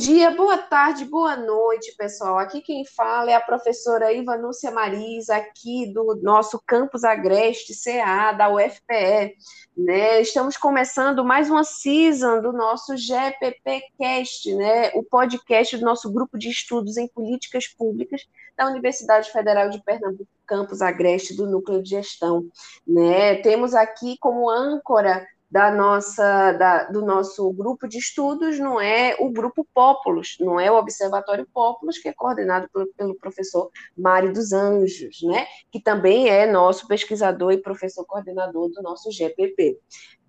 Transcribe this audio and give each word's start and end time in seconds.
dia, 0.00 0.30
boa 0.30 0.56
tarde, 0.56 1.04
boa 1.04 1.36
noite, 1.36 1.94
pessoal. 1.94 2.38
Aqui 2.38 2.62
quem 2.62 2.86
fala 2.86 3.32
é 3.32 3.34
a 3.34 3.40
professora 3.40 4.10
Ivanúcia 4.10 4.70
Marisa, 4.70 5.36
aqui 5.36 5.92
do 5.92 6.18
nosso 6.22 6.58
campus 6.66 7.04
Agreste, 7.04 7.74
CA, 7.74 8.32
da 8.32 8.48
UFPE. 8.48 9.36
Né? 9.76 10.22
Estamos 10.22 10.56
começando 10.56 11.22
mais 11.22 11.50
uma 11.50 11.64
season 11.64 12.40
do 12.40 12.50
nosso 12.50 12.96
GPPcast, 12.96 14.54
né? 14.54 14.90
o 14.94 15.02
podcast 15.02 15.76
do 15.76 15.84
nosso 15.84 16.10
grupo 16.10 16.38
de 16.38 16.48
estudos 16.48 16.96
em 16.96 17.06
políticas 17.06 17.68
públicas 17.68 18.26
da 18.56 18.68
Universidade 18.68 19.30
Federal 19.30 19.68
de 19.68 19.84
Pernambuco, 19.84 20.30
campus 20.46 20.80
Agreste, 20.80 21.36
do 21.36 21.46
Núcleo 21.46 21.82
de 21.82 21.90
Gestão. 21.90 22.48
Né? 22.86 23.34
Temos 23.42 23.74
aqui 23.74 24.16
como 24.18 24.48
âncora 24.48 25.26
da 25.50 25.70
nossa, 25.70 26.52
da, 26.52 26.84
do 26.84 27.04
nosso 27.04 27.52
grupo 27.52 27.88
de 27.88 27.98
estudos 27.98 28.58
não 28.58 28.80
é 28.80 29.16
o 29.18 29.30
grupo 29.30 29.66
Populus, 29.74 30.36
não 30.38 30.60
é 30.60 30.70
o 30.70 30.76
Observatório 30.76 31.46
Populus, 31.52 31.98
que 31.98 32.08
é 32.08 32.12
coordenado 32.12 32.68
pelo, 32.72 32.86
pelo 32.94 33.14
professor 33.16 33.70
Mário 33.96 34.32
dos 34.32 34.52
Anjos, 34.52 35.22
né, 35.22 35.46
que 35.72 35.80
também 35.80 36.28
é 36.28 36.46
nosso 36.46 36.86
pesquisador 36.86 37.52
e 37.52 37.62
professor 37.62 38.04
coordenador 38.04 38.68
do 38.68 38.80
nosso 38.80 39.10
GPP. 39.10 39.76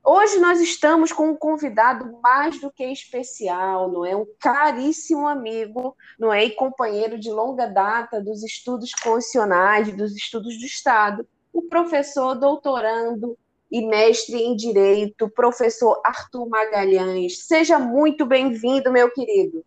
Hoje 0.03 0.39
nós 0.39 0.59
estamos 0.59 1.11
com 1.11 1.29
um 1.29 1.35
convidado 1.35 2.19
mais 2.23 2.59
do 2.59 2.71
que 2.71 2.83
especial, 2.85 3.91
não 3.91 4.03
é? 4.03 4.15
Um 4.15 4.25
caríssimo 4.39 5.27
amigo, 5.27 5.95
não 6.17 6.33
é? 6.33 6.43
E 6.43 6.55
companheiro 6.55 7.19
de 7.19 7.29
longa 7.29 7.67
data 7.67 8.19
dos 8.19 8.41
estudos 8.41 8.91
constitucionais, 8.93 9.95
dos 9.95 10.15
estudos 10.15 10.57
do 10.57 10.65
Estado, 10.65 11.27
o 11.53 11.61
professor 11.63 12.33
doutorando 12.33 13.37
e 13.71 13.85
mestre 13.87 14.35
em 14.35 14.55
Direito, 14.55 15.29
professor 15.29 16.01
Arthur 16.03 16.49
Magalhães. 16.49 17.45
Seja 17.45 17.79
muito 17.79 18.25
bem-vindo, 18.25 18.91
meu 18.91 19.09
querido. 19.11 19.63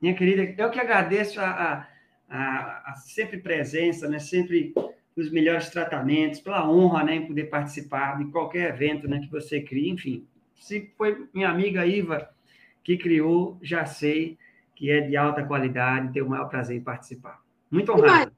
Minha 0.00 0.14
querida, 0.14 0.62
eu 0.62 0.70
que 0.70 0.78
agradeço 0.78 1.40
a, 1.40 1.88
a, 2.30 2.92
a, 2.92 2.94
sempre 2.96 3.38
presença, 3.38 4.08
né? 4.08 4.20
sempre 4.20 4.72
os 5.16 5.30
melhores 5.30 5.70
tratamentos, 5.70 6.40
pela 6.40 6.70
honra 6.70 7.02
né? 7.02 7.16
em 7.16 7.26
poder 7.26 7.44
participar 7.44 8.18
de 8.18 8.30
qualquer 8.30 8.70
evento 8.70 9.08
né? 9.08 9.18
que 9.18 9.30
você 9.30 9.60
crie. 9.60 9.90
Enfim, 9.90 10.24
se 10.54 10.92
foi 10.96 11.26
minha 11.34 11.48
amiga 11.48 11.84
Iva 11.84 12.30
que 12.84 12.96
criou, 12.96 13.58
já 13.60 13.84
sei 13.84 14.38
que 14.76 14.90
é 14.90 15.00
de 15.00 15.16
alta 15.16 15.42
qualidade, 15.42 16.12
tenho 16.12 16.26
o 16.26 16.28
maior 16.28 16.48
prazer 16.48 16.76
em 16.76 16.82
participar. 16.82 17.42
Muito 17.70 17.90
honrado. 17.90 18.12
Imagina, 18.12 18.36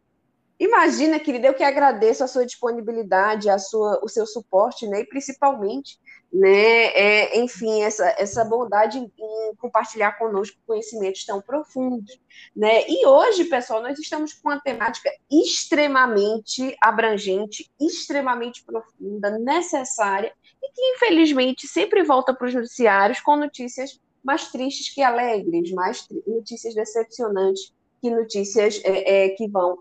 querida, 1.20 1.46
eu 1.46 1.54
que 1.54 1.62
agradeço 1.62 2.24
a 2.24 2.26
sua 2.26 2.44
disponibilidade, 2.44 3.48
a 3.48 3.58
sua, 3.58 4.00
o 4.02 4.08
seu 4.08 4.26
suporte, 4.26 4.88
né? 4.88 5.00
E 5.00 5.06
principalmente, 5.06 6.00
né? 6.32 6.86
É, 6.86 7.38
enfim, 7.38 7.82
essa, 7.82 8.04
essa 8.18 8.44
bondade 8.44 8.98
em, 8.98 9.04
em, 9.04 9.54
compartilhar 9.56 10.18
conosco 10.18 10.58
conhecimentos 10.66 11.24
tão 11.24 11.40
profundos, 11.40 12.20
né? 12.56 12.82
E 12.88 13.06
hoje, 13.06 13.44
pessoal, 13.44 13.80
nós 13.80 13.98
estamos 14.00 14.32
com 14.34 14.48
uma 14.48 14.60
temática 14.60 15.08
extremamente 15.30 16.76
abrangente, 16.82 17.70
extremamente 17.80 18.64
profunda, 18.64 19.38
necessária 19.38 20.32
e 20.60 20.72
que 20.72 20.82
infelizmente 20.96 21.68
sempre 21.68 22.02
volta 22.02 22.34
para 22.34 22.48
os 22.48 22.54
noticiários 22.54 23.20
com 23.20 23.36
notícias 23.36 24.00
mais 24.24 24.50
tristes 24.50 24.92
que 24.92 25.02
alegres, 25.02 25.70
mais 25.70 26.04
notícias 26.26 26.74
decepcionantes 26.74 27.72
que 28.00 28.10
notícias 28.10 28.80
é, 28.84 29.26
é, 29.26 29.28
que 29.30 29.48
vão 29.48 29.78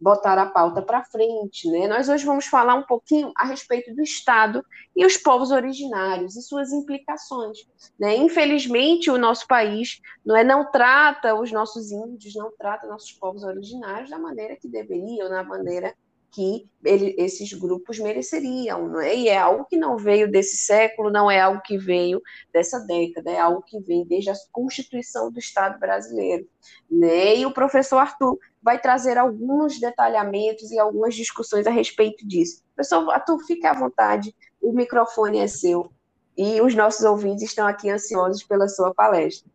botar 0.00 0.36
a 0.38 0.46
pauta 0.46 0.82
para 0.82 1.04
frente, 1.04 1.70
né? 1.70 1.86
Nós 1.86 2.08
hoje 2.08 2.24
vamos 2.24 2.46
falar 2.46 2.74
um 2.74 2.82
pouquinho 2.82 3.32
a 3.36 3.46
respeito 3.46 3.94
do 3.94 4.02
Estado 4.02 4.64
e 4.96 5.06
os 5.06 5.16
povos 5.16 5.50
originários 5.50 6.36
e 6.36 6.42
suas 6.42 6.72
implicações, 6.72 7.58
né? 7.98 8.16
Infelizmente, 8.16 9.10
o 9.10 9.18
nosso 9.18 9.46
país 9.46 10.00
não 10.24 10.36
é 10.36 10.42
não 10.42 10.70
trata 10.70 11.34
os 11.34 11.52
nossos 11.52 11.92
índios, 11.92 12.34
não 12.34 12.50
trata 12.58 12.86
nossos 12.86 13.12
povos 13.12 13.44
originários 13.44 14.10
da 14.10 14.18
maneira 14.18 14.56
que 14.56 14.68
deveriam, 14.68 15.28
na 15.28 15.44
maneira 15.44 15.94
que 16.32 16.66
ele, 16.82 17.14
esses 17.18 17.52
grupos 17.52 17.98
mereceriam, 17.98 18.88
não 18.88 19.00
é? 19.00 19.14
E 19.14 19.28
é 19.28 19.36
algo 19.36 19.66
que 19.66 19.76
não 19.76 19.98
veio 19.98 20.30
desse 20.30 20.56
século, 20.56 21.10
não 21.10 21.30
é 21.30 21.38
algo 21.38 21.60
que 21.62 21.76
veio 21.76 22.22
dessa 22.52 22.80
década, 22.80 23.30
é 23.30 23.38
algo 23.38 23.62
que 23.62 23.78
vem 23.80 24.04
desde 24.06 24.30
a 24.30 24.34
Constituição 24.50 25.30
do 25.30 25.38
Estado 25.38 25.78
brasileiro, 25.78 26.48
né? 26.90 27.36
E 27.36 27.44
o 27.44 27.52
professor 27.52 27.98
Arthur 27.98 28.38
vai 28.62 28.78
trazer 28.78 29.18
alguns 29.18 29.80
detalhamentos 29.80 30.70
e 30.70 30.78
algumas 30.78 31.14
discussões 31.14 31.66
a 31.66 31.70
respeito 31.70 32.26
disso. 32.26 32.62
Professor 32.74 33.10
Arthur, 33.10 33.38
fique 33.40 33.66
à 33.66 33.72
vontade, 33.72 34.34
o 34.60 34.72
microfone 34.72 35.38
é 35.38 35.46
seu 35.46 35.90
e 36.36 36.60
os 36.60 36.74
nossos 36.74 37.04
ouvintes 37.04 37.42
estão 37.42 37.66
aqui 37.66 37.90
ansiosos 37.90 38.42
pela 38.44 38.68
sua 38.68 38.94
palestra. 38.94 39.50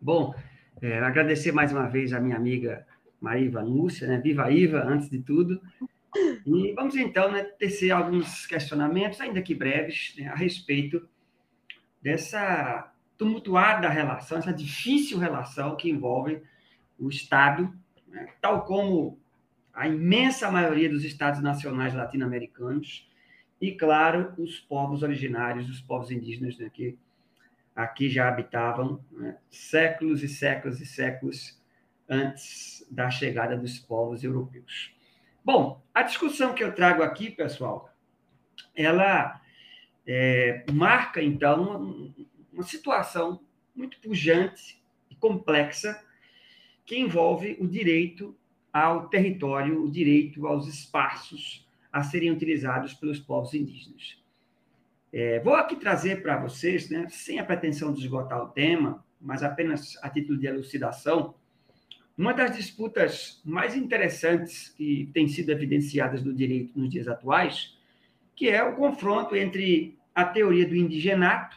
Bom, 0.00 0.34
é, 0.82 0.98
agradecer 0.98 1.52
mais 1.52 1.72
uma 1.72 1.88
vez 1.88 2.12
a 2.12 2.20
minha 2.20 2.36
amiga 2.36 2.86
Maíva 3.20 3.62
Lúcia, 3.62 4.06
né? 4.06 4.18
Viva 4.18 4.50
Iva, 4.50 4.82
antes 4.84 5.08
de 5.08 5.18
tudo. 5.20 5.60
E 6.46 6.72
vamos 6.74 6.94
então 6.94 7.30
né, 7.30 7.42
tecer 7.42 7.90
alguns 7.90 8.46
questionamentos, 8.46 9.20
ainda 9.20 9.42
que 9.42 9.54
breves, 9.54 10.14
né, 10.16 10.28
a 10.28 10.34
respeito 10.34 11.08
dessa 12.02 12.92
tumultuada 13.16 13.88
relação, 13.88 14.38
essa 14.38 14.52
difícil 14.52 15.18
relação 15.18 15.76
que 15.76 15.88
envolve 15.88 16.42
o 16.98 17.08
Estado, 17.08 17.72
né, 18.08 18.28
tal 18.40 18.64
como 18.64 19.18
a 19.72 19.88
imensa 19.88 20.50
maioria 20.50 20.88
dos 20.88 21.04
Estados 21.04 21.40
nacionais 21.40 21.94
latino-americanos, 21.94 23.08
e, 23.60 23.72
claro, 23.72 24.34
os 24.38 24.60
povos 24.60 25.02
originários, 25.02 25.68
os 25.68 25.80
povos 25.80 26.10
indígenas 26.10 26.58
né, 26.58 26.70
que 26.72 26.98
aqui 27.74 28.08
já 28.08 28.28
habitavam 28.28 29.04
né, 29.10 29.36
séculos 29.50 30.22
e 30.22 30.28
séculos 30.28 30.80
e 30.80 30.86
séculos 30.86 31.60
antes 32.08 32.86
da 32.90 33.10
chegada 33.10 33.56
dos 33.56 33.78
povos 33.78 34.22
europeus. 34.22 34.94
Bom, 35.44 35.82
a 35.92 36.02
discussão 36.02 36.54
que 36.54 36.62
eu 36.62 36.74
trago 36.74 37.02
aqui, 37.02 37.30
pessoal, 37.30 37.90
ela 38.74 39.40
é, 40.06 40.64
marca, 40.72 41.22
então, 41.22 42.12
uma 42.52 42.62
situação 42.62 43.40
muito 43.74 43.98
pujante 44.00 44.82
e 45.10 45.16
complexa 45.16 46.00
que 46.84 46.98
envolve 46.98 47.56
o 47.60 47.66
direito 47.66 48.36
ao 48.72 49.08
território, 49.08 49.84
o 49.84 49.90
direito 49.90 50.46
aos 50.46 50.66
espaços 50.66 51.66
a 51.92 52.02
serem 52.02 52.30
utilizados 52.30 52.92
pelos 52.94 53.20
povos 53.20 53.54
indígenas. 53.54 54.18
É, 55.12 55.38
vou 55.40 55.54
aqui 55.54 55.76
trazer 55.76 56.22
para 56.22 56.36
vocês, 56.36 56.90
né, 56.90 57.06
sem 57.08 57.38
a 57.38 57.44
pretensão 57.44 57.92
de 57.92 58.00
esgotar 58.00 58.42
o 58.42 58.48
tema, 58.48 59.04
mas 59.20 59.44
apenas 59.44 59.96
a 60.02 60.10
título 60.10 60.36
de 60.36 60.46
elucidação, 60.46 61.34
uma 62.18 62.32
das 62.32 62.56
disputas 62.56 63.40
mais 63.44 63.76
interessantes 63.76 64.68
que 64.70 65.08
tem 65.14 65.28
sido 65.28 65.50
evidenciadas 65.50 66.22
no 66.22 66.34
direito 66.34 66.78
nos 66.78 66.90
dias 66.90 67.08
atuais, 67.08 67.78
que 68.34 68.48
é 68.48 68.62
o 68.62 68.74
confronto 68.74 69.36
entre 69.36 69.96
a 70.14 70.24
teoria 70.24 70.66
do 70.66 70.76
indigenato 70.76 71.56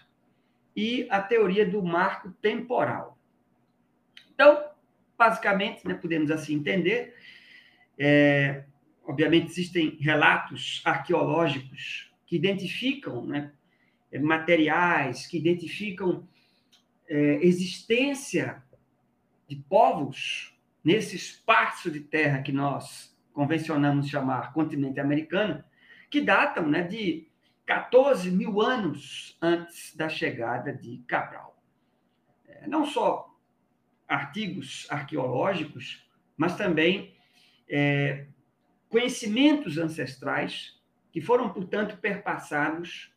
e 0.75 1.07
a 1.09 1.21
teoria 1.21 1.65
do 1.65 1.83
marco 1.83 2.31
temporal. 2.41 3.17
Então, 4.33 4.66
basicamente, 5.17 5.87
né, 5.87 5.93
podemos 5.93 6.29
assim 6.29 6.55
entender, 6.55 7.15
é, 7.97 8.63
obviamente 9.03 9.47
existem 9.47 9.97
relatos 9.99 10.81
arqueológicos 10.85 12.11
que 12.25 12.35
identificam 12.35 13.25
né, 13.25 13.51
materiais, 14.21 15.25
que 15.25 15.37
identificam 15.37 16.27
é, 17.07 17.39
existência 17.41 18.61
de 19.47 19.55
povos 19.55 20.53
nesse 20.83 21.15
espaço 21.15 21.89
de 21.89 22.01
terra 22.01 22.41
que 22.41 22.51
nós 22.51 23.15
convencionamos 23.33 24.09
chamar 24.09 24.53
continente 24.53 24.99
americano, 24.99 25.63
que 26.09 26.21
datam 26.21 26.67
né, 26.67 26.83
de 26.83 27.27
14 27.65 28.31
mil 28.31 28.61
anos 28.61 29.37
antes 29.41 29.95
da 29.95 30.09
chegada 30.09 30.73
de 30.73 30.99
Cabral. 31.07 31.61
É, 32.47 32.67
não 32.67 32.85
só 32.85 33.36
artigos 34.07 34.87
arqueológicos, 34.89 36.07
mas 36.35 36.55
também 36.55 37.15
é, 37.69 38.25
conhecimentos 38.89 39.77
ancestrais 39.77 40.79
que 41.11 41.19
foram, 41.19 41.49
portanto, 41.49 41.97
perpassados 41.97 43.13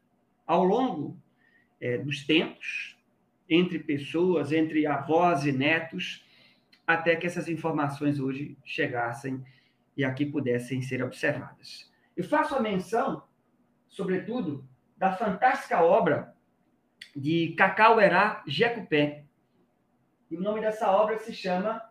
ao 0.46 0.64
longo 0.64 1.16
é, 1.80 1.98
dos 1.98 2.24
tempos, 2.24 2.96
entre 3.48 3.78
pessoas, 3.78 4.52
entre 4.52 4.86
avós 4.86 5.44
e 5.44 5.52
netos, 5.52 6.24
até 6.86 7.14
que 7.16 7.26
essas 7.26 7.48
informações 7.48 8.18
hoje 8.18 8.56
chegassem 8.64 9.44
e 9.96 10.04
aqui 10.04 10.24
pudessem 10.24 10.82
ser 10.82 11.02
observadas. 11.02 11.90
Eu 12.16 12.24
faço 12.24 12.54
a 12.54 12.60
menção, 12.60 13.22
sobretudo, 13.88 14.66
da 14.96 15.12
fantástica 15.12 15.82
obra 15.82 16.34
de 17.14 17.54
Cacauerá 17.56 18.42
Jecupé. 18.46 19.24
E 20.30 20.36
o 20.36 20.40
nome 20.40 20.60
dessa 20.60 20.88
obra 20.88 21.18
se 21.18 21.32
chama 21.32 21.82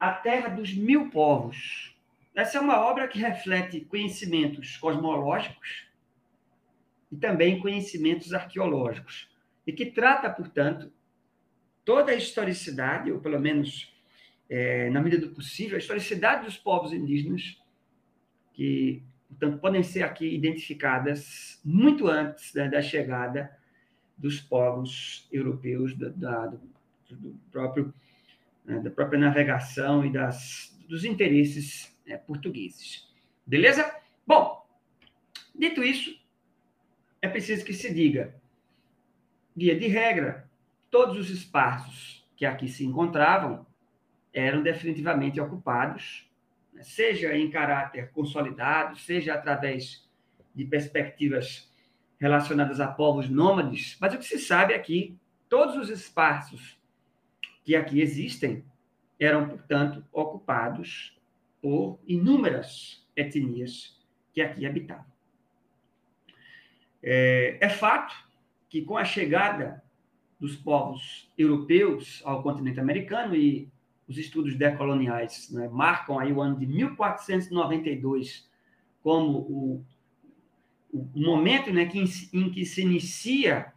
A 0.00 0.12
Terra 0.12 0.48
dos 0.48 0.74
Mil 0.74 1.10
Povos. 1.10 1.96
Essa 2.34 2.58
é 2.58 2.60
uma 2.60 2.84
obra 2.84 3.06
que 3.06 3.20
reflete 3.20 3.82
conhecimentos 3.82 4.76
cosmológicos 4.78 5.86
e 7.12 7.16
também 7.16 7.60
conhecimentos 7.60 8.34
arqueológicos, 8.34 9.30
e 9.64 9.72
que 9.72 9.86
trata, 9.86 10.28
portanto, 10.28 10.92
toda 11.84 12.10
a 12.10 12.16
historicidade, 12.16 13.12
ou 13.12 13.20
pelo 13.20 13.38
menos 13.38 13.94
é, 14.50 14.90
na 14.90 15.00
medida 15.00 15.28
do 15.28 15.32
possível, 15.32 15.76
a 15.76 15.78
historicidade 15.78 16.46
dos 16.46 16.56
povos 16.56 16.92
indígenas, 16.92 17.62
que, 18.52 19.04
portanto, 19.28 19.60
podem 19.60 19.84
ser 19.84 20.02
aqui 20.02 20.34
identificadas 20.34 21.60
muito 21.64 22.08
antes 22.08 22.52
né, 22.54 22.68
da 22.68 22.82
chegada 22.82 23.56
dos 24.18 24.40
povos 24.40 25.28
europeus, 25.30 25.96
da, 25.96 26.08
da 26.08 26.52
do, 27.14 27.38
próprio, 27.50 27.92
né, 28.64 28.80
da 28.80 28.90
própria 28.90 29.18
navegação 29.18 30.04
e 30.04 30.12
das, 30.12 30.76
dos 30.88 31.04
interesses 31.04 31.96
né, 32.06 32.16
portugueses. 32.16 33.08
Beleza? 33.46 33.94
Bom, 34.26 34.66
dito 35.54 35.82
isso, 35.82 36.18
é 37.20 37.28
preciso 37.28 37.64
que 37.64 37.72
se 37.72 37.92
diga, 37.92 38.34
via 39.54 39.78
de 39.78 39.86
regra, 39.86 40.48
todos 40.90 41.16
os 41.16 41.30
espaços 41.30 42.26
que 42.36 42.44
aqui 42.44 42.68
se 42.68 42.84
encontravam 42.84 43.66
eram 44.32 44.62
definitivamente 44.62 45.40
ocupados, 45.40 46.28
né, 46.72 46.82
seja 46.82 47.36
em 47.36 47.50
caráter 47.50 48.10
consolidado, 48.10 48.98
seja 48.98 49.34
através 49.34 50.08
de 50.54 50.64
perspectivas 50.64 51.70
relacionadas 52.18 52.80
a 52.80 52.86
povos 52.88 53.28
nômades, 53.28 53.96
mas 54.00 54.14
o 54.14 54.18
que 54.18 54.24
se 54.24 54.38
sabe 54.38 54.72
é 54.72 54.78
que 54.78 55.16
todos 55.48 55.76
os 55.76 55.90
espaços 55.90 56.78
que 57.64 57.74
aqui 57.74 58.00
existem 58.00 58.64
eram, 59.18 59.48
portanto, 59.48 60.04
ocupados 60.12 61.18
por 61.62 61.98
inúmeras 62.06 63.04
etnias 63.16 63.98
que 64.32 64.40
aqui 64.40 64.66
habitavam. 64.66 65.06
É, 67.02 67.58
é 67.60 67.68
fato 67.68 68.14
que, 68.68 68.82
com 68.82 68.96
a 68.96 69.04
chegada 69.04 69.82
dos 70.38 70.56
povos 70.56 71.32
europeus 71.38 72.22
ao 72.24 72.42
continente 72.42 72.80
americano 72.80 73.34
e 73.34 73.68
os 74.06 74.18
estudos 74.18 74.56
decoloniais 74.56 75.50
né, 75.50 75.68
marcam 75.68 76.18
aí 76.18 76.32
o 76.32 76.42
ano 76.42 76.58
de 76.58 76.66
1492 76.66 78.50
como 79.02 79.38
o, 79.38 79.84
o 80.92 81.10
momento 81.14 81.72
né, 81.72 81.86
que, 81.86 82.02
em 82.32 82.50
que 82.50 82.64
se 82.64 82.82
inicia 82.82 83.73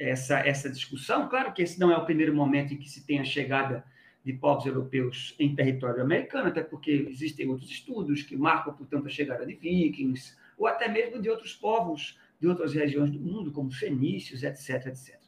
essa, 0.00 0.38
essa 0.38 0.70
discussão. 0.70 1.28
Claro 1.28 1.52
que 1.52 1.62
esse 1.62 1.78
não 1.78 1.92
é 1.92 1.96
o 1.96 2.04
primeiro 2.04 2.34
momento 2.34 2.72
em 2.72 2.78
que 2.78 2.88
se 2.88 3.04
tem 3.04 3.20
a 3.20 3.24
chegada 3.24 3.84
de 4.24 4.32
povos 4.32 4.64
europeus 4.66 5.34
em 5.38 5.54
território 5.54 6.02
americano, 6.02 6.48
até 6.48 6.62
porque 6.62 7.06
existem 7.08 7.48
outros 7.48 7.70
estudos 7.70 8.22
que 8.22 8.36
marcam, 8.36 8.74
portanto, 8.74 9.06
a 9.06 9.10
chegada 9.10 9.46
de 9.46 9.54
vikings, 9.54 10.36
ou 10.58 10.66
até 10.66 10.88
mesmo 10.88 11.20
de 11.20 11.28
outros 11.28 11.54
povos 11.54 12.18
de 12.40 12.48
outras 12.48 12.72
regiões 12.72 13.10
do 13.10 13.20
mundo, 13.20 13.52
como 13.52 13.70
fenícios, 13.70 14.42
etc, 14.42 14.86
etc. 14.86 15.18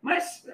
Mas 0.00 0.46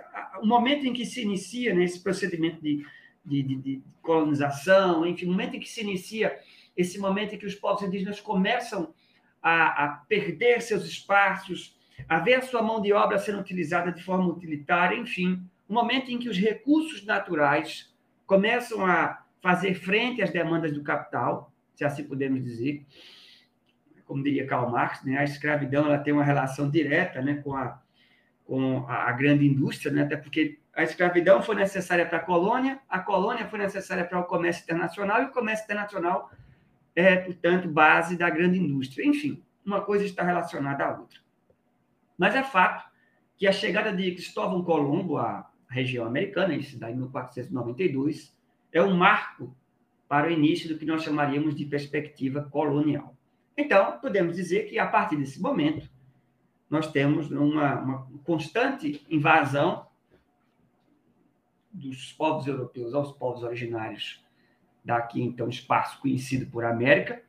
o 0.42 0.46
momento 0.46 0.84
em 0.84 0.92
que 0.92 1.06
se 1.06 1.22
inicia 1.22 1.72
né, 1.72 1.84
esse 1.84 2.00
procedimento 2.00 2.60
de, 2.60 2.84
de, 3.24 3.42
de, 3.42 3.54
de, 3.56 3.82
colonização, 4.02 5.06
enfim, 5.06 5.26
o 5.26 5.30
momento 5.30 5.54
em 5.54 5.60
que 5.60 5.68
se 5.68 5.80
inicia 5.80 6.36
esse 6.76 6.98
momento 6.98 7.34
em 7.34 7.38
que 7.38 7.46
os 7.46 7.54
povos 7.54 7.82
indígenas 7.82 8.20
começam 8.20 8.92
a, 9.40 9.84
a 9.84 9.88
perder 10.08 10.60
seus 10.60 10.84
espaços, 10.84 11.77
a 12.08 12.18
ver 12.18 12.34
a 12.34 12.42
sua 12.42 12.62
mão 12.62 12.80
de 12.80 12.92
obra 12.92 13.18
sendo 13.18 13.40
utilizada 13.40 13.90
de 13.90 14.02
forma 14.02 14.26
utilitária, 14.26 14.96
enfim, 14.96 15.42
o 15.68 15.72
momento 15.72 16.10
em 16.10 16.18
que 16.18 16.28
os 16.28 16.38
recursos 16.38 17.04
naturais 17.04 17.94
começam 18.26 18.84
a 18.84 19.24
fazer 19.40 19.74
frente 19.74 20.22
às 20.22 20.30
demandas 20.30 20.72
do 20.72 20.82
capital, 20.82 21.52
se 21.74 21.84
assim 21.84 22.04
podemos 22.04 22.42
dizer, 22.42 22.84
como 24.04 24.22
diria 24.22 24.46
Karl 24.46 24.70
Marx, 24.70 25.04
né, 25.04 25.18
a 25.18 25.24
escravidão 25.24 25.86
ela 25.86 25.98
tem 25.98 26.12
uma 26.12 26.24
relação 26.24 26.70
direta 26.70 27.22
né, 27.22 27.40
com 27.42 27.54
a 27.54 27.80
com 28.48 28.86
a 28.88 29.12
grande 29.12 29.46
indústria, 29.46 29.92
né? 29.92 30.02
até 30.04 30.16
porque 30.16 30.58
a 30.74 30.82
escravidão 30.82 31.42
foi 31.42 31.54
necessária 31.54 32.06
para 32.06 32.16
a 32.16 32.22
colônia, 32.22 32.80
a 32.88 32.98
colônia 32.98 33.46
foi 33.46 33.58
necessária 33.58 34.06
para 34.06 34.18
o 34.18 34.24
comércio 34.24 34.62
internacional, 34.62 35.20
e 35.20 35.26
o 35.26 35.30
comércio 35.30 35.64
internacional 35.64 36.30
é, 36.96 37.16
portanto, 37.16 37.68
base 37.68 38.16
da 38.16 38.30
grande 38.30 38.58
indústria. 38.58 39.06
Enfim, 39.06 39.44
uma 39.66 39.82
coisa 39.82 40.06
está 40.06 40.22
relacionada 40.22 40.82
à 40.82 40.98
outra. 40.98 41.20
Mas 42.18 42.34
é 42.34 42.42
fato 42.42 42.90
que 43.36 43.46
a 43.46 43.52
chegada 43.52 43.92
de 43.92 44.10
Cristóvão 44.10 44.64
Colombo 44.64 45.16
à 45.16 45.48
região 45.70 46.04
americana, 46.04 46.56
isso 46.56 46.76
daí 46.78 46.92
em 46.92 46.96
1492, 46.96 48.36
é 48.72 48.82
um 48.82 48.96
marco 48.96 49.56
para 50.08 50.26
o 50.26 50.30
início 50.30 50.68
do 50.68 50.78
que 50.78 50.84
nós 50.84 51.04
chamaríamos 51.04 51.54
de 51.54 51.64
perspectiva 51.64 52.42
colonial. 52.50 53.14
Então, 53.56 53.98
podemos 54.00 54.36
dizer 54.36 54.68
que, 54.68 54.78
a 54.78 54.86
partir 54.86 55.16
desse 55.16 55.40
momento, 55.40 55.88
nós 56.68 56.90
temos 56.90 57.30
uma, 57.30 57.80
uma 57.80 58.08
constante 58.24 59.04
invasão 59.08 59.86
dos 61.70 62.12
povos 62.12 62.46
europeus 62.46 62.94
aos 62.94 63.12
povos 63.12 63.42
originários 63.42 64.24
daqui, 64.84 65.22
então, 65.22 65.48
espaço 65.48 66.00
conhecido 66.00 66.50
por 66.50 66.64
América, 66.64 67.22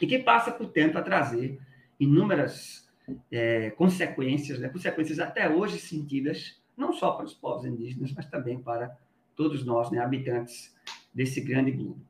e 0.00 0.06
que 0.06 0.18
passa, 0.18 0.52
portanto, 0.52 0.96
a 0.96 1.02
trazer 1.02 1.60
inúmeras 1.98 2.89
é, 3.30 3.70
consequências, 3.70 4.58
né, 4.58 4.68
consequências 4.68 5.18
até 5.18 5.48
hoje 5.48 5.78
sentidas, 5.78 6.60
não 6.76 6.92
só 6.92 7.12
para 7.12 7.26
os 7.26 7.34
povos 7.34 7.64
indígenas, 7.64 8.12
mas 8.12 8.26
também 8.26 8.60
para 8.60 8.96
todos 9.36 9.64
nós, 9.64 9.90
né, 9.90 9.98
habitantes 9.98 10.76
desse 11.14 11.40
grande 11.40 11.70
globo. 11.70 12.00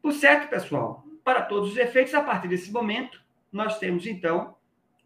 Por 0.00 0.12
certo, 0.12 0.50
pessoal, 0.50 1.04
para 1.24 1.42
todos 1.42 1.72
os 1.72 1.76
efeitos, 1.76 2.14
a 2.14 2.22
partir 2.22 2.48
desse 2.48 2.72
momento, 2.72 3.22
nós 3.52 3.78
temos, 3.78 4.06
então, 4.06 4.56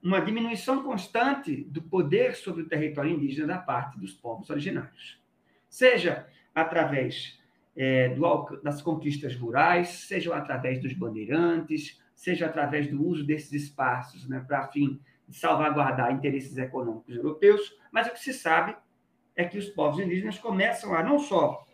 uma 0.03 0.21
diminuição 0.21 0.83
constante 0.83 1.65
do 1.65 1.83
poder 1.83 2.37
sobre 2.37 2.63
o 2.63 2.69
território 2.69 3.11
indígena 3.11 3.49
da 3.49 3.59
parte 3.59 3.99
dos 3.99 4.13
povos 4.13 4.49
originários. 4.51 5.21
Seja 5.69 6.27
através 6.55 7.39
é, 7.77 8.11
do, 8.11 8.61
das 8.63 8.81
conquistas 8.81 9.37
rurais, 9.37 9.89
seja 9.89 10.35
através 10.35 10.81
dos 10.81 10.93
bandeirantes, 10.93 12.01
seja 12.17 12.47
através 12.47 12.91
do 12.91 13.07
uso 13.07 13.25
desses 13.25 13.53
espaços 13.53 14.27
né, 14.27 14.43
para 14.45 14.67
fim 14.69 14.99
de 15.29 15.37
salvaguardar 15.37 16.11
interesses 16.11 16.57
econômicos 16.57 17.15
europeus, 17.15 17.79
mas 17.93 18.07
o 18.07 18.13
que 18.13 18.19
se 18.19 18.33
sabe 18.33 18.75
é 19.37 19.45
que 19.45 19.59
os 19.59 19.69
povos 19.69 20.01
indígenas 20.01 20.39
começam 20.39 20.95
a 20.95 21.03
não 21.03 21.19
só 21.19 21.65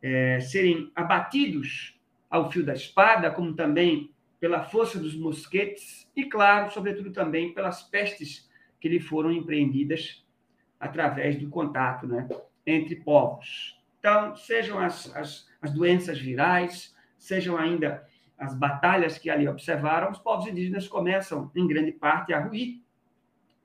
é, 0.00 0.38
serem 0.40 0.92
abatidos 0.94 1.98
ao 2.30 2.50
fio 2.50 2.64
da 2.64 2.72
espada, 2.72 3.30
como 3.30 3.54
também 3.54 4.10
pela 4.38 4.62
força 4.62 4.98
dos 4.98 5.16
mosquetes 5.16 6.08
e, 6.14 6.24
claro, 6.24 6.70
sobretudo 6.70 7.10
também 7.10 7.52
pelas 7.52 7.82
pestes 7.82 8.48
que 8.80 8.88
lhe 8.88 9.00
foram 9.00 9.32
empreendidas 9.32 10.24
através 10.78 11.36
do 11.36 11.48
contato 11.48 12.06
né, 12.06 12.28
entre 12.66 12.96
povos. 12.96 13.80
Então, 13.98 14.36
sejam 14.36 14.78
as, 14.78 15.14
as, 15.16 15.48
as 15.60 15.72
doenças 15.72 16.18
virais, 16.18 16.94
sejam 17.18 17.56
ainda 17.56 18.06
as 18.44 18.54
batalhas 18.54 19.18
que 19.18 19.30
ali 19.30 19.48
observaram, 19.48 20.10
os 20.10 20.18
povos 20.18 20.46
indígenas 20.46 20.86
começam, 20.86 21.50
em 21.54 21.66
grande 21.66 21.92
parte, 21.92 22.32
a 22.32 22.40
ruir 22.40 22.82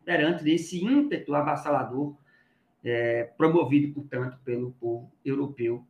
perante 0.05 0.49
esse 0.49 0.83
ímpeto 0.83 1.35
avassalador 1.35 2.15
é, 2.83 3.25
promovido, 3.37 3.93
portanto, 3.93 4.39
pelo 4.43 4.71
povo 4.71 5.11
europeu 5.23 5.85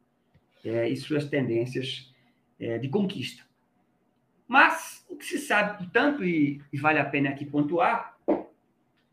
é, 0.66 0.90
e 0.90 0.98
suas 0.98 1.26
tendências 1.26 2.14
é, 2.60 2.78
de 2.78 2.90
conquista. 2.90 3.44
Mas 4.48 5.06
o 5.08 5.16
que 5.16 5.26
se 5.26 5.38
sabe, 5.38 5.78
portanto, 5.78 6.24
e, 6.24 6.62
e 6.74 6.78
vale 6.78 7.00
a 7.00 7.06
pena 7.06 7.30
aqui 7.30 7.46
pontuar, 7.46 8.18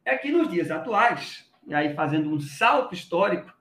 é 0.04 0.16
que 0.16 0.32
nos 0.32 0.48
dias 0.48 0.70
atuais, 0.70 1.52
e 1.66 1.74
aí 1.74 1.94
fazendo 1.94 2.30
um 2.30 2.40
salto 2.40 2.94
histórico, 2.94 3.54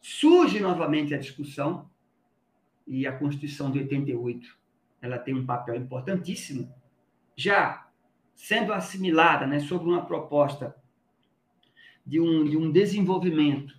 surge 0.00 0.60
novamente 0.60 1.12
a 1.14 1.18
discussão, 1.18 1.90
e 2.92 3.06
a 3.06 3.16
Constituição 3.16 3.70
de 3.70 3.78
88 3.78 4.54
ela 5.00 5.18
tem 5.18 5.34
um 5.34 5.46
papel 5.46 5.76
importantíssimo, 5.76 6.70
já 7.34 7.88
sendo 8.34 8.70
assimilada 8.70 9.46
né, 9.46 9.60
sobre 9.60 9.88
uma 9.88 10.04
proposta 10.04 10.76
de 12.04 12.20
um, 12.20 12.44
de 12.44 12.54
um 12.56 12.70
desenvolvimento, 12.70 13.74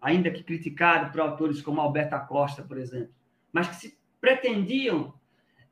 ainda 0.00 0.30
que 0.30 0.44
criticado 0.44 1.10
por 1.10 1.20
autores 1.20 1.60
como 1.60 1.80
Alberto 1.80 2.14
Acosta, 2.14 2.62
por 2.62 2.78
exemplo, 2.78 3.12
mas 3.52 3.66
que 3.66 3.74
se 3.74 3.98
pretendiam 4.20 5.12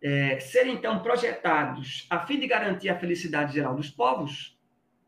é, 0.02 0.40
serem, 0.40 0.74
então, 0.74 1.00
projetados 1.00 2.08
a 2.10 2.26
fim 2.26 2.40
de 2.40 2.48
garantir 2.48 2.88
a 2.88 2.98
felicidade 2.98 3.54
geral 3.54 3.76
dos 3.76 3.88
povos, 3.88 4.58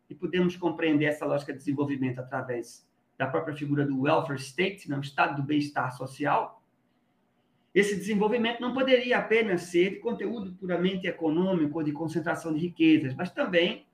e 0.09 0.15
podemos 0.15 0.57
compreender 0.57 1.07
essa 1.07 1.27
lógica 1.27 1.53
de 1.53 1.59
desenvolvimento 1.59 2.21
através 2.21 2.89
da 3.19 3.27
própria 3.27 3.55
figura 3.55 3.85
do 3.85 4.03
welfare 4.03 4.39
state, 4.41 4.89
né, 4.89 4.99
estado 5.01 5.37
do 5.37 5.43
bem-estar 5.43 5.97
social, 5.97 6.60
esse 7.75 7.95
desenvolvimento 7.97 8.61
não 8.61 8.75
poderia 8.75 9.19
apenas 9.19 9.63
ser 9.63 9.91
de 9.91 9.97
conteúdo 9.97 10.53
puramente 10.55 11.07
econômico 11.07 11.79
ou 11.79 11.85
de 11.85 11.93
concentração 11.93 12.53
de 12.53 12.61
riquezas, 12.61 13.15
mas 13.15 13.31
também 13.31 13.87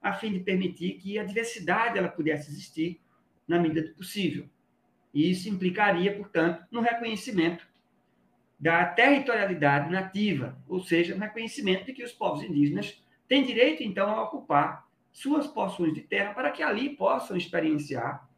a 0.00 0.14
fim 0.14 0.32
de 0.32 0.40
permitir 0.40 0.94
que 0.94 1.18
a 1.18 1.24
diversidade 1.24 1.98
ela 1.98 2.08
pudesse 2.08 2.50
existir 2.50 3.00
na 3.46 3.58
medida 3.58 3.88
do 3.88 3.94
possível. 3.94 4.48
E 5.12 5.30
isso 5.30 5.48
implicaria, 5.48 6.16
portanto, 6.16 6.64
no 6.70 6.80
reconhecimento 6.80 7.66
da 8.58 8.84
territorialidade 8.86 9.90
nativa, 9.90 10.58
ou 10.66 10.80
seja, 10.80 11.14
no 11.14 11.20
reconhecimento 11.20 11.86
de 11.86 11.92
que 11.92 12.04
os 12.04 12.12
povos 12.12 12.42
indígenas 12.42 13.02
têm 13.28 13.44
direito, 13.44 13.82
então, 13.82 14.08
a 14.08 14.22
ocupar 14.22 14.88
suas 15.12 15.46
porções 15.46 15.94
de 15.94 16.00
terra 16.00 16.32
para 16.32 16.50
que 16.50 16.62
ali 16.62 16.90
possam 16.90 17.36
experienciar 17.36 18.28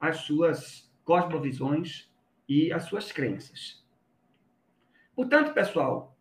as 0.00 0.18
suas 0.18 0.90
cosmovisões 1.04 2.10
e 2.48 2.72
as 2.72 2.84
suas 2.84 3.12
crenças. 3.12 3.83
Portanto, 5.14 5.54
pessoal, 5.54 6.16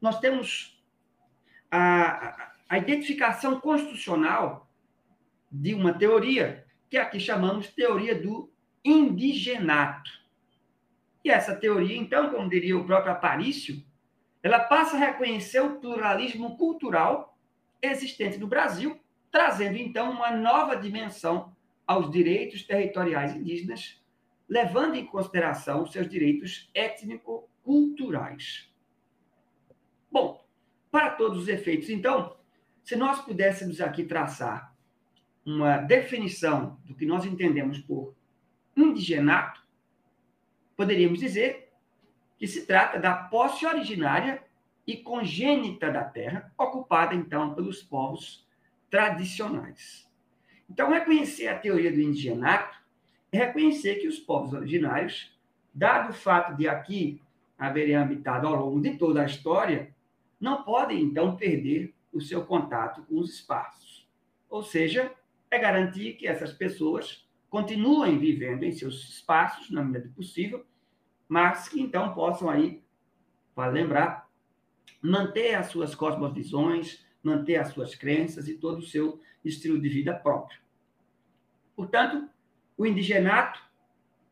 nós 0.00 0.18
temos 0.20 0.82
a, 1.70 2.52
a 2.68 2.78
identificação 2.78 3.60
constitucional 3.60 4.70
de 5.50 5.74
uma 5.74 5.92
teoria 5.92 6.66
que 6.88 6.96
aqui 6.96 7.20
chamamos 7.20 7.68
teoria 7.68 8.14
do 8.14 8.50
indigenato. 8.84 10.10
E 11.24 11.30
essa 11.30 11.56
teoria, 11.56 11.96
então, 11.96 12.30
como 12.30 12.48
diria 12.48 12.76
o 12.76 12.84
próprio 12.84 13.12
Aparício, 13.12 13.82
ela 14.42 14.60
passa 14.60 14.96
a 14.96 15.00
reconhecer 15.00 15.60
o 15.60 15.80
pluralismo 15.80 16.56
cultural 16.56 17.38
existente 17.80 18.36
no 18.36 18.46
Brasil, 18.46 19.00
trazendo, 19.30 19.76
então, 19.78 20.10
uma 20.10 20.30
nova 20.30 20.76
dimensão 20.76 21.54
aos 21.86 22.10
direitos 22.10 22.62
territoriais 22.62 23.34
indígenas, 23.34 24.02
levando 24.48 24.96
em 24.96 25.06
consideração 25.06 25.86
seus 25.86 26.08
direitos 26.08 26.70
étnico-culturais. 27.64 28.70
Bom, 30.10 30.44
para 30.90 31.10
todos 31.10 31.42
os 31.42 31.48
efeitos, 31.48 31.88
então, 31.88 32.36
se 32.82 32.94
nós 32.94 33.20
pudéssemos 33.22 33.80
aqui 33.80 34.04
traçar 34.04 34.74
uma 35.44 35.78
definição 35.78 36.78
do 36.84 36.94
que 36.94 37.04
nós 37.04 37.24
entendemos 37.24 37.78
por 37.78 38.14
indigenato, 38.76 39.62
poderíamos 40.76 41.18
dizer 41.18 41.72
que 42.38 42.46
se 42.46 42.66
trata 42.66 42.98
da 42.98 43.14
posse 43.14 43.66
originária 43.66 44.42
e 44.86 44.96
congênita 44.96 45.90
da 45.90 46.04
terra, 46.04 46.52
ocupada 46.58 47.14
então 47.14 47.54
pelos 47.54 47.82
povos 47.82 48.46
tradicionais. 48.90 50.08
Então, 50.68 50.90
reconhecer 50.90 51.48
a 51.48 51.58
teoria 51.58 51.90
do 51.90 52.00
indigenato 52.00 52.78
é 53.32 53.38
reconhecer 53.38 53.96
que 53.96 54.08
os 54.08 54.18
povos 54.18 54.52
originários, 54.52 55.32
dado 55.72 56.10
o 56.10 56.14
fato 56.14 56.56
de 56.56 56.68
aqui 56.68 57.23
haverem 57.64 57.96
habitado 57.96 58.46
ao 58.46 58.54
longo 58.54 58.80
de 58.80 58.96
toda 58.96 59.22
a 59.22 59.26
história, 59.26 59.94
não 60.40 60.62
podem 60.62 61.02
então 61.02 61.36
perder 61.36 61.94
o 62.12 62.20
seu 62.20 62.44
contato 62.44 63.02
com 63.02 63.18
os 63.18 63.34
espaços. 63.34 64.08
Ou 64.48 64.62
seja, 64.62 65.12
é 65.50 65.58
garantir 65.58 66.14
que 66.14 66.26
essas 66.26 66.52
pessoas 66.52 67.28
continuem 67.48 68.18
vivendo 68.18 68.64
em 68.64 68.72
seus 68.72 69.08
espaços, 69.08 69.70
na 69.70 69.82
medida 69.82 70.08
do 70.08 70.14
possível, 70.14 70.64
mas 71.28 71.68
que 71.68 71.80
então 71.80 72.12
possam 72.12 72.50
aí, 72.50 72.82
para 73.54 73.70
lembrar, 73.70 74.28
manter 75.00 75.54
as 75.54 75.66
suas 75.66 75.94
cosmovisões, 75.94 77.04
manter 77.22 77.56
as 77.56 77.68
suas 77.68 77.94
crenças 77.94 78.48
e 78.48 78.58
todo 78.58 78.78
o 78.78 78.86
seu 78.86 79.20
estilo 79.44 79.80
de 79.80 79.88
vida 79.88 80.14
próprio. 80.14 80.58
Portanto, 81.76 82.28
o 82.76 82.86
indigenato, 82.86 83.60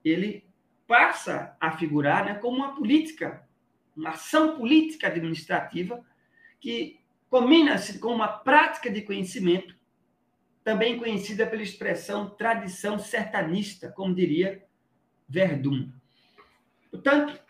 ele 0.04 0.44
passa 0.92 1.56
a 1.58 1.70
figurar 1.70 2.26
né, 2.26 2.34
como 2.34 2.58
uma 2.58 2.74
política, 2.74 3.48
uma 3.96 4.10
ação 4.10 4.58
política 4.58 5.06
administrativa 5.06 6.04
que 6.60 7.00
combina-se 7.30 7.98
com 7.98 8.08
uma 8.08 8.28
prática 8.28 8.90
de 8.90 9.00
conhecimento, 9.00 9.74
também 10.62 10.98
conhecida 10.98 11.46
pela 11.46 11.62
expressão 11.62 12.28
tradição 12.28 12.98
sertanista, 12.98 13.90
como 13.90 14.14
diria 14.14 14.66
Verdun. 15.26 15.90
Portanto, 16.90 17.40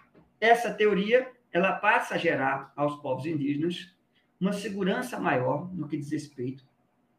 essa 0.40 0.72
teoria 0.72 1.28
ela 1.50 1.72
passa 1.72 2.14
a 2.14 2.18
gerar 2.18 2.72
aos 2.76 2.94
povos 3.02 3.26
indígenas 3.26 3.92
uma 4.40 4.52
segurança 4.52 5.18
maior 5.18 5.68
no 5.74 5.88
que 5.88 5.96
diz 5.96 6.12
respeito 6.12 6.64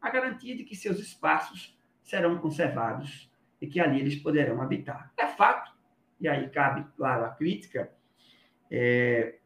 à 0.00 0.08
garantia 0.08 0.56
de 0.56 0.64
que 0.64 0.74
seus 0.74 0.98
espaços 1.00 1.78
serão 2.02 2.38
conservados 2.38 3.30
e 3.60 3.66
que 3.66 3.78
ali 3.78 4.00
eles 4.00 4.16
poderão 4.16 4.62
habitar. 4.62 5.12
É 5.18 5.26
fato, 5.26 5.73
e 6.20 6.28
aí 6.28 6.48
cabe, 6.48 6.86
claro, 6.96 7.24
a 7.24 7.30
crítica, 7.30 7.92
é, 8.70 9.36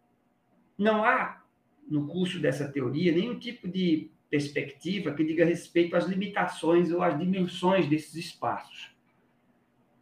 não 0.76 1.04
há 1.04 1.42
no 1.88 2.06
curso 2.06 2.38
dessa 2.38 2.70
teoria 2.70 3.12
nenhum 3.12 3.38
tipo 3.38 3.66
de 3.66 4.10
perspectiva 4.30 5.12
que 5.14 5.24
diga 5.24 5.44
respeito 5.44 5.96
às 5.96 6.04
limitações 6.04 6.92
ou 6.92 7.02
às 7.02 7.18
dimensões 7.18 7.88
desses 7.88 8.14
espaços. 8.14 8.94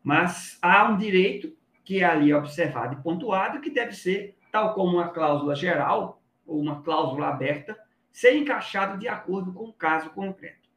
Mas 0.02 0.58
há 0.61 0.88
um 0.88 0.99
direito 0.99 1.56
que 1.85 2.00
é 2.00 2.04
ali 2.04 2.35
observado 2.35 2.94
e 2.94 3.02
pontuado 3.02 3.61
que 3.61 3.70
deve 3.70 3.92
ser, 3.92 4.37
tal 4.50 4.75
como 4.75 4.96
uma 4.96 5.08
cláusula 5.08 5.54
geral 5.54 6.20
ou 6.44 6.61
uma 6.61 6.82
cláusula 6.82 7.28
aberta, 7.28 7.78
ser 8.12 8.37
encaixado 8.37 8.99
de 8.99 9.08
acordo 9.08 9.52
com 9.52 9.64
o 9.64 9.73
caso 9.73 10.11
concreto. 10.11 10.68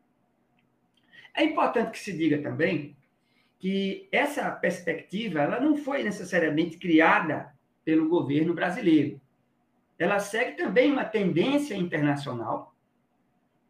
É 1.34 1.44
importante 1.44 1.92
que 1.92 2.00
se 2.00 2.16
diga 2.16 2.42
também 2.42 2.96
que 3.60 4.08
essa 4.12 4.50
perspectiva 4.52 5.42
ela 5.42 5.60
não 5.60 5.78
foi 5.78 6.02
necessariamente 6.02 6.78
criada 6.78 7.54
pelo 7.84 8.10
governo 8.10 8.54
brasileiro 8.54 9.22
ela 10.00 10.18
segue 10.18 10.56
também 10.56 10.90
uma 10.90 11.04
tendência 11.04 11.76
internacional 11.76 12.74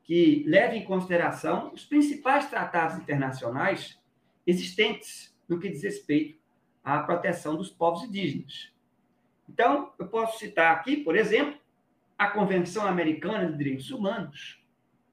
que 0.04 0.44
leva 0.48 0.76
em 0.76 0.86
consideração 0.86 1.74
os 1.74 1.84
principais 1.84 2.48
tratados 2.48 2.98
internacionais 2.98 4.00
existentes 4.46 5.36
no 5.48 5.60
que 5.60 5.70
diz 5.70 5.82
respeito 5.82 6.40
à 6.84 7.00
proteção 7.00 7.56
dos 7.56 7.70
povos 7.72 8.04
indígenas. 8.04 8.72
Então, 9.48 9.92
eu 9.98 10.08
posso 10.08 10.38
citar 10.38 10.76
aqui, 10.76 10.98
por 10.98 11.16
exemplo, 11.16 11.60
a 12.16 12.28
Convenção 12.28 12.86
Americana 12.86 13.52
de 13.52 13.58
Direitos 13.58 13.90
Humanos, 13.90 14.64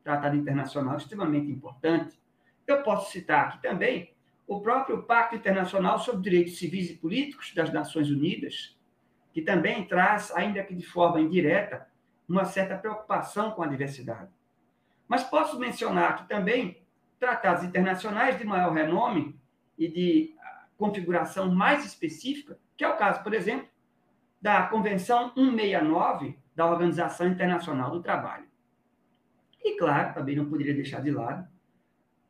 tratado 0.05 0.37
internacional 0.37 0.99
extremamente 0.99 1.51
importante. 1.51 2.21
Eu 2.67 2.83
posso 2.83 3.11
citar 3.11 3.49
aqui 3.49 3.63
também 3.63 4.15
o 4.47 4.61
próprio 4.61 5.03
Pacto 5.03 5.35
Internacional 5.35 5.99
sobre 5.99 6.23
Direitos 6.23 6.59
Civis 6.59 6.91
e 6.91 6.97
Políticos 6.97 7.53
das 7.55 7.73
Nações 7.73 8.11
Unidas, 8.11 8.79
que 9.33 9.43
também 9.43 9.85
traz, 9.87 10.31
ainda 10.35 10.63
que 10.63 10.75
de 10.75 10.87
forma 10.87 11.21
indireta, 11.21 11.87
uma 12.29 12.45
certa 12.45 12.77
preocupação 12.77 13.51
com 13.51 13.63
a 13.63 13.67
diversidade. 13.67 14.31
Mas 15.09 15.25
posso 15.25 15.59
mencionar 15.59 16.11
aqui 16.11 16.29
também 16.29 16.83
tratados 17.19 17.65
internacionais 17.65 18.39
de 18.39 18.45
maior 18.45 18.73
renome 18.73 19.39
e 19.77 19.89
de 19.89 20.35
configuração 20.77 21.53
mais 21.53 21.85
específica, 21.85 22.59
que 22.77 22.85
é 22.85 22.89
o 22.89 22.97
caso, 22.97 23.23
por 23.23 23.35
exemplo, 23.35 23.69
da 24.41 24.63
Convenção 24.67 25.33
169 25.35 26.39
da 26.55 26.71
Organização 26.71 27.27
Internacional 27.27 27.91
do 27.91 28.03
Trabalho. 28.03 28.47
E, 29.63 29.77
claro, 29.77 30.15
também 30.15 30.37
não 30.37 30.49
poderia 30.49 30.75
deixar 30.75 31.03
de 31.03 31.11
lado 31.11 31.49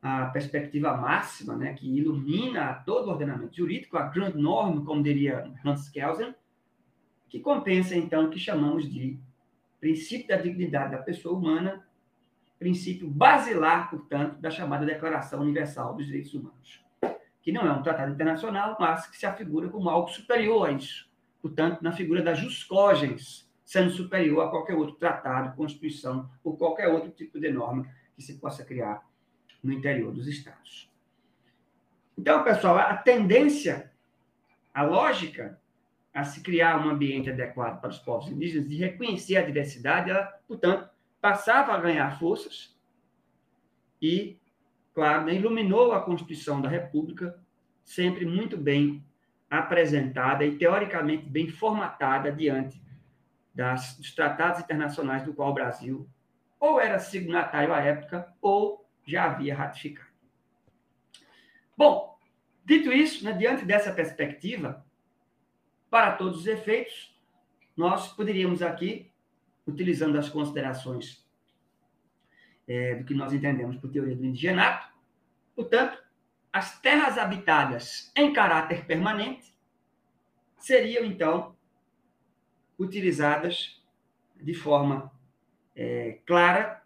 a 0.01 0.27
perspectiva 0.27 0.95
máxima, 0.95 1.55
né, 1.55 1.73
que 1.73 1.87
ilumina 1.87 2.73
todo 2.85 3.07
o 3.07 3.11
ordenamento 3.11 3.55
jurídico, 3.55 3.97
a 3.97 4.03
grande 4.03 4.37
norma, 4.37 4.83
como 4.85 5.01
diria 5.01 5.51
Hans 5.65 5.89
Kelsen, 5.89 6.35
que 7.27 7.39
compensa, 7.39 7.95
então, 7.95 8.25
o 8.25 8.29
que 8.29 8.39
chamamos 8.39 8.89
de 8.89 9.19
princípio 9.79 10.27
da 10.27 10.37
dignidade 10.37 10.91
da 10.91 11.01
pessoa 11.01 11.37
humana, 11.37 11.85
princípio 12.57 13.07
basilar, 13.07 13.89
portanto, 13.89 14.39
da 14.39 14.49
chamada 14.49 14.85
Declaração 14.85 15.41
Universal 15.41 15.95
dos 15.95 16.05
Direitos 16.05 16.33
Humanos, 16.33 16.83
que 17.41 17.51
não 17.51 17.65
é 17.67 17.71
um 17.71 17.83
tratado 17.83 18.11
internacional, 18.11 18.77
mas 18.79 19.07
que 19.07 19.17
se 19.17 19.25
afigura 19.25 19.69
como 19.69 19.89
algo 19.89 20.09
superior 20.09 20.67
a 20.67 20.71
isso, 20.71 21.09
portanto, 21.41 21.81
na 21.81 21.91
figura 21.91 22.21
da 22.21 22.33
jus 22.33 22.63
cogens, 22.63 23.47
sendo 23.63 23.89
superior 23.91 24.41
a 24.41 24.49
qualquer 24.49 24.75
outro 24.75 24.95
tratado, 24.95 25.55
constituição 25.55 26.29
ou 26.43 26.55
qualquer 26.55 26.87
outro 26.87 27.11
tipo 27.11 27.39
de 27.39 27.51
norma 27.51 27.85
que 28.15 28.21
se 28.21 28.39
possa 28.39 28.63
criar 28.63 29.05
no 29.63 29.71
interior 29.73 30.11
dos 30.11 30.27
estados. 30.27 30.91
Então, 32.17 32.43
pessoal, 32.43 32.77
a 32.77 32.95
tendência, 32.95 33.91
a 34.73 34.83
lógica 34.83 35.59
a 36.13 36.23
se 36.23 36.41
criar 36.41 36.83
um 36.83 36.89
ambiente 36.89 37.29
adequado 37.29 37.79
para 37.79 37.91
os 37.91 37.99
povos 37.99 38.27
indígenas, 38.31 38.67
de 38.67 38.75
reconhecer 38.75 39.37
a 39.37 39.43
diversidade, 39.43 40.09
ela, 40.09 40.25
portanto, 40.47 40.89
passava 41.21 41.73
a 41.73 41.79
ganhar 41.79 42.17
forças 42.17 42.75
e, 44.01 44.35
claro, 44.95 45.25
né, 45.25 45.35
iluminou 45.35 45.91
a 45.91 46.01
Constituição 46.01 46.59
da 46.59 46.67
República, 46.67 47.39
sempre 47.83 48.25
muito 48.25 48.57
bem 48.57 49.05
apresentada 49.47 50.43
e 50.43 50.57
teoricamente 50.57 51.29
bem 51.29 51.49
formatada 51.49 52.31
diante 52.31 52.81
das, 53.53 53.95
dos 53.97 54.13
tratados 54.15 54.61
internacionais 54.61 55.23
do 55.23 55.33
qual 55.33 55.51
o 55.51 55.53
Brasil 55.53 56.09
ou 56.59 56.81
era 56.81 56.97
signatário 56.97 57.71
à 57.71 57.79
época 57.79 58.33
ou 58.41 58.86
já 59.07 59.25
havia 59.25 59.55
ratificado. 59.55 60.09
Bom, 61.75 62.19
dito 62.65 62.91
isso, 62.91 63.23
né, 63.23 63.31
diante 63.31 63.63
dessa 63.65 63.93
perspectiva, 63.93 64.85
para 65.89 66.11
todos 66.17 66.41
os 66.41 66.47
efeitos, 66.47 67.17
nós 67.75 68.09
poderíamos 68.09 68.61
aqui, 68.61 69.09
utilizando 69.65 70.17
as 70.17 70.29
considerações 70.29 71.25
é, 72.67 72.95
do 72.95 73.05
que 73.05 73.13
nós 73.13 73.31
entendemos 73.31 73.77
por 73.77 73.89
teoria 73.89 74.15
do 74.15 74.25
indigenato, 74.25 74.91
portanto, 75.55 76.03
as 76.51 76.79
terras 76.81 77.17
habitadas 77.17 78.11
em 78.15 78.33
caráter 78.33 78.85
permanente 78.85 79.55
seriam, 80.57 81.05
então, 81.05 81.55
utilizadas 82.77 83.81
de 84.35 84.53
forma 84.53 85.11
é, 85.75 86.19
clara, 86.25 86.83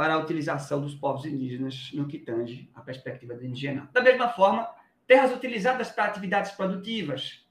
para 0.00 0.14
a 0.14 0.18
utilização 0.18 0.80
dos 0.80 0.94
povos 0.94 1.26
indígenas 1.26 1.90
no 1.92 2.08
que 2.08 2.18
tange 2.18 2.70
a 2.74 2.80
perspectiva 2.80 3.34
do 3.34 3.44
indigenato. 3.44 3.92
Da 3.92 4.00
mesma 4.00 4.30
forma, 4.30 4.66
terras 5.06 5.30
utilizadas 5.30 5.90
para 5.90 6.06
atividades 6.06 6.52
produtivas, 6.52 7.46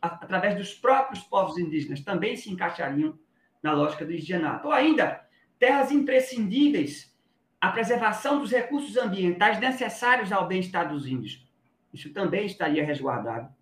através 0.00 0.54
dos 0.54 0.72
próprios 0.72 1.24
povos 1.24 1.58
indígenas, 1.58 1.98
também 1.98 2.36
se 2.36 2.52
encaixariam 2.52 3.18
na 3.60 3.72
lógica 3.72 4.04
do 4.04 4.12
indigenato. 4.12 4.68
Ou 4.68 4.72
ainda, 4.72 5.26
terras 5.58 5.90
imprescindíveis 5.90 7.12
à 7.60 7.72
preservação 7.72 8.38
dos 8.38 8.52
recursos 8.52 8.96
ambientais 8.96 9.58
necessários 9.58 10.30
ao 10.30 10.46
bem-estar 10.46 10.88
dos 10.88 11.04
índios. 11.04 11.50
Isso 11.92 12.12
também 12.12 12.46
estaria 12.46 12.86
resguardado 12.86 13.52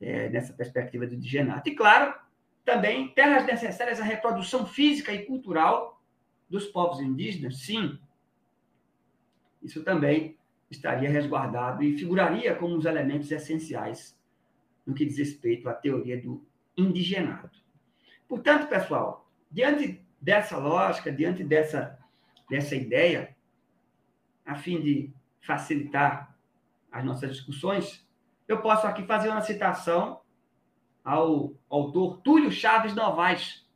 é, 0.00 0.28
nessa 0.30 0.52
perspectiva 0.52 1.06
do 1.06 1.14
indigenato. 1.14 1.68
E, 1.68 1.76
claro, 1.76 2.12
também 2.64 3.06
terras 3.06 3.46
necessárias 3.46 4.00
à 4.00 4.02
reprodução 4.02 4.66
física 4.66 5.12
e 5.12 5.24
cultural 5.24 5.95
dos 6.48 6.66
povos 6.66 7.00
indígenas, 7.00 7.58
sim. 7.58 7.98
Isso 9.62 9.82
também 9.82 10.36
estaria 10.70 11.10
resguardado 11.10 11.82
e 11.82 11.96
figuraria 11.96 12.54
como 12.54 12.76
os 12.76 12.84
elementos 12.84 13.30
essenciais 13.30 14.16
no 14.86 14.94
que 14.94 15.04
diz 15.04 15.18
respeito 15.18 15.68
à 15.68 15.74
teoria 15.74 16.20
do 16.20 16.44
indigenado. 16.76 17.50
Portanto, 18.28 18.68
pessoal, 18.68 19.28
diante 19.50 20.00
dessa 20.20 20.58
lógica, 20.58 21.10
diante 21.10 21.42
dessa, 21.42 21.98
dessa 22.48 22.74
ideia, 22.74 23.36
a 24.44 24.54
fim 24.54 24.80
de 24.80 25.12
facilitar 25.40 26.36
as 26.90 27.04
nossas 27.04 27.30
discussões, 27.32 28.06
eu 28.46 28.60
posso 28.60 28.86
aqui 28.86 29.04
fazer 29.04 29.28
uma 29.28 29.40
citação 29.40 30.20
ao 31.04 31.54
autor 31.68 32.20
Túlio 32.22 32.50
Chaves 32.50 32.94
Novaes, 32.94 33.66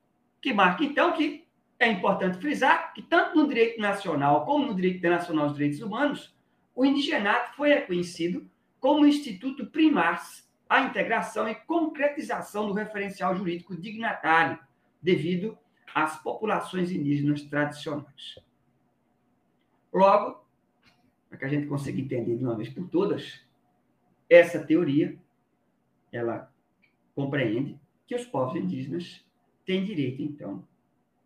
que 0.41 0.53
marca 0.53 0.85
então 0.85 1.13
que 1.13 1.47
é 1.81 1.89
importante 1.89 2.39
frisar 2.39 2.93
que 2.93 3.01
tanto 3.01 3.35
no 3.35 3.49
direito 3.49 3.81
nacional 3.81 4.45
como 4.45 4.67
no 4.67 4.75
direito 4.75 4.99
internacional 4.99 5.47
dos 5.47 5.57
direitos 5.57 5.81
humanos, 5.81 6.37
o 6.75 6.85
indigenato 6.85 7.57
foi 7.57 7.71
reconhecido 7.71 8.49
como 8.79 9.07
instituto 9.07 9.67
primaz 9.67 10.47
à 10.69 10.83
integração 10.83 11.49
e 11.49 11.55
concretização 11.55 12.69
do 12.69 12.75
referencial 12.75 13.35
jurídico 13.35 13.75
dignatário, 13.75 14.59
devido 15.03 15.59
às 15.95 16.23
populações 16.23 16.93
indígenas 16.93 17.43
tradicionais. 17.43 18.39
Logo, 19.93 20.45
para 21.31 21.39
que 21.39 21.45
a 21.47 21.49
gente 21.49 21.67
consiga 21.67 21.99
entender 21.99 22.37
de 22.37 22.45
uma 22.45 22.57
vez 22.57 22.69
por 22.69 22.89
todas, 22.89 23.41
essa 24.29 24.65
teoria, 24.65 25.19
ela 26.13 26.53
compreende 27.15 27.81
que 28.07 28.15
os 28.15 28.27
povos 28.27 28.55
indígenas 28.55 29.25
têm 29.65 29.83
direito, 29.83 30.23
então, 30.23 30.63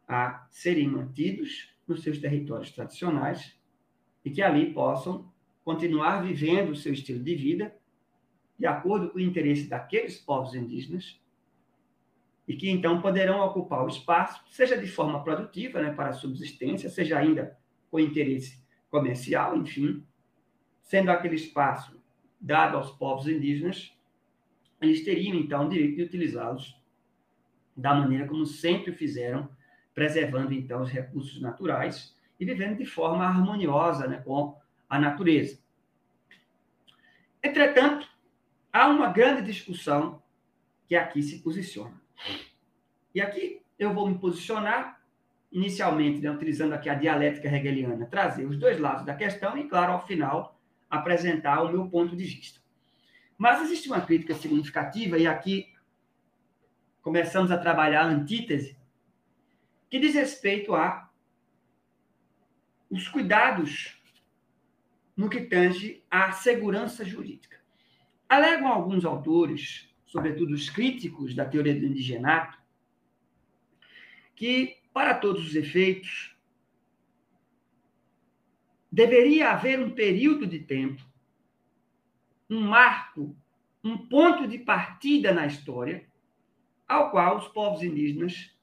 a 0.06 0.46
serem 0.50 0.88
mantidos 0.88 1.74
nos 1.86 2.02
seus 2.02 2.18
territórios 2.18 2.70
tradicionais 2.70 3.58
e 4.24 4.30
que 4.30 4.42
ali 4.42 4.72
possam 4.72 5.32
continuar 5.64 6.22
vivendo 6.22 6.70
o 6.70 6.76
seu 6.76 6.92
estilo 6.92 7.22
de 7.22 7.34
vida 7.34 7.74
de 8.58 8.66
acordo 8.66 9.10
com 9.10 9.18
o 9.18 9.20
interesse 9.20 9.68
daqueles 9.68 10.18
povos 10.18 10.54
indígenas 10.54 11.20
e 12.46 12.54
que 12.56 12.70
então 12.70 13.00
poderão 13.00 13.40
ocupar 13.40 13.84
o 13.84 13.88
espaço, 13.88 14.44
seja 14.50 14.76
de 14.76 14.86
forma 14.86 15.22
produtiva, 15.24 15.80
né, 15.80 15.92
para 15.92 16.10
a 16.10 16.12
subsistência, 16.12 16.90
seja 16.90 17.18
ainda 17.18 17.58
com 17.90 17.98
interesse 17.98 18.62
comercial, 18.90 19.56
enfim, 19.56 20.04
sendo 20.82 21.10
aquele 21.10 21.36
espaço 21.36 21.98
dado 22.38 22.76
aos 22.76 22.90
povos 22.90 23.26
indígenas, 23.26 23.96
eles 24.80 25.02
teriam 25.02 25.36
então 25.36 25.66
o 25.66 25.68
direito 25.68 25.96
de 25.96 26.02
utilizá-los 26.02 26.78
da 27.74 27.94
maneira 27.94 28.26
como 28.28 28.44
sempre 28.44 28.92
fizeram 28.92 29.48
preservando 29.94 30.52
então 30.52 30.82
os 30.82 30.90
recursos 30.90 31.40
naturais 31.40 32.16
e 32.38 32.44
vivendo 32.44 32.78
de 32.78 32.84
forma 32.84 33.24
harmoniosa 33.24 34.06
né, 34.08 34.20
com 34.24 34.58
a 34.88 34.98
natureza. 34.98 35.58
Entretanto, 37.42 38.08
há 38.72 38.88
uma 38.88 39.10
grande 39.10 39.42
discussão 39.42 40.22
que 40.86 40.96
aqui 40.96 41.22
se 41.22 41.40
posiciona. 41.40 42.00
E 43.14 43.20
aqui 43.20 43.62
eu 43.78 43.94
vou 43.94 44.08
me 44.08 44.18
posicionar 44.18 45.00
inicialmente, 45.52 46.20
né, 46.20 46.30
utilizando 46.30 46.72
aqui 46.72 46.88
a 46.88 46.94
dialética 46.94 47.48
hegeliana, 47.48 48.06
trazer 48.06 48.44
os 48.44 48.58
dois 48.58 48.78
lados 48.80 49.04
da 49.04 49.14
questão 49.14 49.56
e, 49.56 49.68
claro, 49.68 49.92
ao 49.92 50.04
final, 50.04 50.60
apresentar 50.90 51.62
o 51.62 51.70
meu 51.70 51.88
ponto 51.88 52.16
de 52.16 52.24
vista. 52.24 52.60
Mas 53.38 53.62
existe 53.62 53.88
uma 53.88 54.00
crítica 54.00 54.34
significativa, 54.34 55.16
e 55.16 55.26
aqui 55.26 55.72
começamos 57.00 57.52
a 57.52 57.58
trabalhar 57.58 58.02
a 58.02 58.06
antítese, 58.06 58.76
que 59.94 60.00
diz 60.00 60.12
respeito 60.12 60.74
a 60.74 61.08
os 62.90 63.06
cuidados 63.06 63.96
no 65.16 65.30
que 65.30 65.42
tange 65.42 66.02
à 66.10 66.32
segurança 66.32 67.04
jurídica. 67.04 67.60
Alegam 68.28 68.66
alguns 68.66 69.04
autores, 69.04 69.88
sobretudo 70.04 70.52
os 70.52 70.68
críticos 70.68 71.32
da 71.32 71.44
teoria 71.44 71.78
do 71.78 71.86
indigenato, 71.86 72.58
que, 74.34 74.78
para 74.92 75.14
todos 75.14 75.46
os 75.46 75.54
efeitos, 75.54 76.36
deveria 78.90 79.52
haver 79.52 79.78
um 79.78 79.92
período 79.92 80.44
de 80.44 80.58
tempo, 80.58 81.08
um 82.50 82.62
marco, 82.62 83.36
um 83.84 83.96
ponto 83.96 84.48
de 84.48 84.58
partida 84.58 85.32
na 85.32 85.46
história, 85.46 86.04
ao 86.88 87.12
qual 87.12 87.38
os 87.38 87.46
povos 87.46 87.80
indígenas 87.84 88.53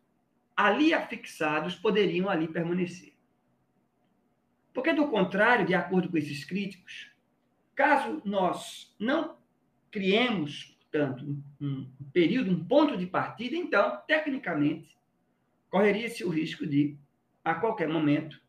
ali 0.65 0.93
afixados 0.93 1.75
poderiam 1.75 2.29
ali 2.29 2.47
permanecer. 2.47 3.13
Porque, 4.73 4.93
do 4.93 5.07
contrário, 5.07 5.65
de 5.65 5.73
acordo 5.73 6.09
com 6.09 6.17
esses 6.17 6.45
críticos, 6.45 7.11
caso 7.75 8.21
nós 8.23 8.95
não 8.99 9.37
criemos, 9.89 10.77
portanto, 10.81 11.43
um, 11.59 11.89
período, 12.13 12.51
um 12.51 12.63
ponto 12.63 12.95
de 12.95 13.07
partida, 13.07 13.55
então, 13.55 13.99
tecnicamente, 14.07 14.95
correria-se 15.69 16.23
o 16.23 16.29
risco 16.29 16.65
de, 16.65 16.95
a 17.43 17.55
qualquer 17.55 17.89
momento, 17.89 18.39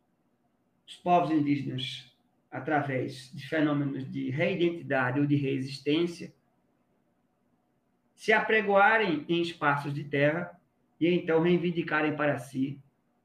os 0.86 0.94
povos 0.96 1.30
indígenas, 1.30 2.14
através 2.50 3.32
de 3.32 3.48
fenômenos 3.48 4.10
de 4.12 4.28
reidentidade 4.28 5.18
ou 5.18 5.26
de 5.26 5.36
resistência, 5.36 6.32
se 8.14 8.32
apregoarem 8.32 9.24
em 9.28 9.40
espaços 9.40 9.94
de 9.94 10.04
terra 10.04 10.60
e 11.02 11.12
então 11.12 11.42
reivindicarem 11.42 12.14
para 12.14 12.38
si 12.38 12.80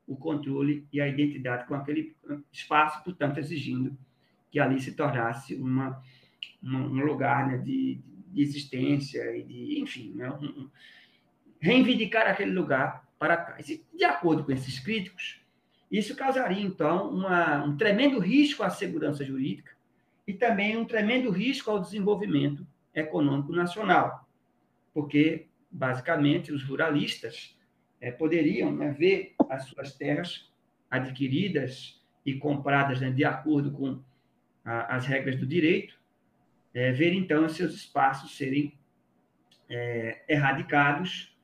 o 0.08 0.16
controle 0.16 0.88
e 0.92 1.00
a 1.00 1.08
identidade 1.08 1.68
com 1.68 1.76
aquele 1.76 2.16
espaço, 2.52 3.04
portanto, 3.04 3.38
exigindo 3.38 3.96
que 4.50 4.60
ali 4.60 4.82
se 4.82 4.94
tornasse 4.94 5.54
uma, 5.54 6.02
uma 6.60 6.80
um 6.80 7.06
lugar 7.06 7.48
né, 7.48 7.58
de, 7.60 8.02
de, 8.34 8.42
existência 8.42 9.38
e 9.38 9.44
de, 9.44 9.80
enfim, 9.80 10.12
né, 10.16 10.28
um, 10.32 10.68
reivindicar 11.60 12.26
aquele 12.26 12.50
lugar 12.50 13.08
para 13.20 13.38
trás. 13.38 13.70
E, 13.70 13.86
de 13.96 14.04
acordo 14.04 14.44
com 14.44 14.52
esses 14.52 14.80
críticos, 14.80 15.40
isso 15.92 16.16
causaria, 16.16 16.64
então, 16.64 17.12
uma, 17.12 17.64
um 17.64 17.78
tremendo 17.78 18.18
risco 18.18 18.64
à 18.64 18.72
segurança 18.72 19.24
jurídica 19.24 19.72
e 20.26 20.34
também 20.34 20.76
um 20.78 20.86
tremendo 20.86 21.30
risco 21.30 21.70
ao 21.70 21.80
desenvolvimento 21.80 22.66
econômico 22.92 23.54
nacional, 23.54 24.28
porque, 24.96 25.46
basicamente, 25.70 26.52
os 26.52 26.64
ruralistas 26.64 27.56
é, 28.00 28.12
poderiam 28.12 28.72
né, 28.72 28.92
ver 28.92 29.36
as 29.50 29.66
suas 29.66 29.94
terras 29.94 30.52
adquiridas 30.90 32.02
e 32.26 32.36
compradas 32.36 33.00
né, 33.02 33.10
de 33.10 33.26
acordo 33.26 33.72
com 33.72 34.02
a, 34.64 34.96
as 34.96 35.06
regras 35.06 35.38
do 35.38 35.46
direito, 35.46 35.98
é, 36.74 36.92
ver 36.92 37.14
então 37.14 37.46
os 37.46 37.56
seus 37.56 37.74
espaços 37.74 38.36
serem 38.38 38.78
é, 39.70 40.24
erradicados 40.28 41.36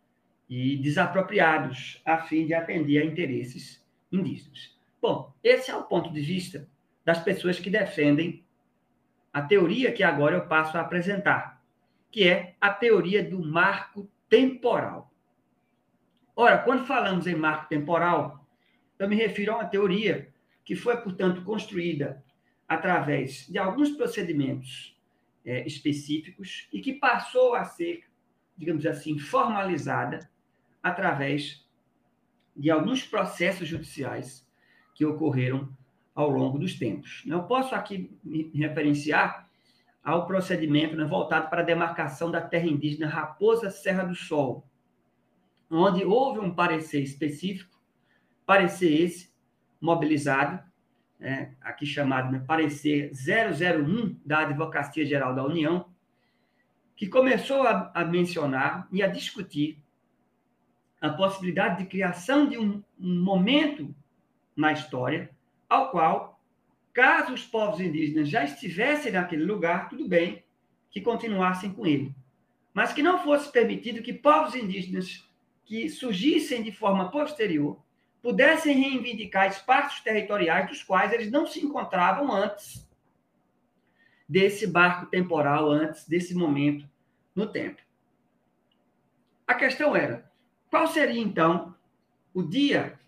e 0.50 0.78
desapropriados 0.78 2.02
a 2.06 2.20
fim 2.20 2.46
de 2.46 2.54
atender 2.54 3.00
a 3.00 3.06
interesses 3.06 3.84
indígenas. 4.12 4.78
Bom, 5.02 5.34
esse 5.44 5.72
é 5.72 5.76
o 5.76 5.84
ponto 5.84 6.12
de 6.12 6.22
vista 6.22 6.68
das 7.04 7.24
pessoas 7.24 7.60
que 7.60 7.70
defendem 7.70 8.44
a 9.34 9.42
teoria 9.42 9.92
que 9.92 10.04
agora 10.04 10.36
eu 10.36 10.48
passo 10.48 10.78
a 10.78 10.82
apresentar, 10.82 11.62
que 12.12 12.28
é 12.28 12.56
a 12.62 12.72
teoria 12.72 13.24
do 13.24 13.44
marco 13.44 14.08
temporal. 14.30 15.12
Ora, 16.36 16.58
quando 16.58 16.86
falamos 16.86 17.28
em 17.28 17.36
marco 17.36 17.70
temporal, 17.70 18.48
eu 18.98 19.08
me 19.08 19.16
refiro 19.16 19.54
a 19.54 19.56
uma 19.58 19.66
teoria 19.66 20.34
que 20.64 20.76
foi, 20.76 20.98
portanto, 20.98 21.44
construída 21.44 22.24
através 22.68 23.48
de 23.48 23.58
alguns 23.58 23.92
procedimentos 23.92 24.98
é, 25.46 25.66
específicos 25.68 26.68
e 26.72 26.80
que 26.80 26.94
passou 26.94 27.54
a 27.54 27.64
ser, 27.66 28.04
digamos 28.58 28.86
assim, 28.86 29.20
formalizada 29.20 30.30
através 30.82 31.68
de 32.56 32.70
alguns 32.72 33.04
processos 33.04 33.68
judiciais 33.68 34.48
que 34.96 35.06
ocorreram 35.06 35.70
ao 36.16 36.30
longo 36.30 36.58
dos 36.58 36.76
tempos. 36.76 37.24
Eu 37.28 37.44
posso 37.44 37.74
aqui 37.74 38.12
me 38.24 38.52
referenciar 38.54 39.50
ao 40.04 40.28
procedimento 40.28 40.96
né, 40.96 41.06
voltado 41.06 41.50
para 41.50 41.62
a 41.62 41.66
demarcação 41.66 42.30
da 42.30 42.42
terra 42.42 42.68
indígena 42.68 43.08
Raposa 43.08 43.72
Serra 43.72 44.04
do 44.04 44.16
Sol, 44.16 44.68
onde 45.78 46.04
houve 46.06 46.40
um 46.40 46.54
parecer 46.54 47.02
específico, 47.02 47.80
parecer 48.46 49.02
esse 49.02 49.34
mobilizado, 49.80 50.64
né, 51.20 51.56
aqui 51.62 51.86
chamado 51.86 52.32
né, 52.32 52.44
parecer 52.46 53.12
001 53.12 54.20
da 54.26 54.40
Advocacia 54.40 55.06
Geral 55.06 55.34
da 55.34 55.44
União, 55.44 55.86
que 56.96 57.08
começou 57.08 57.64
a, 57.64 57.92
a 57.94 58.06
mencionar 58.06 58.88
e 58.92 59.02
a 59.02 59.08
discutir 59.08 59.82
a 61.02 61.10
possibilidade 61.10 61.80
de 61.80 61.90
criação 61.90 62.48
de 62.48 62.58
um, 62.58 62.82
um 63.00 63.22
momento 63.22 63.94
na 64.56 64.72
história 64.72 65.30
ao 65.68 65.90
qual, 65.90 66.40
caso 66.94 67.34
os 67.34 67.44
povos 67.44 67.80
indígenas 67.80 68.30
já 68.30 68.44
estivessem 68.44 69.12
naquele 69.12 69.44
lugar, 69.44 69.90
tudo 69.90 70.08
bem 70.08 70.44
que 70.92 71.02
continuassem 71.02 71.74
com 71.74 71.86
ele, 71.86 72.14
mas 72.74 72.94
que 72.94 73.02
não 73.02 73.18
fosse 73.18 73.52
permitido 73.52 74.04
que 74.04 74.14
povos 74.14 74.56
indígenas 74.56 75.28
que 75.66 75.90
surgissem 75.90 76.62
de 76.62 76.72
forma 76.72 77.10
posterior 77.12 77.82
pudessem 78.22 78.80
reivindicar 78.80 79.48
espaços 79.48 80.00
territoriais 80.00 80.70
dos 80.70 80.82
quais 80.82 81.12
eles 81.12 81.30
não 81.30 81.46
se 81.46 81.60
encontravam 81.60 82.32
antes 82.32 82.88
desse 84.28 84.66
barco 84.66 85.08
temporal, 85.08 85.70
antes 85.70 86.08
desse 86.08 86.34
momento 86.34 86.90
no 87.36 87.48
tempo. 87.48 87.82
A 89.46 89.54
questão 89.54 89.96
era: 89.96 90.32
qual 90.70 90.88
seria 90.88 91.22
então 91.22 91.76
o 92.34 92.42
dia 92.42 93.00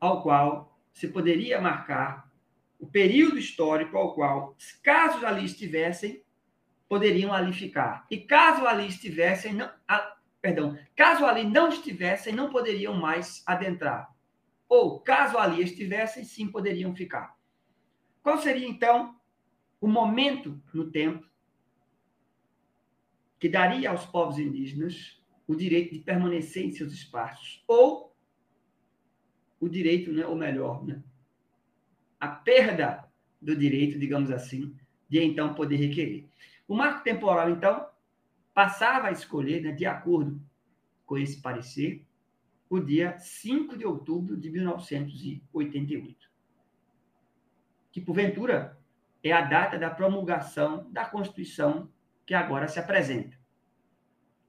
ao 0.00 0.22
qual 0.22 0.78
se 0.92 1.08
poderia 1.08 1.60
marcar 1.60 2.30
o 2.78 2.86
período 2.86 3.38
histórico 3.38 3.96
ao 3.96 4.14
qual, 4.14 4.56
caso 4.82 5.26
ali 5.26 5.44
estivessem, 5.44 6.22
poderiam 6.88 7.32
ali 7.32 7.52
ficar. 7.52 8.06
E 8.10 8.18
caso 8.18 8.66
ali 8.66 8.86
estivessem, 8.86 9.52
não, 9.52 9.70
perdão, 10.40 10.78
caso 10.94 11.24
ali 11.24 11.44
não 11.44 11.68
estivessem, 11.68 12.34
não 12.34 12.50
poderiam 12.50 12.94
mais 12.94 13.42
adentrar. 13.46 14.14
Ou, 14.68 15.00
caso 15.00 15.38
ali 15.38 15.62
estivessem, 15.62 16.24
sim 16.24 16.50
poderiam 16.50 16.94
ficar. 16.94 17.36
Qual 18.22 18.38
seria, 18.38 18.68
então, 18.68 19.18
o 19.80 19.88
momento 19.88 20.60
no 20.72 20.90
tempo 20.90 21.26
que 23.38 23.48
daria 23.48 23.90
aos 23.90 24.04
povos 24.04 24.38
indígenas 24.38 25.22
o 25.46 25.54
direito 25.54 25.94
de 25.94 26.00
permanecer 26.00 26.64
em 26.64 26.72
seus 26.72 26.92
espaços? 26.92 27.64
Ou 27.66 28.14
o 29.60 29.68
direito, 29.68 30.12
né, 30.12 30.26
ou 30.26 30.36
melhor, 30.36 30.84
né, 30.84 31.02
a 32.20 32.28
perda 32.28 33.08
do 33.40 33.56
direito, 33.56 33.98
digamos 33.98 34.30
assim, 34.30 34.76
de 35.08 35.22
então 35.22 35.54
poder 35.54 35.76
requerer. 35.76 36.28
O 36.66 36.76
marco 36.76 37.02
temporal, 37.02 37.50
então, 37.50 37.88
passava 38.58 39.06
a 39.06 39.12
escolher, 39.12 39.62
né, 39.62 39.70
de 39.70 39.86
acordo 39.86 40.42
com 41.06 41.16
esse 41.16 41.40
parecer, 41.40 42.04
o 42.68 42.80
dia 42.80 43.16
5 43.16 43.78
de 43.78 43.86
outubro 43.86 44.36
de 44.36 44.50
1988, 44.50 46.28
que, 47.92 48.00
porventura, 48.00 48.76
é 49.22 49.30
a 49.30 49.42
data 49.42 49.78
da 49.78 49.88
promulgação 49.88 50.90
da 50.90 51.04
Constituição 51.04 51.88
que 52.26 52.34
agora 52.34 52.66
se 52.66 52.80
apresenta. 52.80 53.38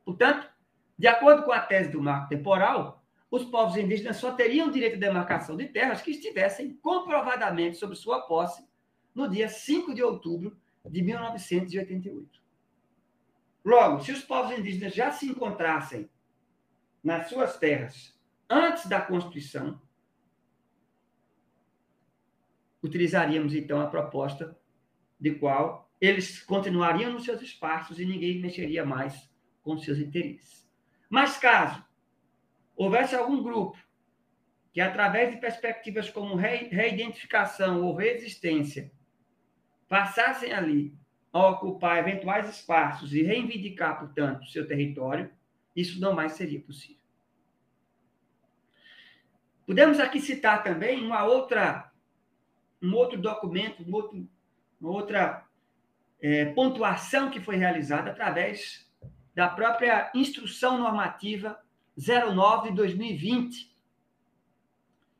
Portanto, 0.03 0.49
de 0.97 1.05
acordo 1.05 1.43
com 1.43 1.51
a 1.51 1.59
tese 1.59 1.91
do 1.91 2.01
marco 2.01 2.29
temporal, 2.29 3.05
os 3.29 3.45
povos 3.45 3.77
indígenas 3.77 4.17
só 4.17 4.31
teriam 4.31 4.71
direito 4.71 4.95
de 4.95 5.01
demarcação 5.01 5.55
de 5.55 5.67
terras 5.67 6.01
que 6.01 6.09
estivessem 6.09 6.73
comprovadamente 6.77 7.77
sob 7.77 7.95
sua 7.95 8.21
posse 8.21 8.67
no 9.13 9.29
dia 9.29 9.47
5 9.47 9.93
de 9.93 10.01
outubro 10.01 10.57
de 10.83 10.99
1988. 11.03 12.48
Logo, 13.63 14.01
se 14.03 14.11
os 14.11 14.23
povos 14.23 14.57
indígenas 14.57 14.93
já 14.93 15.11
se 15.11 15.25
encontrassem 15.27 16.09
nas 17.03 17.27
suas 17.27 17.57
terras 17.57 18.17
antes 18.49 18.87
da 18.87 19.01
Constituição, 19.01 19.81
utilizaríamos 22.81 23.53
então 23.53 23.81
a 23.81 23.87
proposta 23.87 24.57
de 25.19 25.35
qual 25.35 25.91
eles 25.99 26.41
continuariam 26.41 27.11
nos 27.11 27.25
seus 27.25 27.41
espaços 27.41 27.99
e 27.99 28.05
ninguém 28.05 28.39
mexeria 28.39 28.85
mais 28.85 29.29
com 29.61 29.77
seus 29.77 29.97
interesses. 29.99 30.67
Mas 31.09 31.37
caso 31.37 31.83
houvesse 32.75 33.15
algum 33.15 33.43
grupo 33.43 33.77
que, 34.71 34.79
através 34.79 35.33
de 35.33 35.41
perspectivas 35.41 36.09
como 36.09 36.35
reidentificação 36.35 37.83
ou 37.83 37.95
resistência, 37.95 38.91
passassem 39.87 40.53
ali 40.53 40.98
a 41.31 41.49
ocupar 41.49 41.97
eventuais 41.97 42.49
espaços 42.49 43.13
e 43.13 43.21
reivindicar, 43.21 43.99
portanto, 43.99 44.47
seu 44.47 44.67
território, 44.67 45.31
isso 45.75 45.99
não 45.99 46.13
mais 46.13 46.33
seria 46.33 46.59
possível. 46.59 46.99
Podemos 49.65 49.99
aqui 49.99 50.19
citar 50.19 50.63
também 50.63 51.05
uma 51.05 51.23
outra, 51.23 51.91
um 52.81 52.93
outro 52.95 53.21
documento, 53.21 53.83
um 53.87 53.93
outro, 53.93 54.27
uma 54.81 54.89
outra 54.89 55.45
é, 56.19 56.45
pontuação 56.45 57.29
que 57.29 57.39
foi 57.39 57.55
realizada 57.55 58.09
através 58.09 58.89
da 59.35 59.47
própria 59.47 60.11
Instrução 60.15 60.79
Normativa 60.79 61.59
09 61.95 62.69
de 62.69 62.75
2020, 62.75 63.69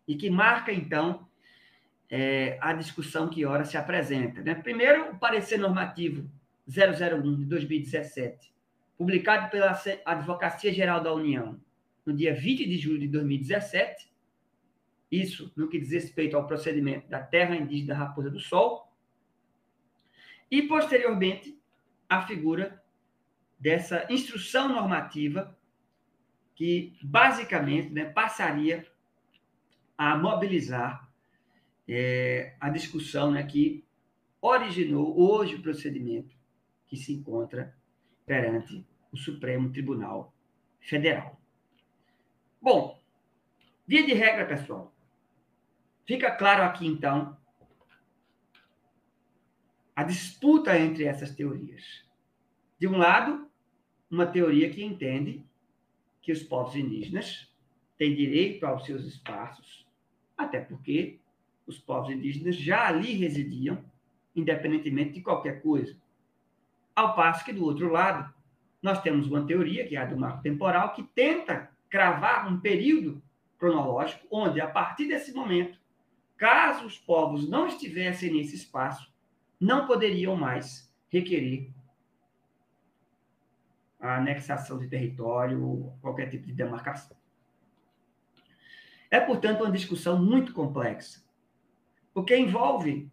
e 0.08 0.16
que 0.16 0.30
marca, 0.30 0.74
então, 0.74 1.29
é, 2.10 2.58
a 2.60 2.74
discussão 2.74 3.30
que 3.30 3.46
ora 3.46 3.64
se 3.64 3.78
apresenta. 3.78 4.42
Né? 4.42 4.56
Primeiro, 4.56 5.12
o 5.12 5.20
parecer 5.20 5.58
normativo 5.58 6.30
001 6.68 7.36
de 7.36 7.46
2017, 7.46 8.54
publicado 8.98 9.50
pela 9.50 9.80
Advocacia 10.06 10.74
Geral 10.74 11.02
da 11.02 11.14
União 11.14 11.60
no 12.06 12.14
dia 12.14 12.34
20 12.34 12.68
de 12.68 12.78
julho 12.78 13.00
de 13.00 13.08
2017, 13.08 14.10
isso 15.12 15.52
no 15.56 15.68
que 15.68 15.80
diz 15.80 15.92
respeito 15.92 16.36
ao 16.36 16.48
procedimento 16.48 17.08
da 17.08 17.20
terra 17.20 17.56
indígena 17.56 17.96
Raposa 17.96 18.30
do 18.30 18.40
Sol, 18.40 18.92
e, 20.52 20.64
posteriormente, 20.64 21.60
a 22.08 22.26
figura 22.26 22.84
dessa 23.60 24.08
instrução 24.10 24.68
normativa 24.68 25.56
que, 26.56 26.98
basicamente, 27.04 27.92
né, 27.92 28.06
passaria 28.06 28.86
a 29.98 30.18
mobilizar 30.18 31.09
é, 31.92 32.56
a 32.60 32.70
discussão 32.70 33.32
né, 33.32 33.42
que 33.44 33.84
originou 34.40 35.20
hoje 35.20 35.56
o 35.56 35.62
procedimento 35.62 36.36
que 36.86 36.96
se 36.96 37.14
encontra 37.14 37.76
perante 38.26 38.86
o 39.12 39.18
Supremo 39.18 39.72
Tribunal 39.72 40.34
Federal. 40.80 41.42
Bom, 42.62 43.02
via 43.88 44.06
de 44.06 44.14
regra, 44.14 44.46
pessoal, 44.46 44.94
fica 46.06 46.30
claro 46.32 46.64
aqui 46.64 46.86
então 46.86 47.36
a 49.96 50.04
disputa 50.04 50.78
entre 50.78 51.06
essas 51.06 51.34
teorias. 51.34 52.06
De 52.78 52.88
um 52.88 52.98
lado, 52.98 53.50
uma 54.10 54.28
teoria 54.28 54.70
que 54.70 54.84
entende 54.84 55.44
que 56.22 56.32
os 56.32 56.44
povos 56.44 56.76
indígenas 56.76 57.52
têm 57.98 58.16
direito 58.16 58.66
aos 58.66 58.86
seus 58.86 59.04
espaços, 59.06 59.86
até 60.38 60.62
porque 60.62 61.20
os 61.70 61.78
povos 61.78 62.10
indígenas 62.10 62.56
já 62.56 62.88
ali 62.88 63.14
residiam, 63.14 63.84
independentemente 64.36 65.14
de 65.14 65.22
qualquer 65.22 65.62
coisa. 65.62 65.96
Ao 66.96 67.16
passo 67.16 67.46
que, 67.46 67.54
do 67.54 67.64
outro 67.64 67.92
lado, 67.92 68.34
nós 68.82 69.02
temos 69.02 69.28
uma 69.28 69.46
teoria, 69.46 69.88
que 69.88 69.96
é 69.96 70.02
a 70.02 70.06
do 70.06 70.18
marco 70.18 70.42
temporal, 70.42 70.94
que 70.94 71.04
tenta 71.04 71.70
cravar 71.90 72.52
um 72.52 72.60
período 72.60 73.22
cronológico 73.58 74.26
onde, 74.32 74.60
a 74.60 74.68
partir 74.68 75.08
desse 75.08 75.34
momento, 75.34 75.80
caso 76.38 76.86
os 76.86 76.98
povos 76.98 77.48
não 77.48 77.68
estivessem 77.68 78.34
nesse 78.34 78.56
espaço, 78.56 79.12
não 79.60 79.86
poderiam 79.86 80.36
mais 80.36 80.92
requerer 81.10 81.70
a 84.00 84.16
anexação 84.18 84.80
de 84.80 84.88
território 84.88 85.62
ou 85.62 85.98
qualquer 86.02 86.30
tipo 86.30 86.46
de 86.46 86.54
demarcação. 86.54 87.18
É, 89.12 89.20
portanto, 89.20 89.64
uma 89.64 89.72
discussão 89.72 90.24
muito 90.24 90.54
complexa, 90.54 91.22
porque 92.20 92.36
envolve, 92.36 93.10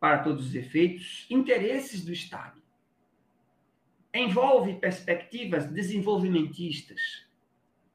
para 0.00 0.20
todos 0.20 0.46
os 0.46 0.54
efeitos, 0.54 1.26
interesses 1.28 2.02
do 2.02 2.10
Estado. 2.10 2.58
Envolve 4.14 4.76
perspectivas 4.76 5.70
desenvolvimentistas, 5.70 7.28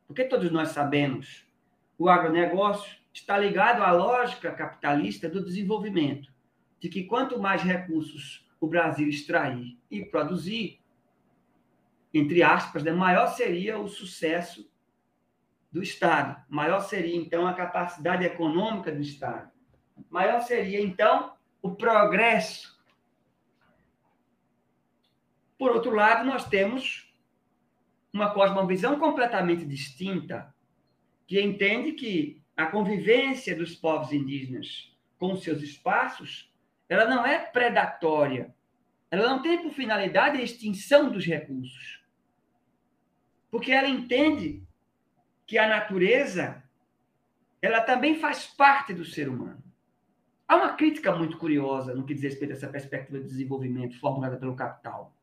porque 0.05 0.23
todos 0.23 0.51
nós 0.51 0.69
sabemos 0.69 1.47
o 1.97 2.07
agronegócio 2.07 2.95
está 3.11 3.39
ligado 3.39 3.81
à 3.81 3.91
lógica 3.91 4.51
capitalista 4.51 5.27
do 5.27 5.43
desenvolvimento, 5.43 6.31
de 6.79 6.87
que 6.87 7.05
quanto 7.05 7.39
mais 7.39 7.63
recursos 7.63 8.47
o 8.59 8.67
Brasil 8.67 9.09
extrair 9.09 9.79
e 9.89 10.05
produzir, 10.05 10.79
entre 12.13 12.43
aspas, 12.43 12.83
né, 12.83 12.91
maior 12.91 13.29
seria 13.29 13.79
o 13.79 13.87
sucesso 13.87 14.71
do 15.71 15.81
Estado, 15.81 16.39
maior 16.47 16.81
seria, 16.81 17.15
então, 17.15 17.47
a 17.47 17.53
capacidade 17.55 18.23
econômica 18.23 18.91
do 18.91 19.01
Estado 19.01 19.50
maior 20.09 20.41
seria, 20.41 20.81
então, 20.81 21.33
o 21.61 21.75
progresso. 21.75 22.79
Por 25.57 25.71
outro 25.71 25.93
lado, 25.93 26.25
nós 26.25 26.47
temos 26.47 27.13
uma 28.11 28.33
cosmovisão 28.33 28.99
completamente 28.99 29.65
distinta, 29.65 30.53
que 31.27 31.41
entende 31.41 31.93
que 31.93 32.41
a 32.57 32.65
convivência 32.65 33.55
dos 33.55 33.75
povos 33.75 34.11
indígenas 34.11 34.91
com 35.17 35.35
seus 35.35 35.61
espaços, 35.61 36.51
ela 36.89 37.05
não 37.05 37.25
é 37.25 37.37
predatória. 37.39 38.53
Ela 39.09 39.29
não 39.29 39.41
tem 39.41 39.61
por 39.61 39.71
finalidade 39.71 40.37
a 40.37 40.43
extinção 40.43 41.11
dos 41.11 41.25
recursos. 41.25 42.03
Porque 43.49 43.71
ela 43.71 43.87
entende 43.87 44.63
que 45.45 45.57
a 45.57 45.67
natureza 45.67 46.63
ela 47.61 47.81
também 47.81 48.19
faz 48.19 48.47
parte 48.47 48.93
do 48.93 49.05
ser 49.05 49.29
humano. 49.29 49.60
Há 50.51 50.57
uma 50.57 50.73
crítica 50.73 51.15
muito 51.15 51.37
curiosa 51.37 51.95
no 51.95 52.03
que 52.03 52.13
diz 52.13 52.23
respeito 52.23 52.51
a 52.51 52.55
essa 52.57 52.67
perspectiva 52.67 53.19
de 53.19 53.23
desenvolvimento 53.23 53.97
formulada 53.97 54.35
pelo 54.35 54.53
capital. 54.53 55.15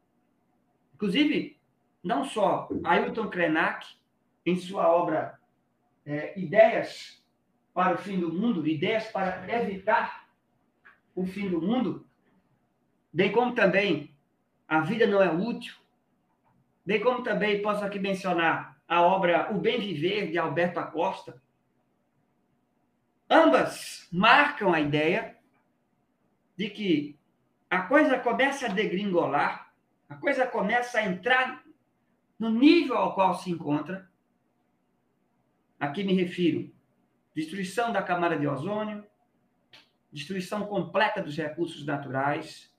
Inclusive, 0.94 1.60
não 2.02 2.24
só 2.24 2.66
Ailton 2.82 3.28
Krenak, 3.28 3.86
em 4.46 4.56
sua 4.56 4.88
obra 4.88 5.38
é, 6.06 6.32
Ideias 6.40 7.22
para 7.74 7.96
o 7.96 7.98
Fim 7.98 8.18
do 8.18 8.32
Mundo, 8.32 8.66
Ideias 8.66 9.08
para 9.08 9.46
Evitar 9.54 10.26
o 11.14 11.26
Fim 11.26 11.50
do 11.50 11.60
Mundo, 11.60 12.06
bem 13.12 13.30
como 13.30 13.54
também 13.54 14.16
A 14.66 14.80
Vida 14.80 15.06
Não 15.06 15.22
é 15.22 15.30
Útil, 15.30 15.74
bem 16.86 17.02
como 17.02 17.22
também 17.22 17.60
posso 17.60 17.84
aqui 17.84 17.98
mencionar 17.98 18.80
a 18.88 19.02
obra 19.02 19.54
O 19.54 19.60
Bem 19.60 19.78
Viver, 19.78 20.30
de 20.30 20.38
Alberto 20.38 20.80
Acosta, 20.80 21.38
Ambas 23.30 24.08
marcam 24.10 24.72
a 24.72 24.80
ideia 24.80 25.36
de 26.56 26.70
que 26.70 27.18
a 27.68 27.82
coisa 27.82 28.18
começa 28.18 28.66
a 28.66 28.70
degringolar, 28.70 29.72
a 30.08 30.14
coisa 30.14 30.46
começa 30.46 30.98
a 30.98 31.04
entrar 31.04 31.62
no 32.38 32.50
nível 32.50 32.96
ao 32.96 33.14
qual 33.14 33.34
se 33.34 33.50
encontra. 33.50 34.10
Aqui 35.78 36.02
me 36.02 36.14
refiro 36.14 36.72
destruição 37.34 37.92
da 37.92 38.02
camada 38.02 38.36
de 38.36 38.48
ozônio, 38.48 39.04
destruição 40.10 40.66
completa 40.66 41.22
dos 41.22 41.36
recursos 41.36 41.86
naturais 41.86 42.74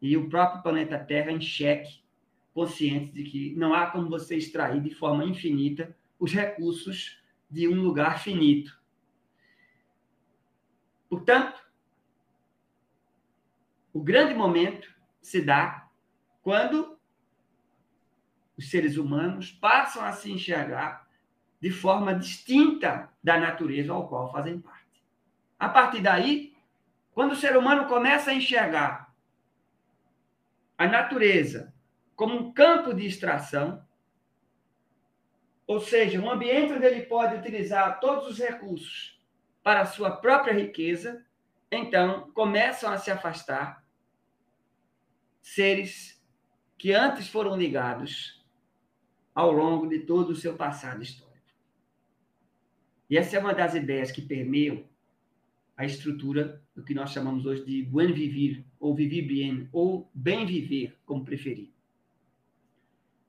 e 0.00 0.16
o 0.16 0.30
próprio 0.30 0.62
planeta 0.62 0.98
Terra 0.98 1.30
em 1.30 1.40
xeque, 1.40 2.02
consciente 2.54 3.12
de 3.12 3.24
que 3.24 3.54
não 3.54 3.74
há 3.74 3.88
como 3.88 4.08
você 4.08 4.36
extrair 4.36 4.80
de 4.80 4.94
forma 4.94 5.24
infinita 5.24 5.94
os 6.18 6.32
recursos 6.32 7.20
de 7.50 7.68
um 7.68 7.82
lugar 7.82 8.20
finito. 8.20 8.81
Portanto, 11.12 11.62
o 13.92 14.02
grande 14.02 14.32
momento 14.32 14.90
se 15.20 15.42
dá 15.42 15.86
quando 16.40 16.98
os 18.56 18.70
seres 18.70 18.96
humanos 18.96 19.52
passam 19.52 20.02
a 20.02 20.12
se 20.12 20.32
enxergar 20.32 21.06
de 21.60 21.70
forma 21.70 22.14
distinta 22.14 23.10
da 23.22 23.38
natureza 23.38 23.92
ao 23.92 24.08
qual 24.08 24.32
fazem 24.32 24.58
parte. 24.58 25.04
A 25.58 25.68
partir 25.68 26.00
daí, 26.00 26.56
quando 27.12 27.32
o 27.32 27.36
ser 27.36 27.58
humano 27.58 27.86
começa 27.88 28.30
a 28.30 28.34
enxergar 28.34 29.14
a 30.78 30.86
natureza 30.86 31.74
como 32.16 32.38
um 32.38 32.54
campo 32.54 32.94
de 32.94 33.04
extração, 33.04 33.86
ou 35.66 35.78
seja, 35.78 36.18
um 36.18 36.30
ambiente 36.30 36.72
onde 36.72 36.86
ele 36.86 37.02
pode 37.02 37.36
utilizar 37.36 38.00
todos 38.00 38.28
os 38.28 38.38
recursos 38.38 39.21
para 39.62 39.82
a 39.82 39.86
sua 39.86 40.10
própria 40.10 40.52
riqueza, 40.52 41.24
então 41.70 42.30
começam 42.32 42.92
a 42.92 42.98
se 42.98 43.10
afastar 43.10 43.84
seres 45.40 46.22
que 46.76 46.92
antes 46.92 47.28
foram 47.28 47.56
ligados 47.56 48.44
ao 49.34 49.50
longo 49.52 49.88
de 49.88 50.00
todo 50.00 50.30
o 50.30 50.36
seu 50.36 50.56
passado 50.56 51.02
histórico. 51.02 51.32
E 53.08 53.16
essa 53.16 53.36
é 53.36 53.40
uma 53.40 53.54
das 53.54 53.74
ideias 53.74 54.10
que 54.10 54.22
permeiam 54.22 54.84
a 55.76 55.84
estrutura 55.84 56.62
do 56.74 56.84
que 56.84 56.94
nós 56.94 57.10
chamamos 57.10 57.44
hoje 57.46 57.64
de 57.64 57.82
buen 57.82 58.12
vivir, 58.12 58.64
ou 58.78 58.94
vivir 58.94 59.22
bien, 59.22 59.68
ou 59.72 60.10
bem 60.14 60.46
viver, 60.46 60.98
como 61.04 61.24
preferir. 61.24 61.72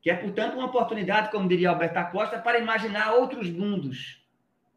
Que 0.02 0.10
é, 0.10 0.16
portanto, 0.16 0.56
uma 0.56 0.66
oportunidade, 0.66 1.32
como 1.32 1.48
diria 1.48 1.70
Alberto 1.70 1.98
Acosta, 1.98 2.40
para 2.40 2.60
imaginar 2.60 3.14
outros 3.14 3.50
mundos, 3.50 4.23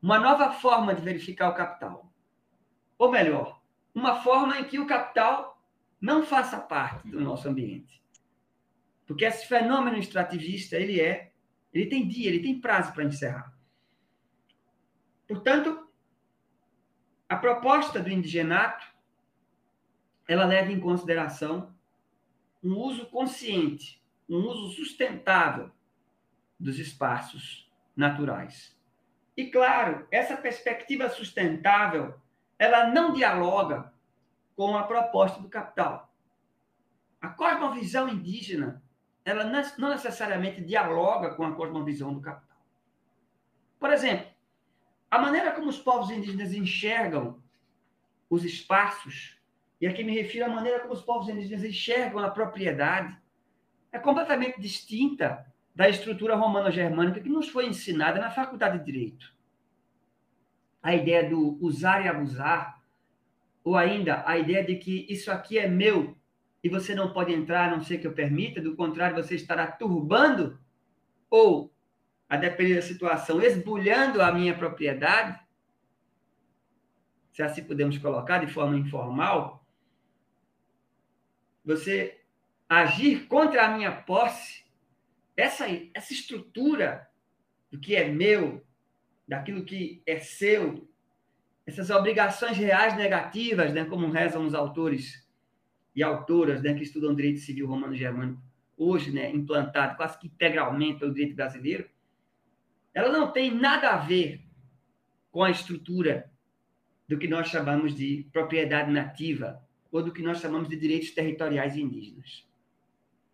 uma 0.07 0.21
nova 0.21 0.53
forma 0.53 0.95
de 0.95 1.03
verificar 1.03 1.49
o 1.49 1.55
capital. 1.57 2.09
Ou 2.97 3.11
melhor, 3.11 3.61
uma 3.93 4.23
forma 4.23 4.57
em 4.57 4.63
que 4.63 4.79
o 4.79 4.87
capital 4.87 5.61
não 6.01 6.25
faça 6.25 6.61
parte 6.61 7.09
do 7.09 7.21
nosso 7.21 7.49
ambiente. 7.49 8.01
Porque 9.05 9.25
esse 9.25 9.49
fenômeno 9.49 9.97
extrativista, 9.97 10.77
ele 10.77 11.01
é, 11.01 11.33
ele 11.75 11.87
tem 11.87 12.07
dia, 12.07 12.29
ele 12.29 12.39
tem 12.39 12.61
prazo 12.61 12.93
para 12.93 13.03
encerrar. 13.03 13.53
Portanto, 15.27 15.89
a 17.29 17.35
proposta 17.35 17.99
do 17.99 18.09
indigenato, 18.09 18.87
ela 20.29 20.45
leva 20.45 20.71
em 20.71 20.79
consideração 20.79 21.75
um 22.63 22.77
uso 22.77 23.07
consciente, 23.07 24.01
um 24.29 24.37
uso 24.37 24.71
sustentável 24.77 25.69
dos 26.61 26.79
espaços 26.79 27.69
naturais. 27.97 28.76
E 29.37 29.51
claro, 29.51 30.07
essa 30.11 30.37
perspectiva 30.37 31.11
sustentável, 31.11 32.15
ela 32.59 32.89
não 32.89 33.13
dialoga 33.13 33.93
com 34.57 34.77
a 34.77 34.85
proposta 34.85 35.41
do 35.41 35.49
capital. 35.49 36.11
A 37.21 37.29
cosmovisão 37.29 38.09
indígena, 38.09 38.83
ela 39.25 39.45
não 39.45 39.91
necessariamente 39.91 40.63
dialoga 40.63 41.35
com 41.35 41.45
a 41.45 41.55
cosmovisão 41.55 42.15
do 42.15 42.21
capital. 42.21 42.57
Por 43.79 43.93
exemplo, 43.93 44.27
a 45.11 45.19
maneira 45.19 45.53
como 45.53 45.69
os 45.69 45.79
povos 45.79 46.11
indígenas 46.11 46.55
enxergam 46.55 47.43
os 48.31 48.43
espaços, 48.45 49.39
e 49.81 49.87
aqui 49.87 50.03
me 50.03 50.15
refiro 50.15 50.47
à 50.47 50.49
maneira 50.49 50.81
como 50.81 50.95
os 50.95 51.03
povos 51.03 51.29
indígenas 51.29 51.63
enxergam 51.63 52.25
a 52.25 52.31
propriedade, 52.31 53.17
é 53.93 53.99
completamente 53.99 54.61
distinta 54.61 55.47
da 55.77 55.91
estrutura 55.91 56.35
romano-germânica 56.35 57.21
que 57.21 57.29
nos 57.29 57.51
foi 57.51 57.67
ensinada 57.67 58.19
na 58.19 58.31
faculdade 58.31 58.79
de 58.79 58.85
Direito. 58.87 59.37
A 60.83 60.95
ideia 60.95 61.29
do 61.29 61.59
usar 61.63 62.03
e 62.03 62.09
abusar, 62.09 62.83
ou 63.63 63.77
ainda 63.77 64.25
a 64.27 64.39
ideia 64.39 64.65
de 64.65 64.77
que 64.77 65.07
isso 65.11 65.31
aqui 65.31 65.59
é 65.59 65.69
meu 65.69 66.17
e 66.65 66.69
você 66.69 66.95
não 66.95 67.13
pode 67.13 67.33
entrar 67.33 67.69
a 67.69 67.71
não 67.71 67.83
ser 67.83 67.99
que 67.99 68.07
eu 68.07 68.15
permita, 68.15 68.61
do 68.61 68.75
contrário, 68.75 69.23
você 69.23 69.35
estará 69.35 69.71
turbando, 69.71 70.59
ou, 71.29 71.73
a 72.29 72.37
depender 72.37 72.77
da 72.77 72.83
situação, 72.83 73.43
esbulhando 73.43 74.23
a 74.23 74.33
minha 74.33 74.57
propriedade, 74.57 75.39
se 77.33 77.43
assim 77.43 77.63
podemos 77.63 77.99
colocar 77.99 78.39
de 78.39 78.51
forma 78.51 78.79
informal, 78.79 79.65
você 81.63 82.19
agir 82.67 83.27
contra 83.27 83.67
a 83.67 83.77
minha 83.77 83.93
posse 83.93 84.66
essa, 85.37 85.67
essa 85.93 86.13
estrutura 86.13 87.09
do 87.71 87.79
que 87.79 87.95
é 87.95 88.09
meu, 88.09 88.65
daquilo 89.29 89.65
que 89.65 90.03
é 90.07 90.19
seu, 90.19 90.89
essas 91.67 91.91
obrigações 91.91 92.57
reais 92.57 92.97
negativas, 92.97 93.73
né, 93.73 93.85
como 93.85 94.11
rezam 94.11 94.47
os 94.47 94.55
autores 94.55 95.27
e 95.95 96.03
autoras 96.03 96.63
né, 96.63 96.75
que 96.75 96.83
estudam 96.83 97.15
direito 97.15 97.41
civil 97.41 97.67
romano-germânico, 97.67 98.41
hoje 98.77 99.11
né, 99.11 99.31
implantado 99.31 99.97
quase 99.97 100.19
que 100.19 100.29
integralmente 100.29 101.01
pelo 101.01 101.13
direito 101.13 101.35
brasileiro, 101.35 101.89
ela 102.95 103.11
não 103.11 103.33
tem 103.33 103.55
nada 103.55 103.91
a 103.91 103.97
ver 103.97 104.41
com 105.31 105.43
a 105.43 105.51
estrutura 105.51 106.31
do 107.09 107.19
que 107.19 107.29
nós 107.29 107.49
chamamos 107.49 107.95
de 107.95 108.27
propriedade 108.33 108.91
nativa 108.91 109.63
ou 109.91 110.03
do 110.03 110.13
que 110.13 110.23
nós 110.23 110.41
chamamos 110.41 110.69
de 110.69 110.77
direitos 110.77 111.11
territoriais 111.11 111.77
indígenas. 111.77 112.46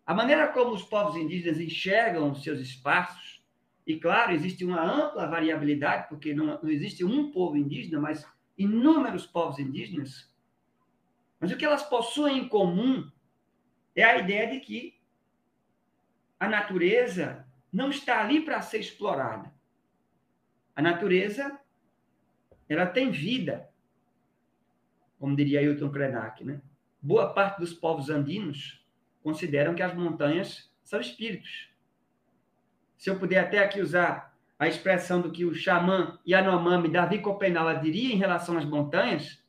A 0.05 0.15
maneira 0.15 0.49
como 0.49 0.75
os 0.75 0.83
povos 0.83 1.17
indígenas 1.17 1.61
enxergam 1.61 2.31
os 2.31 2.43
seus 2.43 2.59
espaços, 2.59 3.43
e 3.87 3.99
claro, 3.99 4.33
existe 4.33 4.65
uma 4.65 4.81
ampla 4.81 5.27
variabilidade, 5.27 6.09
porque 6.09 6.35
não, 6.35 6.61
não 6.63 6.71
existe 6.71 7.05
um 7.05 7.31
povo 7.31 7.57
indígena, 7.57 8.01
mas 8.01 8.27
inúmeros 8.57 9.27
povos 9.27 9.59
indígenas. 9.59 10.33
Mas 11.41 11.51
o 11.51 11.57
que 11.57 11.65
elas 11.65 11.83
possuem 11.83 12.39
em 12.39 12.49
comum 12.49 13.11
é 13.95 14.05
a 14.05 14.19
ideia 14.19 14.51
de 14.51 14.61
que 14.61 15.01
a 16.39 16.49
natureza 16.49 17.47
não 17.73 17.91
está 17.91 18.21
ali 18.21 18.45
para 18.45 18.61
ser 18.63 18.79
explorada. 18.79 19.53
A 20.75 20.83
natureza, 20.83 21.61
ela 22.69 22.87
tem 22.87 23.11
vida, 23.11 23.69
como 25.19 25.37
diria 25.37 25.61
Ailton 25.61 25.91
Krenak, 25.91 26.45
né? 26.45 26.61
Boa 27.01 27.33
parte 27.33 27.59
dos 27.59 27.73
povos 27.73 28.09
andinos 28.09 28.82
consideram 29.23 29.75
que 29.75 29.83
as 29.83 29.95
montanhas 29.95 30.71
são 30.83 31.01
espíritos. 31.01 31.71
Se 32.97 33.11
eu 33.11 33.19
puder 33.19 33.39
até 33.39 33.59
aqui 33.59 33.81
usar 33.81 34.37
a 34.59 34.69
expressão 34.69 35.21
do 35.21 35.33
que 35.33 35.45
o 35.45 35.55
xamã 35.55 36.19
Yanomami 36.27 36.89
Davi 36.89 37.21
Copenala 37.21 37.75
diria 37.75 38.15
em 38.15 38.19
relação 38.19 38.57
às 38.57 38.65
montanhas, 38.65 39.43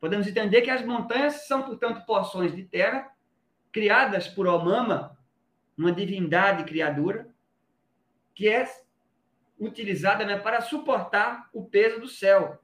podemos 0.00 0.26
entender 0.26 0.62
que 0.62 0.70
as 0.70 0.84
montanhas 0.84 1.46
são, 1.46 1.62
portanto, 1.62 2.04
porções 2.04 2.54
de 2.54 2.64
terra 2.64 3.12
criadas 3.70 4.26
por 4.26 4.46
Omama, 4.46 5.16
uma 5.76 5.92
divindade 5.92 6.64
criadora, 6.64 7.28
que 8.34 8.48
é 8.48 8.66
utilizada 9.58 10.24
né, 10.24 10.38
para 10.38 10.60
suportar 10.60 11.48
o 11.52 11.64
peso 11.64 12.00
do 12.00 12.08
céu. 12.08 12.60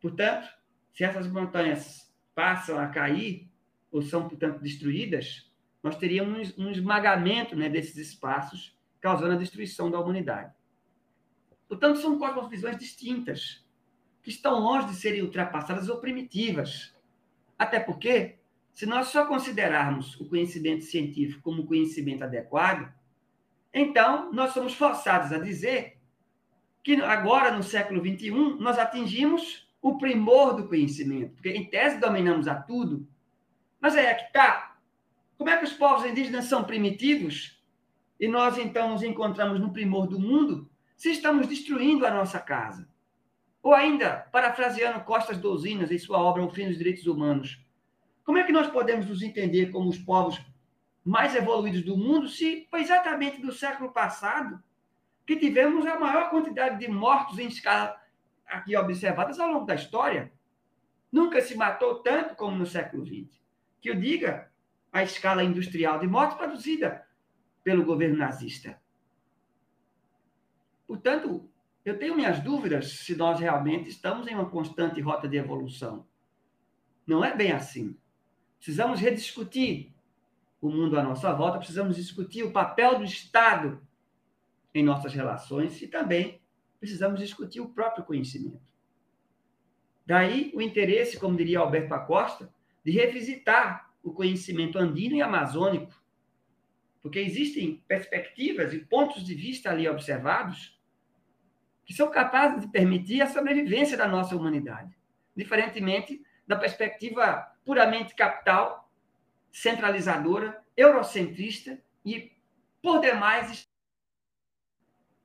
Portanto, 0.00 0.48
se 0.92 1.02
essas 1.02 1.26
montanhas 1.26 2.12
passam 2.34 2.78
a 2.78 2.88
cair, 2.88 3.49
ou 3.90 4.02
são, 4.02 4.28
portanto, 4.28 4.60
destruídas, 4.60 5.50
nós 5.82 5.96
teríamos 5.96 6.56
um 6.58 6.70
esmagamento 6.70 7.56
né, 7.56 7.68
desses 7.68 7.96
espaços, 7.96 8.76
causando 9.00 9.34
a 9.34 9.38
destruição 9.38 9.90
da 9.90 9.98
humanidade. 9.98 10.52
Portanto, 11.68 12.00
são 12.00 12.18
cosmovisões 12.18 12.76
distintas, 12.76 13.64
que 14.22 14.30
estão 14.30 14.60
longe 14.60 14.88
de 14.88 14.94
serem 14.96 15.22
ultrapassadas 15.22 15.88
ou 15.88 15.98
primitivas. 15.98 16.94
Até 17.58 17.80
porque, 17.80 18.36
se 18.72 18.86
nós 18.86 19.08
só 19.08 19.26
considerarmos 19.26 20.18
o 20.20 20.28
conhecimento 20.28 20.84
científico 20.84 21.42
como 21.42 21.66
conhecimento 21.66 22.24
adequado, 22.24 22.92
então 23.72 24.32
nós 24.32 24.52
somos 24.52 24.74
forçados 24.74 25.32
a 25.32 25.38
dizer 25.38 25.98
que 26.82 26.94
agora, 27.02 27.56
no 27.56 27.62
século 27.62 28.00
XXI, 28.00 28.30
nós 28.58 28.78
atingimos 28.78 29.68
o 29.82 29.96
primor 29.96 30.54
do 30.54 30.68
conhecimento, 30.68 31.34
porque 31.34 31.50
em 31.50 31.68
tese 31.68 31.98
dominamos 31.98 32.48
a 32.48 32.54
tudo. 32.54 33.06
Mas 33.80 33.96
é 33.96 34.14
que 34.14 34.26
está. 34.26 34.76
Como 35.38 35.48
é 35.48 35.56
que 35.56 35.64
os 35.64 35.72
povos 35.72 36.04
indígenas 36.04 36.44
são 36.44 36.64
primitivos 36.64 37.58
e 38.18 38.28
nós 38.28 38.58
então 38.58 38.90
nos 38.90 39.02
encontramos 39.02 39.58
no 39.58 39.72
primor 39.72 40.06
do 40.06 40.20
mundo 40.20 40.70
se 40.96 41.10
estamos 41.10 41.46
destruindo 41.46 42.06
a 42.06 42.10
nossa 42.10 42.38
casa? 42.38 42.86
Ou 43.62 43.74
ainda, 43.74 44.28
parafraseando 44.30 45.04
Costas 45.04 45.38
Douzinas 45.38 45.90
em 45.90 45.98
sua 45.98 46.18
obra 46.18 46.42
O 46.42 46.50
Fim 46.50 46.66
dos 46.66 46.76
Direitos 46.76 47.06
Humanos, 47.06 47.58
como 48.24 48.38
é 48.38 48.44
que 48.44 48.52
nós 48.52 48.68
podemos 48.68 49.06
nos 49.06 49.22
entender 49.22 49.70
como 49.70 49.88
os 49.88 49.98
povos 49.98 50.40
mais 51.04 51.34
evoluídos 51.34 51.82
do 51.82 51.96
mundo 51.96 52.28
se 52.28 52.66
foi 52.70 52.82
exatamente 52.82 53.40
do 53.40 53.52
século 53.52 53.90
passado 53.90 54.62
que 55.26 55.36
tivemos 55.36 55.86
a 55.86 55.98
maior 55.98 56.28
quantidade 56.28 56.78
de 56.78 56.90
mortos 56.90 57.38
em 57.38 57.48
escala 57.48 57.98
aqui 58.46 58.76
observadas 58.76 59.40
ao 59.40 59.48
longo 59.48 59.64
da 59.64 59.74
história? 59.74 60.30
Nunca 61.10 61.40
se 61.40 61.56
matou 61.56 61.96
tanto 61.96 62.34
como 62.34 62.56
no 62.56 62.66
século 62.66 63.04
XX. 63.04 63.39
Que 63.80 63.90
eu 63.90 63.94
diga 63.94 64.50
a 64.92 65.02
escala 65.02 65.44
industrial 65.44 65.98
de 65.98 66.06
mortes 66.06 66.36
produzida 66.36 67.06
pelo 67.62 67.84
governo 67.84 68.16
nazista. 68.16 68.80
Portanto, 70.86 71.48
eu 71.84 71.98
tenho 71.98 72.16
minhas 72.16 72.40
dúvidas 72.40 72.98
se 72.98 73.14
nós 73.14 73.38
realmente 73.38 73.88
estamos 73.88 74.26
em 74.26 74.34
uma 74.34 74.50
constante 74.50 75.00
rota 75.00 75.28
de 75.28 75.36
evolução. 75.36 76.06
Não 77.06 77.24
é 77.24 77.34
bem 77.34 77.52
assim. 77.52 77.96
Precisamos 78.56 79.00
rediscutir 79.00 79.92
o 80.60 80.68
mundo 80.68 80.98
à 80.98 81.02
nossa 81.02 81.32
volta, 81.32 81.58
precisamos 81.58 81.96
discutir 81.96 82.42
o 82.42 82.52
papel 82.52 82.98
do 82.98 83.04
Estado 83.04 83.80
em 84.74 84.84
nossas 84.84 85.14
relações 85.14 85.80
e 85.80 85.88
também 85.88 86.40
precisamos 86.78 87.18
discutir 87.18 87.60
o 87.60 87.70
próprio 87.70 88.04
conhecimento. 88.04 88.60
Daí 90.04 90.52
o 90.54 90.60
interesse, 90.60 91.18
como 91.18 91.36
diria 91.36 91.60
Alberto 91.60 91.94
Acosta, 91.94 92.52
de 92.84 92.90
revisitar 92.92 93.90
o 94.02 94.12
conhecimento 94.12 94.78
andino 94.78 95.16
e 95.16 95.22
amazônico, 95.22 95.92
porque 97.02 97.18
existem 97.18 97.82
perspectivas 97.86 98.72
e 98.72 98.78
pontos 98.78 99.24
de 99.24 99.34
vista 99.34 99.70
ali 99.70 99.88
observados 99.88 100.78
que 101.84 101.94
são 101.94 102.10
capazes 102.10 102.60
de 102.60 102.68
permitir 102.68 103.20
a 103.20 103.26
sobrevivência 103.26 103.96
da 103.96 104.06
nossa 104.06 104.36
humanidade, 104.36 104.96
diferentemente 105.34 106.22
da 106.46 106.56
perspectiva 106.56 107.46
puramente 107.64 108.14
capital, 108.14 108.92
centralizadora, 109.50 110.62
eurocentrista 110.76 111.82
e, 112.04 112.32
por 112.82 113.00
demais, 113.00 113.68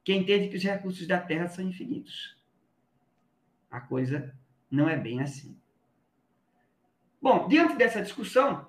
que 0.03 0.13
entende 0.13 0.49
que 0.49 0.57
os 0.57 0.63
recursos 0.63 1.07
da 1.07 1.19
Terra 1.19 1.47
são 1.47 1.67
infinitos. 1.67 2.35
A 3.69 3.81
coisa 3.81 4.35
não 4.69 4.89
é 4.89 4.97
bem 4.97 5.21
assim. 5.21 5.59
Bom, 7.25 7.47
diante 7.47 7.75
dessa 7.75 8.03
discussão, 8.03 8.67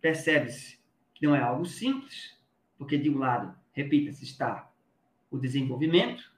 percebe-se 0.00 0.80
que 1.14 1.26
não 1.26 1.36
é 1.36 1.42
algo 1.42 1.66
simples, 1.66 2.40
porque, 2.78 2.96
de 2.96 3.10
um 3.10 3.18
lado, 3.18 3.54
repita-se, 3.70 4.24
está 4.24 4.72
o 5.30 5.36
desenvolvimento, 5.36 6.32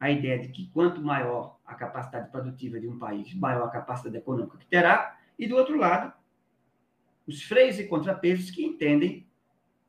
a 0.00 0.10
ideia 0.10 0.36
de 0.40 0.48
que 0.48 0.68
quanto 0.70 1.00
maior 1.00 1.60
a 1.64 1.76
capacidade 1.76 2.28
produtiva 2.32 2.80
de 2.80 2.88
um 2.88 2.98
país, 2.98 3.32
maior 3.34 3.68
a 3.68 3.70
capacidade 3.70 4.16
econômica 4.16 4.58
que 4.58 4.66
terá, 4.66 5.16
e 5.38 5.46
do 5.46 5.54
outro 5.54 5.78
lado, 5.78 6.12
os 7.24 7.40
freios 7.44 7.78
e 7.78 7.86
contrapesos 7.86 8.50
que 8.50 8.64
entendem 8.64 9.28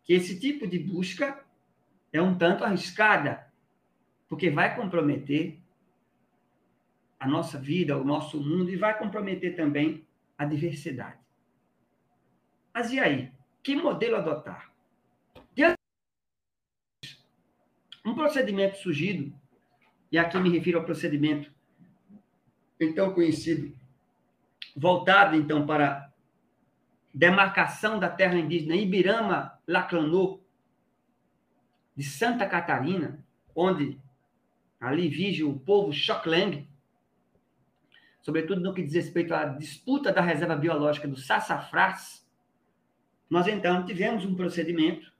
que 0.03 0.13
esse 0.13 0.39
tipo 0.39 0.67
de 0.67 0.77
busca 0.77 1.43
é 2.13 2.21
um 2.21 2.37
tanto 2.37 2.63
arriscada, 2.63 3.51
porque 4.29 4.51
vai 4.51 4.75
comprometer 4.75 5.59
a 7.19 7.27
nossa 7.27 7.57
vida, 7.59 7.97
o 7.97 8.03
nosso 8.03 8.39
mundo, 8.39 8.69
e 8.69 8.75
vai 8.75 8.97
comprometer 8.97 9.55
também 9.55 10.05
a 10.37 10.45
diversidade. 10.45 11.19
Mas 12.73 12.91
e 12.91 12.99
aí? 12.99 13.31
Que 13.63 13.75
modelo 13.75 14.15
adotar? 14.15 14.71
Um 18.05 18.15
procedimento 18.15 18.77
surgido, 18.77 19.35
e 20.09 20.17
aqui 20.17 20.37
me 20.39 20.49
refiro 20.49 20.79
ao 20.79 20.85
procedimento 20.85 21.51
então 22.79 23.13
conhecido, 23.13 23.75
voltado 24.73 25.35
então 25.35 25.65
para 25.65 26.09
demarcação 27.13 27.99
da 27.99 28.09
terra 28.09 28.37
indígena 28.37 28.77
Ibirama 28.77 29.59
Laclanô, 29.67 30.39
de 31.93 32.03
Santa 32.03 32.47
Catarina, 32.47 33.21
onde 33.53 33.99
ali 34.79 35.09
vige 35.09 35.43
o 35.43 35.59
povo 35.59 35.91
Xokleng, 35.91 36.65
sobretudo 38.27 38.59
no 38.59 38.73
que 38.73 38.83
diz 38.83 38.93
respeito 38.93 39.33
à 39.33 39.45
disputa 39.45 40.11
da 40.11 40.19
reserva 40.19 40.53
biológica 40.53 41.07
do 41.07 41.15
Sassafrás, 41.15 42.27
nós 43.29 43.47
então 43.47 43.85
tivemos 43.85 44.25
um 44.25 44.35
procedimento 44.35 45.13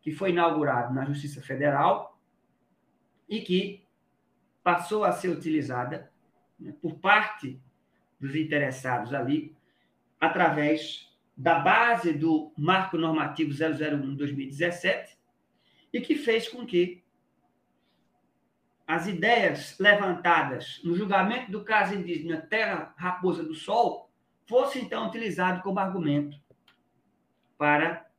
que 0.00 0.10
foi 0.10 0.30
inaugurado 0.30 0.94
na 0.94 1.04
Justiça 1.04 1.42
Federal 1.42 2.18
e 3.28 3.42
que 3.42 3.84
passou 4.62 5.04
a 5.04 5.12
ser 5.12 5.28
utilizada 5.28 6.10
né, 6.58 6.72
por 6.80 6.94
parte 6.94 7.60
dos 8.18 8.34
interessados 8.34 9.12
ali, 9.12 9.54
através 10.18 11.14
da 11.36 11.58
base 11.58 12.14
do 12.14 12.54
Marco 12.56 12.96
Normativo 12.96 13.50
001-2017, 13.50 15.10
e 15.92 16.00
que 16.00 16.14
fez 16.14 16.48
com 16.48 16.64
que 16.64 17.04
as 18.90 19.06
ideias 19.06 19.78
levantadas 19.78 20.80
no 20.82 20.96
julgamento 20.96 21.48
do 21.52 21.62
caso 21.62 21.94
indígena 21.94 22.40
Terra 22.40 22.92
Raposa 22.96 23.44
do 23.44 23.54
Sol 23.54 24.10
fossem 24.48 24.82
então 24.82 25.06
utilizadas 25.06 25.62
como 25.62 25.78
argumento 25.78 26.36
para 27.56 28.10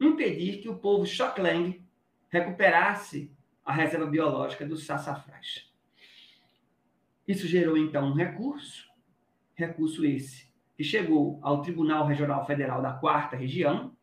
impedir 0.00 0.62
que 0.62 0.68
o 0.70 0.78
povo 0.78 1.04
Xokleng 1.04 1.84
recuperasse 2.30 3.30
a 3.62 3.70
reserva 3.70 4.06
biológica 4.06 4.64
do 4.64 4.78
sassafrás. 4.78 5.70
Isso 7.26 7.46
gerou, 7.46 7.76
então, 7.76 8.06
um 8.06 8.14
recurso, 8.14 8.88
recurso 9.54 10.06
esse 10.06 10.50
que 10.74 10.84
chegou 10.84 11.38
ao 11.42 11.60
Tribunal 11.60 12.06
Regional 12.06 12.46
Federal 12.46 12.80
da 12.80 12.94
Quarta 12.94 13.36
Região, 13.36 13.94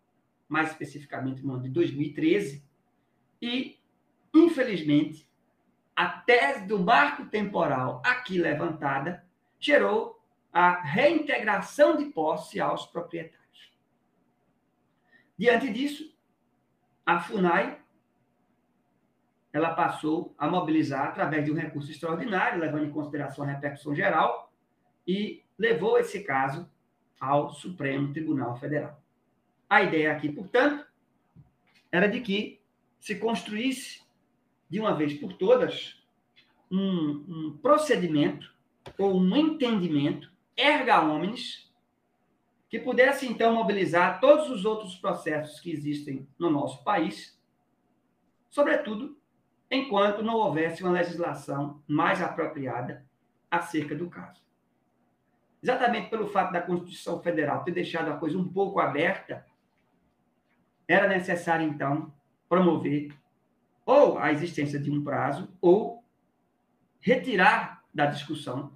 mais 0.47 0.69
especificamente 0.69 1.41
no 1.41 1.53
ano 1.53 1.63
de 1.63 1.69
2013, 1.69 2.63
e, 3.41 3.79
infelizmente, 4.31 5.24
a 5.95 6.07
tese 6.07 6.65
do 6.65 6.79
marco 6.79 7.25
temporal 7.27 8.01
aqui 8.05 8.37
levantada 8.37 9.23
gerou 9.59 10.21
a 10.51 10.81
reintegração 10.81 11.95
de 11.95 12.05
posse 12.05 12.59
aos 12.59 12.85
proprietários. 12.85 13.73
Diante 15.37 15.71
disso, 15.71 16.13
a 17.05 17.19
FUNAI 17.19 17.79
ela 19.55 19.73
passou 19.73 20.35
a 20.37 20.49
mobilizar 20.49 21.07
através 21.07 21.45
de 21.45 21.51
um 21.51 21.55
recurso 21.55 21.89
extraordinário, 21.89 22.59
levando 22.59 22.83
em 22.83 22.91
consideração 22.91 23.45
a 23.45 23.47
repercussão 23.47 23.95
geral, 23.95 24.51
e 25.07 25.45
levou 25.57 25.97
esse 25.97 26.25
caso 26.25 26.69
ao 27.17 27.53
Supremo 27.53 28.11
Tribunal 28.11 28.57
Federal. 28.57 29.01
A 29.69 29.81
ideia 29.81 30.11
aqui, 30.11 30.29
portanto, 30.29 30.85
era 31.89 32.07
de 32.07 32.19
que 32.19 32.61
se 32.99 33.15
construísse, 33.15 34.04
de 34.75 34.81
uma 34.81 34.93
vez 34.93 35.13
por 35.13 35.31
todas, 35.31 36.03
um, 36.69 37.23
um 37.29 37.57
procedimento 37.61 38.53
ou 38.99 39.17
um 39.17 39.33
entendimento 39.33 40.29
erga 40.53 41.01
omnes 41.01 41.73
que 42.67 42.77
pudesse, 42.77 43.25
então, 43.25 43.53
mobilizar 43.53 44.19
todos 44.19 44.49
os 44.49 44.65
outros 44.65 44.97
processos 44.97 45.61
que 45.61 45.71
existem 45.71 46.27
no 46.37 46.49
nosso 46.49 46.83
país, 46.83 47.41
sobretudo 48.49 49.17
enquanto 49.71 50.21
não 50.21 50.35
houvesse 50.35 50.83
uma 50.83 50.91
legislação 50.91 51.81
mais 51.87 52.21
apropriada 52.21 53.05
acerca 53.49 53.95
do 53.95 54.09
caso. 54.09 54.41
Exatamente 55.63 56.09
pelo 56.09 56.27
fato 56.27 56.51
da 56.51 56.61
Constituição 56.61 57.21
Federal 57.21 57.63
ter 57.63 57.71
deixado 57.71 58.09
a 58.09 58.17
coisa 58.17 58.37
um 58.37 58.51
pouco 58.51 58.81
aberta, 58.81 59.45
era 60.85 61.07
necessário, 61.07 61.65
então, 61.65 62.13
promover 62.49 63.15
ou 63.85 64.17
a 64.17 64.31
existência 64.31 64.79
de 64.79 64.89
um 64.89 65.03
prazo, 65.03 65.53
ou 65.61 66.03
retirar 66.99 67.83
da 67.93 68.07
discussão 68.07 68.75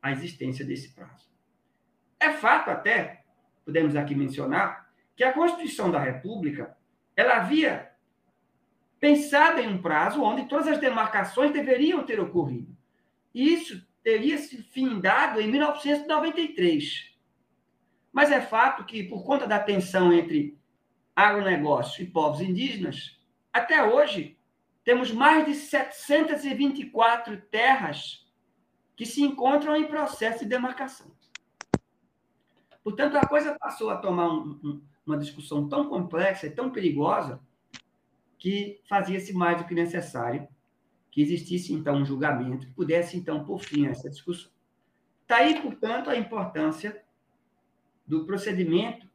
a 0.00 0.12
existência 0.12 0.64
desse 0.64 0.94
prazo. 0.94 1.28
É 2.20 2.30
fato 2.32 2.70
até, 2.70 3.24
podemos 3.64 3.96
aqui 3.96 4.14
mencionar, 4.14 4.88
que 5.16 5.24
a 5.24 5.32
Constituição 5.32 5.90
da 5.90 5.98
República 5.98 6.76
ela 7.16 7.36
havia 7.36 7.90
pensado 9.00 9.60
em 9.60 9.68
um 9.68 9.82
prazo 9.82 10.22
onde 10.22 10.48
todas 10.48 10.68
as 10.68 10.78
demarcações 10.78 11.52
deveriam 11.52 12.04
ter 12.04 12.20
ocorrido. 12.20 12.76
E 13.34 13.52
isso 13.52 13.86
teria 14.02 14.38
se 14.38 14.62
findado 14.62 15.40
em 15.40 15.48
1993. 15.50 17.12
Mas 18.12 18.30
é 18.30 18.40
fato 18.40 18.84
que, 18.84 19.02
por 19.02 19.24
conta 19.24 19.46
da 19.46 19.58
tensão 19.58 20.12
entre 20.12 20.56
agronegócio 21.14 22.02
e 22.02 22.06
povos 22.06 22.40
indígenas, 22.40 23.18
até 23.52 23.84
hoje 23.84 24.36
temos 24.84 25.10
mais 25.10 25.46
de 25.46 25.54
724 25.54 27.40
terras 27.50 28.24
que 28.96 29.06
se 29.06 29.22
encontram 29.22 29.74
em 29.74 29.86
processo 29.86 30.40
de 30.40 30.50
demarcação. 30.50 31.10
Portanto, 32.82 33.16
a 33.16 33.26
coisa 33.26 33.58
passou 33.58 33.90
a 33.90 33.96
tomar 33.96 34.28
um, 34.28 34.60
um, 34.62 34.82
uma 35.06 35.16
discussão 35.16 35.68
tão 35.68 35.88
complexa 35.88 36.46
e 36.46 36.50
tão 36.50 36.70
perigosa 36.70 37.40
que 38.38 38.80
fazia-se 38.86 39.32
mais 39.32 39.56
do 39.58 39.64
que 39.64 39.74
necessário 39.74 40.46
que 41.10 41.22
existisse, 41.22 41.72
então, 41.72 41.94
um 41.94 42.04
julgamento 42.04 42.66
que 42.66 42.72
pudesse, 42.72 43.16
então, 43.16 43.44
por 43.44 43.60
fim 43.60 43.86
a 43.86 43.90
essa 43.90 44.10
discussão. 44.10 44.50
Daí, 45.28 45.54
tá 45.54 45.62
portanto, 45.62 46.10
a 46.10 46.16
importância 46.16 47.02
do 48.04 48.26
procedimento 48.26 49.08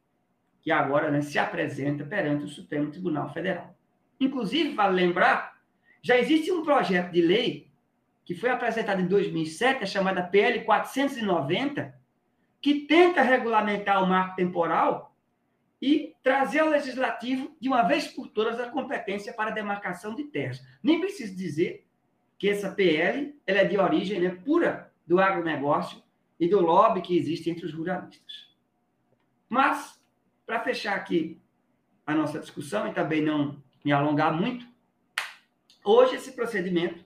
que 0.61 0.71
agora 0.71 1.11
né, 1.11 1.21
se 1.21 1.37
apresenta 1.37 2.05
perante 2.05 2.45
o 2.45 2.47
Supremo 2.47 2.89
Tribunal 2.89 3.31
Federal. 3.33 3.75
Inclusive, 4.19 4.73
vale 4.73 4.95
lembrar, 4.95 5.58
já 6.01 6.17
existe 6.17 6.51
um 6.51 6.63
projeto 6.63 7.11
de 7.11 7.21
lei 7.21 7.69
que 8.25 8.35
foi 8.35 8.49
apresentado 8.49 9.01
em 9.01 9.07
2007, 9.07 9.83
a 9.83 9.87
chamada 9.87 10.21
PL 10.21 10.63
490, 10.63 11.99
que 12.61 12.81
tenta 12.81 13.21
regulamentar 13.21 14.03
o 14.03 14.07
marco 14.07 14.35
temporal 14.35 15.15
e 15.81 16.15
trazer 16.21 16.59
ao 16.59 16.69
legislativo, 16.69 17.55
de 17.59 17.67
uma 17.67 17.83
vez 17.83 18.07
por 18.07 18.27
todas, 18.27 18.59
a 18.59 18.69
competência 18.69 19.33
para 19.33 19.49
a 19.49 19.53
demarcação 19.53 20.13
de 20.13 20.25
terras. 20.25 20.63
Nem 20.83 20.99
preciso 20.99 21.35
dizer 21.35 21.87
que 22.37 22.49
essa 22.49 22.71
PL 22.71 23.35
ela 23.47 23.59
é 23.59 23.65
de 23.65 23.77
origem 23.77 24.19
né, 24.19 24.29
pura 24.29 24.93
do 25.07 25.19
agronegócio 25.19 26.03
e 26.39 26.47
do 26.47 26.59
lobby 26.59 27.01
que 27.01 27.17
existe 27.17 27.49
entre 27.49 27.65
os 27.65 27.73
ruralistas. 27.73 28.47
Mas, 29.49 29.99
para 30.45 30.59
fechar 30.59 30.95
aqui 30.95 31.41
a 32.05 32.13
nossa 32.13 32.39
discussão 32.39 32.87
e 32.87 32.93
também 32.93 33.21
não 33.21 33.61
me 33.83 33.91
alongar 33.91 34.31
muito, 34.33 34.68
hoje 35.83 36.15
esse 36.15 36.31
procedimento 36.31 37.05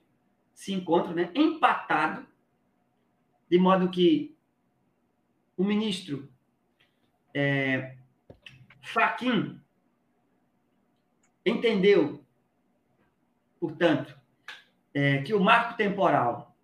se 0.53 0.73
encontra 0.73 1.13
né, 1.13 1.31
empatado, 1.33 2.25
de 3.49 3.57
modo 3.57 3.89
que 3.89 4.35
o 5.57 5.63
ministro 5.63 6.31
é, 7.33 7.97
Faquim 8.81 9.61
entendeu, 11.45 12.23
portanto, 13.59 14.19
é, 14.93 15.21
que 15.21 15.33
o 15.33 15.39
marco 15.39 15.75
temporal 15.75 16.55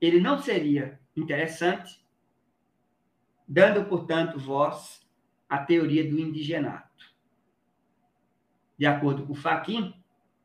ele 0.00 0.20
não 0.20 0.38
seria 0.38 1.00
interessante, 1.16 2.04
dando, 3.46 3.84
portanto, 3.86 4.38
voz 4.38 5.04
à 5.48 5.58
teoria 5.58 6.08
do 6.08 6.18
indigenato. 6.18 6.88
De 8.78 8.86
acordo 8.86 9.26
com 9.26 9.34
Faquim, 9.34 9.97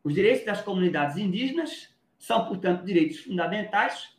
os 0.04 0.14
direitos 0.14 0.46
das 0.46 0.62
comunidades 0.62 1.18
indígenas 1.18 1.94
são, 2.18 2.46
portanto, 2.46 2.84
direitos 2.84 3.20
fundamentais 3.20 4.18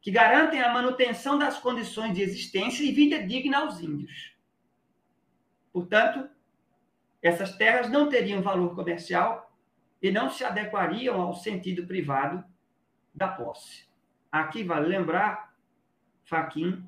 que 0.00 0.10
garantem 0.10 0.60
a 0.60 0.72
manutenção 0.72 1.38
das 1.38 1.58
condições 1.58 2.14
de 2.14 2.22
existência 2.22 2.82
e 2.82 2.92
vida 2.92 3.22
digna 3.22 3.58
aos 3.58 3.80
índios. 3.80 4.34
Portanto, 5.72 6.28
essas 7.22 7.56
terras 7.56 7.88
não 7.88 8.08
teriam 8.08 8.42
valor 8.42 8.74
comercial 8.74 9.56
e 10.02 10.10
não 10.10 10.28
se 10.28 10.44
adequariam 10.44 11.20
ao 11.20 11.34
sentido 11.34 11.86
privado 11.86 12.44
da 13.14 13.28
posse. 13.28 13.86
Aqui 14.30 14.64
vale 14.64 14.88
lembrar, 14.88 15.54
Faquin 16.24 16.84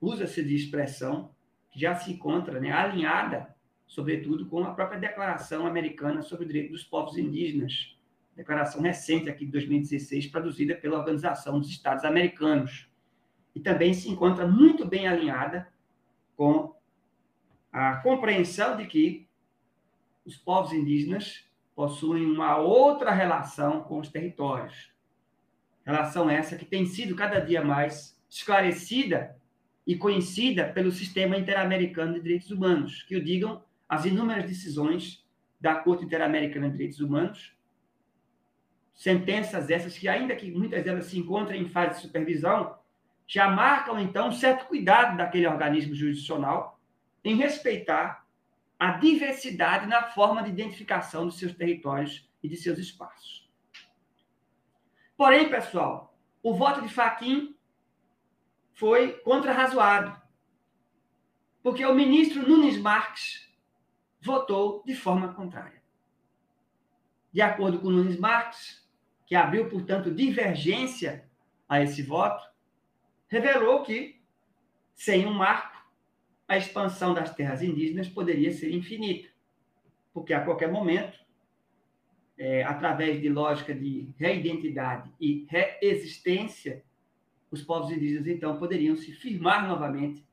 usa-se 0.00 0.44
de 0.44 0.54
expressão 0.54 1.34
que 1.70 1.80
já 1.80 1.96
se 1.96 2.12
encontra 2.12 2.60
né, 2.60 2.70
alinhada, 2.70 3.55
sobretudo, 3.86 4.46
com 4.46 4.62
a 4.64 4.74
própria 4.74 4.98
Declaração 4.98 5.66
Americana 5.66 6.22
sobre 6.22 6.44
o 6.44 6.48
Direito 6.48 6.72
dos 6.72 6.84
Povos 6.84 7.16
Indígenas, 7.16 7.96
declaração 8.34 8.82
recente 8.82 9.30
aqui 9.30 9.46
de 9.46 9.52
2016, 9.52 10.26
produzida 10.26 10.74
pela 10.74 10.98
Organização 10.98 11.58
dos 11.58 11.70
Estados 11.70 12.04
Americanos. 12.04 12.88
E 13.54 13.60
também 13.60 13.94
se 13.94 14.10
encontra 14.10 14.46
muito 14.46 14.84
bem 14.84 15.08
alinhada 15.08 15.66
com 16.36 16.76
a 17.72 17.96
compreensão 17.96 18.76
de 18.76 18.86
que 18.86 19.26
os 20.24 20.36
povos 20.36 20.72
indígenas 20.72 21.46
possuem 21.74 22.26
uma 22.26 22.56
outra 22.58 23.10
relação 23.12 23.82
com 23.82 23.98
os 23.98 24.08
territórios. 24.08 24.90
Relação 25.84 26.28
essa 26.28 26.56
que 26.56 26.64
tem 26.64 26.84
sido 26.84 27.14
cada 27.14 27.38
dia 27.38 27.62
mais 27.62 28.20
esclarecida 28.28 29.36
e 29.86 29.96
conhecida 29.96 30.68
pelo 30.68 30.90
Sistema 30.90 31.36
Interamericano 31.38 32.14
de 32.14 32.20
Direitos 32.20 32.50
Humanos, 32.50 33.02
que 33.04 33.16
o 33.16 33.24
digam 33.24 33.62
as 33.88 34.04
inúmeras 34.04 34.46
decisões 34.46 35.24
da 35.60 35.76
Corte 35.76 36.04
Interamericana 36.04 36.66
de 36.66 36.72
Direitos 36.72 37.00
Humanos, 37.00 37.56
sentenças 38.94 39.70
essas 39.70 39.96
que, 39.96 40.08
ainda 40.08 40.34
que 40.34 40.50
muitas 40.50 40.82
delas 40.82 41.06
se 41.06 41.18
encontrem 41.18 41.62
em 41.62 41.68
fase 41.68 41.96
de 41.96 42.00
supervisão, 42.02 42.78
já 43.26 43.48
marcam, 43.48 43.98
então, 43.98 44.28
um 44.28 44.32
certo 44.32 44.66
cuidado 44.66 45.16
daquele 45.16 45.46
organismo 45.46 45.94
jurisdicional 45.94 46.80
em 47.24 47.36
respeitar 47.36 48.24
a 48.78 48.92
diversidade 48.92 49.86
na 49.86 50.02
forma 50.02 50.42
de 50.42 50.50
identificação 50.50 51.26
dos 51.26 51.38
seus 51.38 51.54
territórios 51.54 52.28
e 52.42 52.48
de 52.48 52.56
seus 52.56 52.78
espaços. 52.78 53.50
Porém, 55.16 55.48
pessoal, 55.48 56.16
o 56.42 56.54
voto 56.54 56.82
de 56.82 56.88
Faquim 56.88 57.56
foi 58.74 59.12
contrarrazoado, 59.20 60.14
porque 61.62 61.84
o 61.84 61.94
ministro 61.94 62.46
Nunes 62.46 62.78
Marques 62.78 63.45
votou 64.20 64.82
de 64.84 64.94
forma 64.94 65.32
contrária. 65.34 65.82
De 67.32 67.42
acordo 67.42 67.78
com 67.78 67.90
Nunes 67.90 68.18
Marques, 68.18 68.86
que 69.26 69.34
abriu, 69.34 69.68
portanto, 69.68 70.14
divergência 70.14 71.28
a 71.68 71.82
esse 71.82 72.02
voto, 72.02 72.42
revelou 73.28 73.82
que, 73.82 74.20
sem 74.94 75.26
um 75.26 75.34
marco, 75.34 75.76
a 76.48 76.56
expansão 76.56 77.12
das 77.12 77.34
terras 77.34 77.62
indígenas 77.62 78.08
poderia 78.08 78.52
ser 78.52 78.72
infinita, 78.72 79.28
porque 80.14 80.32
a 80.32 80.44
qualquer 80.44 80.70
momento, 80.70 81.18
é, 82.38 82.62
através 82.62 83.20
de 83.20 83.28
lógica 83.28 83.74
de 83.74 84.14
reidentidade 84.16 85.10
e 85.20 85.46
reexistência, 85.48 86.84
os 87.50 87.62
povos 87.62 87.90
indígenas 87.90 88.26
então 88.26 88.58
poderiam 88.58 88.96
se 88.96 89.12
firmar 89.12 89.66
novamente 89.66 90.24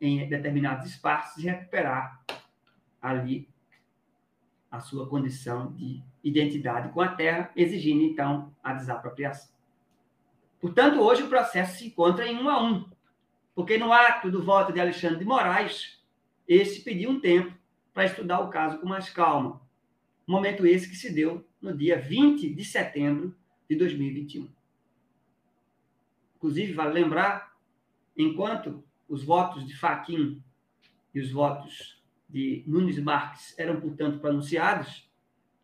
em 0.00 0.28
determinados 0.28 0.90
espaços 0.90 1.42
e 1.42 1.46
recuperar 1.46 2.24
ali 3.00 3.48
a 4.70 4.80
sua 4.80 5.08
condição 5.08 5.72
de 5.72 6.02
identidade 6.22 6.92
com 6.92 7.00
a 7.00 7.08
terra, 7.08 7.50
exigindo 7.56 8.02
então 8.02 8.54
a 8.62 8.74
desapropriação. 8.74 9.50
Portanto, 10.60 11.00
hoje 11.00 11.22
o 11.22 11.28
processo 11.28 11.78
se 11.78 11.86
encontra 11.86 12.26
em 12.26 12.36
um 12.36 12.48
a 12.48 12.62
um, 12.62 12.88
porque 13.54 13.78
no 13.78 13.92
ato 13.92 14.30
do 14.30 14.42
voto 14.42 14.72
de 14.72 14.80
Alexandre 14.80 15.18
de 15.18 15.24
Moraes, 15.24 16.02
esse 16.46 16.82
pediu 16.82 17.10
um 17.10 17.20
tempo 17.20 17.56
para 17.94 18.04
estudar 18.04 18.40
o 18.40 18.50
caso 18.50 18.78
com 18.78 18.86
mais 18.86 19.10
calma. 19.10 19.60
Momento 20.26 20.66
esse 20.66 20.88
que 20.88 20.96
se 20.96 21.12
deu 21.12 21.46
no 21.60 21.76
dia 21.76 21.98
20 21.98 22.54
de 22.54 22.64
setembro 22.64 23.34
de 23.68 23.76
2021. 23.76 24.48
Inclusive, 26.36 26.72
vale 26.72 26.92
lembrar, 26.92 27.56
enquanto 28.16 28.84
os 29.08 29.24
votos 29.24 29.66
de 29.66 29.74
Faquim 29.76 30.42
e 31.14 31.20
os 31.20 31.32
votos 31.32 31.97
de 32.28 32.62
Nunes 32.66 32.98
Marques 32.98 33.58
eram, 33.58 33.80
portanto, 33.80 34.20
pronunciados, 34.20 35.10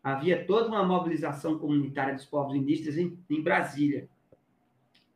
havia 0.02 0.44
toda 0.46 0.68
uma 0.68 0.84
mobilização 0.84 1.58
comunitária 1.58 2.14
dos 2.14 2.24
povos 2.24 2.54
indígenas 2.54 2.96
em, 2.96 3.18
em 3.28 3.42
Brasília, 3.42 4.08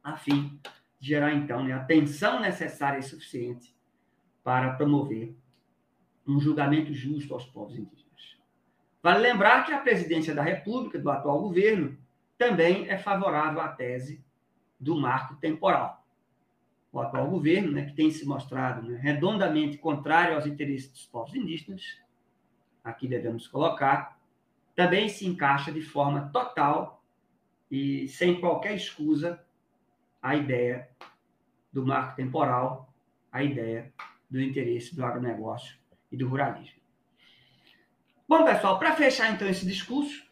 a 0.02 0.16
fim 0.16 0.60
gerar, 1.00 1.34
então, 1.34 1.64
né, 1.64 1.72
a 1.72 1.76
atenção 1.76 2.40
necessária 2.40 2.98
e 2.98 3.02
suficiente 3.02 3.74
para 4.42 4.74
promover 4.74 5.36
um 6.26 6.40
julgamento 6.40 6.92
justo 6.92 7.32
aos 7.34 7.46
povos 7.46 7.76
indígenas. 7.76 8.36
Vale 9.02 9.20
lembrar 9.20 9.64
que 9.64 9.72
a 9.72 9.80
presidência 9.80 10.34
da 10.34 10.42
República, 10.42 10.98
do 10.98 11.10
atual 11.10 11.40
governo, 11.40 11.96
também 12.36 12.88
é 12.88 12.98
favorável 12.98 13.60
à 13.60 13.68
tese 13.68 14.24
do 14.78 14.96
marco 14.96 15.36
temporal. 15.36 15.97
O 16.90 17.00
atual 17.00 17.28
governo, 17.28 17.72
né, 17.72 17.84
que 17.84 17.94
tem 17.94 18.10
se 18.10 18.24
mostrado 18.24 18.88
né, 18.88 18.98
redondamente 18.98 19.76
contrário 19.76 20.34
aos 20.34 20.46
interesses 20.46 20.90
dos 20.90 21.06
povos 21.06 21.34
indígenas, 21.34 21.82
aqui 22.82 23.06
devemos 23.06 23.46
colocar, 23.46 24.18
também 24.74 25.08
se 25.08 25.26
encaixa 25.26 25.70
de 25.70 25.82
forma 25.82 26.30
total 26.32 27.02
e 27.70 28.08
sem 28.08 28.40
qualquer 28.40 28.74
escusa 28.74 29.44
a 30.22 30.34
ideia 30.34 30.88
do 31.72 31.84
marco 31.84 32.16
temporal, 32.16 32.92
a 33.30 33.42
ideia 33.42 33.92
do 34.30 34.40
interesse 34.40 34.94
do 34.94 35.04
agronegócio 35.04 35.76
e 36.10 36.16
do 36.16 36.28
ruralismo. 36.28 36.78
Bom, 38.28 38.44
pessoal, 38.44 38.78
para 38.78 38.94
fechar 38.94 39.32
então 39.32 39.48
esse 39.48 39.66
discurso, 39.66 40.26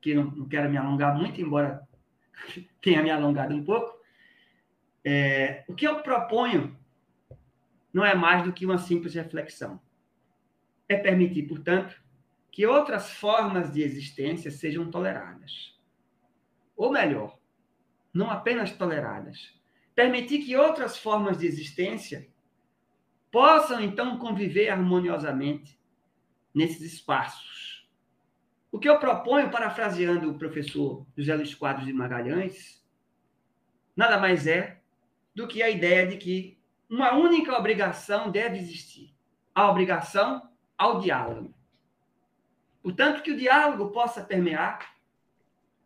que 0.00 0.14
não, 0.14 0.24
não, 0.24 0.48
quero 0.48 0.70
me 0.70 0.76
alongar 0.76 1.16
muito, 1.16 1.40
embora 1.40 1.86
tenha 2.80 3.02
me 3.02 3.10
alongado 3.10 3.54
um 3.54 3.64
pouco, 3.64 3.97
é, 5.04 5.64
o 5.68 5.74
que 5.74 5.86
eu 5.86 6.02
proponho 6.02 6.76
não 7.92 8.04
é 8.04 8.14
mais 8.14 8.44
do 8.44 8.52
que 8.52 8.66
uma 8.66 8.78
simples 8.78 9.14
reflexão. 9.14 9.80
É 10.88 10.96
permitir, 10.96 11.44
portanto, 11.44 12.00
que 12.50 12.66
outras 12.66 13.10
formas 13.10 13.72
de 13.72 13.82
existência 13.82 14.50
sejam 14.50 14.90
toleradas. 14.90 15.78
Ou 16.76 16.90
melhor, 16.90 17.38
não 18.12 18.30
apenas 18.30 18.72
toleradas, 18.72 19.54
permitir 19.94 20.44
que 20.44 20.56
outras 20.56 20.96
formas 20.96 21.38
de 21.38 21.46
existência 21.46 22.28
possam 23.30 23.80
então 23.80 24.18
conviver 24.18 24.68
harmoniosamente 24.68 25.78
nesses 26.54 26.80
espaços. 26.92 27.88
O 28.70 28.78
que 28.78 28.88
eu 28.88 28.98
proponho, 28.98 29.50
parafraseando 29.50 30.30
o 30.30 30.38
professor 30.38 31.06
José 31.16 31.34
Luiz 31.34 31.54
Quadros 31.54 31.86
de 31.86 31.92
Magalhães, 31.92 32.84
nada 33.96 34.18
mais 34.18 34.46
é 34.46 34.77
do 35.38 35.46
que 35.46 35.62
a 35.62 35.70
ideia 35.70 36.04
de 36.04 36.16
que 36.16 36.58
uma 36.90 37.14
única 37.14 37.56
obrigação 37.56 38.28
deve 38.28 38.58
existir: 38.58 39.14
a 39.54 39.70
obrigação 39.70 40.50
ao 40.76 40.98
diálogo. 40.98 41.54
Portanto, 42.82 43.22
que 43.22 43.30
o 43.30 43.36
diálogo 43.36 43.92
possa 43.92 44.24
permear 44.24 44.96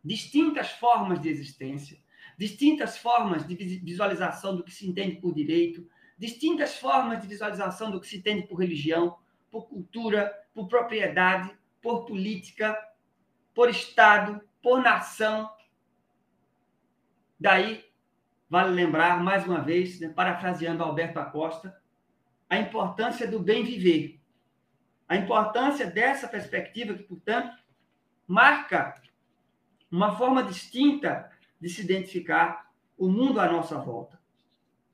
distintas 0.03 0.71
formas 0.71 1.21
de 1.21 1.29
existência, 1.29 2.01
distintas 2.35 2.97
formas 2.97 3.45
de 3.45 3.53
visualização 3.55 4.55
do 4.55 4.63
que 4.63 4.71
se 4.71 4.87
entende 4.87 5.17
por 5.17 5.35
direito, 5.35 5.87
distintas 6.17 6.75
formas 6.79 7.21
de 7.21 7.27
visualização 7.27 7.91
do 7.91 8.01
que 8.01 8.07
se 8.07 8.17
entende 8.17 8.47
por 8.47 8.55
religião, 8.55 9.19
por 9.51 9.67
cultura, 9.67 10.33
por 10.51 10.67
propriedade, 10.67 11.55
por 11.79 12.05
política, 12.05 12.75
por 13.53 13.69
Estado, 13.69 14.41
por 14.63 14.81
nação. 14.81 15.47
Daí, 17.39 17.92
vale 18.53 18.69
lembrar, 18.69 19.19
mais 19.23 19.47
uma 19.47 19.63
vez, 19.63 19.99
né, 19.99 20.09
parafraseando 20.09 20.83
Alberto 20.83 21.17
Acosta, 21.17 21.75
a 22.47 22.59
importância 22.59 23.27
do 23.27 23.39
bem 23.39 23.63
viver. 23.63 24.21
A 25.09 25.15
importância 25.15 25.89
dessa 25.89 26.27
perspectiva 26.27 26.93
que, 26.93 27.01
portanto, 27.01 27.57
marca 28.27 29.01
uma 29.89 30.15
forma 30.15 30.43
distinta 30.43 31.31
de 31.59 31.67
se 31.67 31.81
identificar 31.81 32.71
o 32.95 33.09
mundo 33.09 33.39
à 33.39 33.51
nossa 33.51 33.79
volta. 33.79 34.21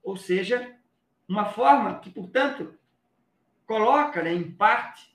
Ou 0.01 0.15
seja, 0.15 0.77
uma 1.27 1.43
forma 1.43 1.99
que, 1.99 2.09
portanto, 2.09 2.79
coloca, 3.65 4.23
né, 4.23 4.33
em 4.33 4.49
parte, 4.49 5.13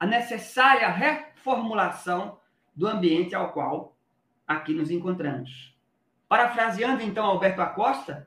a 0.00 0.06
necessária 0.06 0.88
reformulação 0.88 2.40
do 2.74 2.86
ambiente 2.86 3.34
ao 3.34 3.52
qual 3.52 3.98
aqui 4.46 4.72
nos 4.72 4.90
encontramos. 4.90 5.75
Parafraseando 6.28 7.02
então 7.02 7.24
Alberto 7.24 7.62
Acosta, 7.62 8.26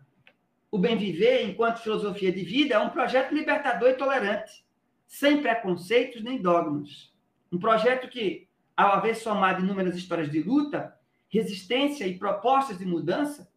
o 0.72 0.78
bem 0.78 0.98
viver 0.98 1.44
enquanto 1.44 1.82
filosofia 1.82 2.32
de 2.32 2.44
vida 2.44 2.76
é 2.76 2.80
um 2.80 2.90
projeto 2.90 3.34
libertador 3.34 3.90
e 3.90 3.96
tolerante, 3.96 4.66
sem 5.06 5.42
preconceitos 5.42 6.24
nem 6.24 6.42
dogmas. 6.42 7.14
Um 7.52 7.60
projeto 7.60 8.08
que, 8.08 8.48
ao 8.78 8.94
haver 8.94 9.16
somado 9.16 9.62
inúmeras 9.62 9.98
histórias 9.98 10.32
de 10.32 10.42
luta, 10.42 10.98
resistência 11.28 12.08
e 12.08 12.18
propostas 12.18 12.78
de 12.78 12.86
mudança, 12.86 13.52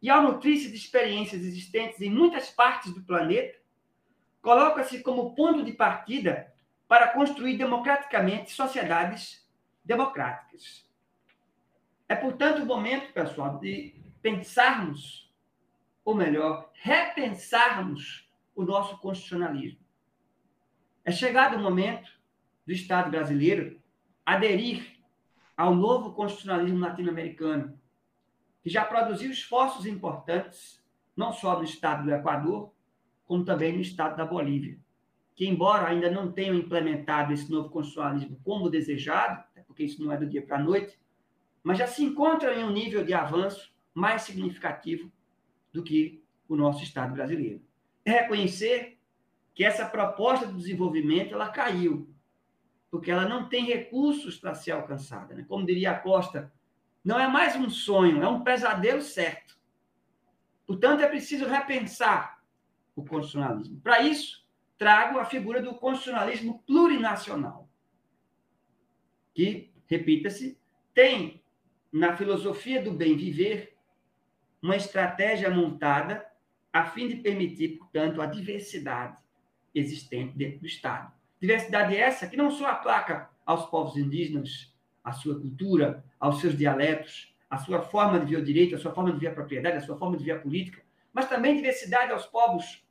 e 0.00 0.08
ao 0.08 0.22
nutrir-se 0.22 0.70
de 0.70 0.76
experiências 0.76 1.42
existentes 1.42 2.00
em 2.00 2.08
muitas 2.10 2.48
partes 2.50 2.94
do 2.94 3.02
planeta, 3.02 3.58
coloca-se 4.40 5.02
como 5.02 5.34
ponto 5.34 5.62
de 5.62 5.72
partida 5.72 6.52
para 6.86 7.08
construir 7.08 7.58
democraticamente 7.58 8.52
sociedades 8.52 9.46
democráticas. 9.84 10.87
É, 12.08 12.16
portanto, 12.16 12.62
o 12.62 12.66
momento, 12.66 13.12
pessoal, 13.12 13.58
de 13.58 13.94
pensarmos, 14.22 15.30
ou 16.04 16.14
melhor, 16.14 16.70
repensarmos 16.74 18.28
o 18.54 18.64
nosso 18.64 18.96
constitucionalismo. 18.98 19.80
É 21.04 21.12
chegado 21.12 21.56
o 21.56 21.62
momento 21.62 22.10
do 22.66 22.72
Estado 22.72 23.10
brasileiro 23.10 23.80
aderir 24.24 24.98
ao 25.56 25.74
novo 25.74 26.12
constitucionalismo 26.12 26.78
latino-americano, 26.78 27.78
que 28.62 28.70
já 28.70 28.84
produziu 28.84 29.30
esforços 29.30 29.86
importantes, 29.86 30.82
não 31.16 31.32
só 31.32 31.56
no 31.56 31.64
estado 31.64 32.04
do 32.04 32.14
Equador, 32.14 32.72
como 33.26 33.44
também 33.44 33.72
no 33.72 33.80
estado 33.80 34.16
da 34.16 34.24
Bolívia, 34.24 34.78
que, 35.34 35.46
embora 35.46 35.88
ainda 35.88 36.10
não 36.10 36.30
tenham 36.30 36.54
implementado 36.54 37.32
esse 37.32 37.50
novo 37.50 37.70
constitucionalismo 37.70 38.40
como 38.44 38.70
desejado, 38.70 39.42
porque 39.66 39.84
isso 39.84 40.02
não 40.02 40.12
é 40.12 40.16
do 40.16 40.26
dia 40.26 40.42
para 40.42 40.56
a 40.56 40.62
noite, 40.62 40.98
mas 41.68 41.76
já 41.76 41.86
se 41.86 42.02
encontram 42.02 42.50
em 42.54 42.64
um 42.64 42.72
nível 42.72 43.04
de 43.04 43.12
avanço 43.12 43.70
mais 43.92 44.22
significativo 44.22 45.12
do 45.70 45.82
que 45.82 46.24
o 46.48 46.56
nosso 46.56 46.82
Estado 46.82 47.12
brasileiro. 47.12 47.62
É 48.06 48.22
reconhecer 48.22 48.98
que 49.54 49.62
essa 49.62 49.84
proposta 49.84 50.46
de 50.46 50.54
desenvolvimento 50.54 51.34
ela 51.34 51.50
caiu, 51.50 52.08
porque 52.90 53.10
ela 53.10 53.28
não 53.28 53.50
tem 53.50 53.66
recursos 53.66 54.38
para 54.38 54.54
ser 54.54 54.70
alcançada. 54.70 55.34
Né? 55.34 55.44
Como 55.46 55.66
diria 55.66 55.90
a 55.90 55.98
Costa, 55.98 56.50
não 57.04 57.20
é 57.20 57.28
mais 57.28 57.54
um 57.54 57.68
sonho, 57.68 58.22
é 58.22 58.26
um 58.26 58.42
pesadelo 58.42 59.02
certo. 59.02 59.58
Portanto, 60.66 61.02
é 61.02 61.06
preciso 61.06 61.46
repensar 61.46 62.42
o 62.96 63.04
constitucionalismo. 63.04 63.78
Para 63.82 64.00
isso, 64.00 64.42
trago 64.78 65.18
a 65.18 65.26
figura 65.26 65.60
do 65.60 65.74
constitucionalismo 65.74 66.62
plurinacional, 66.66 67.68
que, 69.34 69.70
repita-se, 69.86 70.58
tem 70.94 71.37
na 71.92 72.16
filosofia 72.16 72.82
do 72.82 72.92
bem 72.92 73.16
viver 73.16 73.76
uma 74.62 74.76
estratégia 74.76 75.50
montada 75.50 76.26
a 76.72 76.84
fim 76.84 77.08
de 77.08 77.16
permitir, 77.16 77.78
portanto, 77.78 78.20
a 78.20 78.26
diversidade 78.26 79.16
existente 79.74 80.36
dentro 80.36 80.60
do 80.60 80.66
Estado. 80.66 81.12
Diversidade 81.40 81.96
essa 81.96 82.26
que 82.26 82.36
não 82.36 82.50
só 82.50 82.66
aplaca 82.66 83.30
aos 83.46 83.66
povos 83.66 83.96
indígenas 83.96 84.74
a 85.02 85.12
sua 85.12 85.40
cultura, 85.40 86.04
aos 86.20 86.40
seus 86.40 86.56
dialetos, 86.56 87.34
a 87.48 87.56
sua 87.56 87.80
forma 87.80 88.20
de 88.20 88.26
ver 88.26 88.42
o 88.42 88.44
direito, 88.44 88.74
a 88.74 88.78
sua 88.78 88.92
forma 88.92 89.12
de 89.12 89.18
ver 89.18 89.28
a 89.28 89.34
propriedade, 89.34 89.78
a 89.78 89.80
sua 89.80 89.96
forma 89.96 90.16
de 90.16 90.24
ver 90.24 90.32
a 90.32 90.40
política, 90.40 90.82
mas 91.12 91.28
também 91.28 91.56
diversidade 91.56 92.12
aos 92.12 92.26
povos 92.26 92.84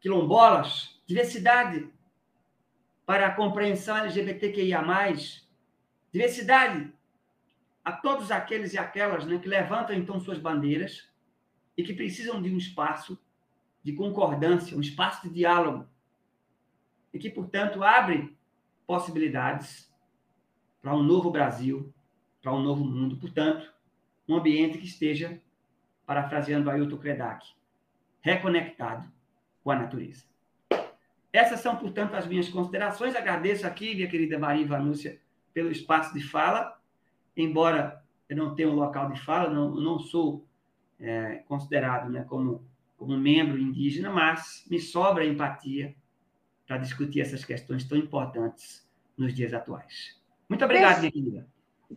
quilombolas, 0.00 1.00
diversidade 1.06 1.88
para 3.06 3.26
a 3.26 3.34
compreensão 3.34 3.96
LGBTQIA+, 3.96 4.82
diversidade 6.12 6.92
a 7.84 7.92
todos 7.92 8.30
aqueles 8.30 8.74
e 8.74 8.78
aquelas 8.78 9.24
né, 9.24 9.38
que 9.38 9.48
levantam 9.48 9.96
então 9.96 10.20
suas 10.20 10.38
bandeiras 10.38 11.08
e 11.76 11.82
que 11.82 11.94
precisam 11.94 12.40
de 12.40 12.52
um 12.52 12.56
espaço 12.56 13.18
de 13.82 13.92
concordância, 13.92 14.76
um 14.76 14.80
espaço 14.80 15.26
de 15.26 15.34
diálogo, 15.34 15.88
e 17.12 17.18
que, 17.18 17.30
portanto, 17.30 17.82
abre 17.82 18.36
possibilidades 18.86 19.90
para 20.80 20.94
um 20.94 21.02
novo 21.02 21.30
Brasil, 21.30 21.92
para 22.42 22.52
um 22.52 22.62
novo 22.62 22.84
mundo. 22.84 23.16
Portanto, 23.16 23.72
um 24.28 24.36
ambiente 24.36 24.78
que 24.78 24.86
esteja, 24.86 25.40
parafraseando 26.06 26.70
Ailton 26.70 26.98
Kredak, 26.98 27.46
reconectado 28.20 29.10
com 29.62 29.70
a 29.70 29.76
natureza. 29.76 30.24
Essas 31.32 31.60
são, 31.60 31.76
portanto, 31.76 32.14
as 32.14 32.26
minhas 32.26 32.48
considerações. 32.48 33.14
Agradeço 33.14 33.66
aqui, 33.66 33.94
minha 33.94 34.08
querida 34.08 34.38
Maria 34.38 34.66
Vanúcia, 34.66 35.20
pelo 35.52 35.70
espaço 35.70 36.12
de 36.14 36.22
fala. 36.22 36.78
Embora 37.36 38.02
eu 38.28 38.36
não 38.36 38.54
tenha 38.54 38.68
um 38.68 38.74
local 38.74 39.10
de 39.10 39.20
fala, 39.20 39.50
não, 39.50 39.70
não 39.74 39.98
sou 39.98 40.46
é, 40.98 41.42
considerado 41.48 42.10
né, 42.10 42.24
como, 42.28 42.64
como 42.96 43.16
membro 43.16 43.58
indígena, 43.58 44.10
mas 44.10 44.64
me 44.70 44.78
sobra 44.78 45.24
empatia 45.24 45.94
para 46.66 46.78
discutir 46.78 47.20
essas 47.20 47.44
questões 47.44 47.84
tão 47.84 47.98
importantes 47.98 48.88
nos 49.16 49.34
dias 49.34 49.52
atuais. 49.52 50.20
Muito 50.48 50.64
obrigado, 50.64 51.00
minha 51.00 51.10
querida. 51.10 51.48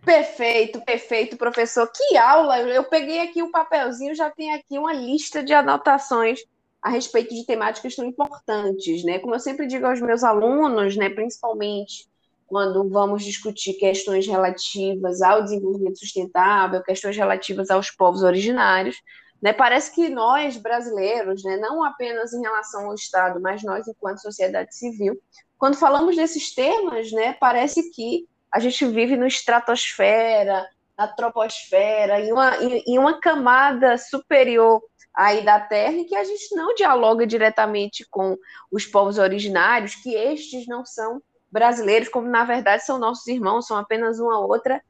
Perfeito, 0.03 0.81
perfeito, 0.81 1.37
professor. 1.37 1.87
Que 1.91 2.17
aula! 2.17 2.59
Eu 2.61 2.83
peguei 2.83 3.19
aqui 3.19 3.43
um 3.43 3.51
papelzinho, 3.51 4.15
já 4.15 4.31
tem 4.31 4.53
aqui 4.53 4.79
uma 4.79 4.91
lista 4.91 5.43
de 5.43 5.53
anotações 5.53 6.39
a 6.81 6.89
respeito 6.89 7.33
de 7.33 7.45
temáticas 7.45 7.95
tão 7.95 8.05
importantes, 8.05 9.03
né? 9.03 9.19
Como 9.19 9.35
eu 9.35 9.39
sempre 9.39 9.67
digo 9.67 9.85
aos 9.85 10.01
meus 10.01 10.23
alunos, 10.23 10.97
né, 10.97 11.09
principalmente 11.09 12.07
quando 12.53 12.87
vamos 12.87 13.23
discutir 13.23 13.73
questões 13.73 14.27
relativas 14.27 15.23
ao 15.23 15.41
desenvolvimento 15.41 15.97
sustentável, 15.97 16.83
questões 16.83 17.17
relativas 17.17 17.71
aos 17.71 17.89
povos 17.89 18.21
originários, 18.21 18.95
Né? 19.41 19.51
Parece 19.51 19.91
que 19.93 20.07
nós, 20.07 20.55
brasileiros, 20.55 21.43
né, 21.43 21.57
não 21.57 21.83
apenas 21.83 22.31
em 22.31 22.41
relação 22.41 22.85
ao 22.85 22.93
Estado, 22.93 23.41
mas 23.41 23.63
nós, 23.63 23.87
enquanto 23.87 24.21
sociedade 24.21 24.75
civil, 24.75 25.19
quando 25.57 25.77
falamos 25.77 26.15
desses 26.15 26.53
temas, 26.53 27.11
né, 27.11 27.33
parece 27.39 27.89
que 27.89 28.27
a 28.51 28.59
gente 28.59 28.85
vive 28.85 29.17
no 29.17 29.25
estratosfera, 29.25 30.63
na 30.95 31.07
troposfera, 31.07 32.19
em 32.19 32.31
uma, 32.31 32.55
em, 32.63 32.83
em 32.85 32.99
uma 32.99 33.19
camada 33.19 33.97
superior 33.97 34.79
aí 35.11 35.43
da 35.43 35.59
Terra 35.59 35.93
e 35.93 36.05
que 36.05 36.15
a 36.15 36.23
gente 36.23 36.55
não 36.55 36.75
dialoga 36.75 37.25
diretamente 37.25 38.05
com 38.11 38.37
os 38.71 38.85
povos 38.85 39.17
originários, 39.17 39.95
que 39.95 40.13
estes 40.13 40.67
não 40.67 40.85
são 40.85 41.19
brasileiros, 41.53 42.09
como 42.09 42.27
na 42.27 42.43
verdade 42.43 42.83
são 42.83 42.97
nossos 42.97 43.27
irmãos, 43.27 43.67
são 43.67 43.77
apenas 43.77 44.19
uma 44.19 44.39
outra 44.39 44.81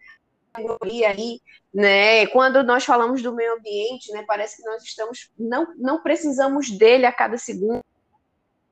categoria 0.53 1.09
aí, 1.09 1.41
né? 1.73 2.25
Quando 2.27 2.63
nós 2.63 2.85
falamos 2.85 3.21
do 3.21 3.35
meio 3.35 3.53
ambiente, 3.55 4.11
né, 4.13 4.23
parece 4.25 4.57
que 4.57 4.63
nós 4.63 4.81
estamos 4.81 5.29
não 5.37 5.67
não 5.75 6.01
precisamos 6.01 6.71
dele 6.71 7.05
a 7.05 7.11
cada 7.11 7.37
segundo, 7.37 7.81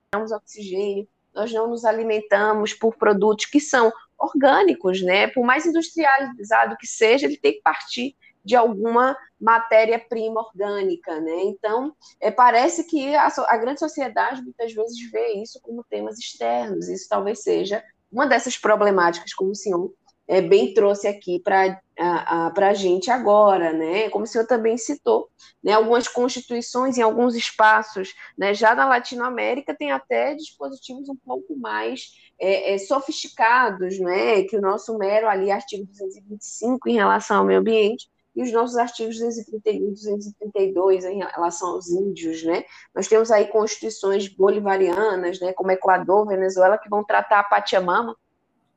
temos 0.09 0.31
oxigênio, 0.31 1.07
nós 1.33 1.51
não 1.51 1.67
nos 1.67 1.83
alimentamos 1.83 2.73
por 2.73 2.95
produtos 2.95 3.45
que 3.45 3.59
são 3.59 3.91
orgânicos, 4.17 5.01
né? 5.01 5.27
Por 5.27 5.45
mais 5.45 5.65
industrializado 5.65 6.77
que 6.77 6.87
seja, 6.87 7.25
ele 7.25 7.37
tem 7.37 7.53
que 7.53 7.61
partir 7.61 8.15
de 8.43 8.55
alguma 8.55 9.15
matéria-prima 9.39 10.41
orgânica, 10.41 11.19
né? 11.19 11.43
Então, 11.43 11.95
é, 12.19 12.29
parece 12.31 12.83
que 12.83 13.15
a, 13.15 13.27
a, 13.47 13.57
grande 13.57 13.79
sociedade 13.79 14.41
muitas 14.41 14.73
vezes 14.73 15.11
vê 15.11 15.33
isso 15.41 15.59
como 15.61 15.83
temas 15.83 16.17
externos. 16.19 16.87
Isso 16.87 17.07
talvez 17.09 17.41
seja 17.41 17.83
uma 18.11 18.27
dessas 18.27 18.57
problemáticas, 18.57 19.33
como 19.33 19.51
o 19.51 19.55
senhor 19.55 19.93
é, 20.27 20.41
bem 20.41 20.73
trouxe 20.73 21.07
aqui 21.07 21.39
para 21.39 21.81
a, 21.99 22.53
a 22.55 22.73
gente 22.73 23.11
agora, 23.11 23.73
né? 23.73 24.09
Como 24.09 24.23
o 24.23 24.27
senhor 24.27 24.47
também 24.47 24.77
citou, 24.77 25.29
né? 25.63 25.73
Algumas 25.73 26.07
constituições 26.07 26.97
em 26.97 27.01
alguns 27.01 27.35
espaços, 27.35 28.13
né? 28.37 28.53
Já 28.53 28.73
na 28.73 28.87
Latinoamérica 28.87 29.75
tem 29.75 29.91
até 29.91 30.33
dispositivos 30.33 31.09
um 31.09 31.17
pouco 31.17 31.57
mais 31.57 32.11
é, 32.39 32.73
é, 32.73 32.77
sofisticados, 32.77 33.99
né? 33.99 34.43
Que 34.43 34.55
o 34.55 34.61
nosso 34.61 34.97
mero 34.97 35.27
ali 35.27 35.51
artigo 35.51 35.85
225 35.85 36.87
em 36.87 36.93
relação 36.93 37.39
ao 37.39 37.45
meio 37.45 37.59
ambiente 37.59 38.07
e 38.35 38.41
os 38.41 38.51
nossos 38.51 38.77
artigos 38.77 39.17
231 39.19 39.87
e 39.87 39.91
232 39.91 41.05
em 41.05 41.19
relação 41.19 41.71
aos 41.71 41.89
índios, 41.89 42.43
né? 42.43 42.63
Nós 42.95 43.07
temos 43.07 43.29
aí 43.29 43.47
constituições 43.47 44.27
bolivarianas, 44.27 45.39
né, 45.39 45.51
como 45.53 45.71
Equador, 45.71 46.27
Venezuela, 46.27 46.77
que 46.77 46.89
vão 46.89 47.03
tratar 47.03 47.39
a 47.39 47.43
Pachamama, 47.43 48.15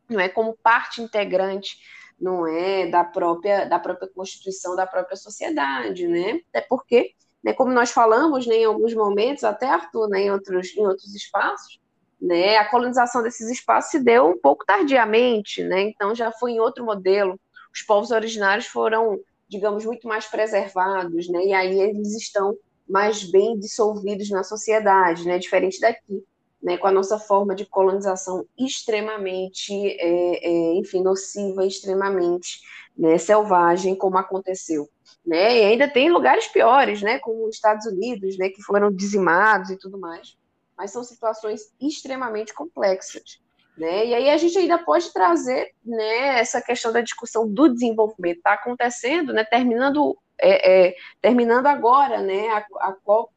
não 0.08 0.20
é 0.20 0.28
como 0.28 0.58
parte 0.62 1.00
integrante, 1.00 1.78
não 2.20 2.46
é 2.46 2.86
da 2.88 3.04
própria 3.04 3.64
da 3.64 3.78
própria 3.78 4.08
constituição 4.08 4.76
da 4.76 4.86
própria 4.86 5.16
sociedade, 5.16 6.06
né? 6.08 6.40
Até 6.50 6.60
porque, 6.62 7.12
né, 7.42 7.52
como 7.52 7.72
nós 7.72 7.90
falamos, 7.90 8.46
né, 8.46 8.56
em 8.56 8.64
alguns 8.64 8.94
momentos, 8.94 9.44
até 9.44 9.66
Arthur, 9.66 10.08
né, 10.08 10.22
em 10.22 10.30
outros 10.32 10.76
em 10.76 10.84
outros 10.86 11.14
espaços, 11.14 11.80
né, 12.20 12.56
a 12.56 12.68
colonização 12.68 13.22
desses 13.22 13.48
espaços 13.50 13.90
se 13.92 14.00
deu 14.00 14.28
um 14.28 14.38
pouco 14.38 14.64
tardiamente, 14.64 15.62
né? 15.62 15.82
Então 15.82 16.14
já 16.14 16.32
foi 16.32 16.52
em 16.52 16.60
outro 16.60 16.84
modelo. 16.84 17.38
Os 17.72 17.82
povos 17.82 18.10
originários 18.10 18.66
foram 18.66 19.20
digamos, 19.54 19.84
muito 19.84 20.08
mais 20.08 20.26
preservados, 20.26 21.28
né? 21.28 21.44
E 21.44 21.52
aí 21.52 21.80
eles 21.80 22.14
estão 22.14 22.56
mais 22.88 23.22
bem 23.24 23.58
dissolvidos 23.58 24.28
na 24.30 24.42
sociedade, 24.42 25.24
né? 25.24 25.38
Diferente 25.38 25.80
daqui, 25.80 26.24
né? 26.62 26.76
Com 26.76 26.88
a 26.88 26.92
nossa 26.92 27.18
forma 27.18 27.54
de 27.54 27.64
colonização 27.64 28.44
extremamente, 28.58 29.72
é, 29.72 30.46
é, 30.46 30.74
enfim, 30.74 31.02
nociva, 31.02 31.64
extremamente 31.64 32.60
né, 32.96 33.16
selvagem, 33.16 33.94
como 33.94 34.18
aconteceu. 34.18 34.88
Né? 35.24 35.58
E 35.58 35.64
ainda 35.64 35.88
tem 35.88 36.10
lugares 36.10 36.48
piores, 36.48 37.00
né? 37.00 37.18
Como 37.20 37.46
os 37.46 37.54
Estados 37.54 37.86
Unidos, 37.86 38.36
né? 38.36 38.48
Que 38.48 38.62
foram 38.62 38.92
dizimados 38.92 39.70
e 39.70 39.78
tudo 39.78 39.98
mais. 39.98 40.36
Mas 40.76 40.90
são 40.90 41.04
situações 41.04 41.72
extremamente 41.80 42.52
complexas. 42.52 43.40
Né? 43.76 44.06
E 44.06 44.14
aí 44.14 44.30
a 44.30 44.36
gente 44.36 44.56
ainda 44.56 44.78
pode 44.78 45.12
trazer 45.12 45.72
né, 45.84 46.38
essa 46.38 46.62
questão 46.62 46.92
da 46.92 47.00
discussão 47.00 47.48
do 47.48 47.68
desenvolvimento. 47.68 48.38
Está 48.38 48.52
acontecendo, 48.52 49.32
né, 49.32 49.44
terminando, 49.44 50.16
é, 50.38 50.88
é, 50.88 50.94
terminando 51.20 51.66
agora 51.66 52.20
né, 52.20 52.48
a, 52.50 52.64
a 52.88 52.92
COP, 52.92 53.32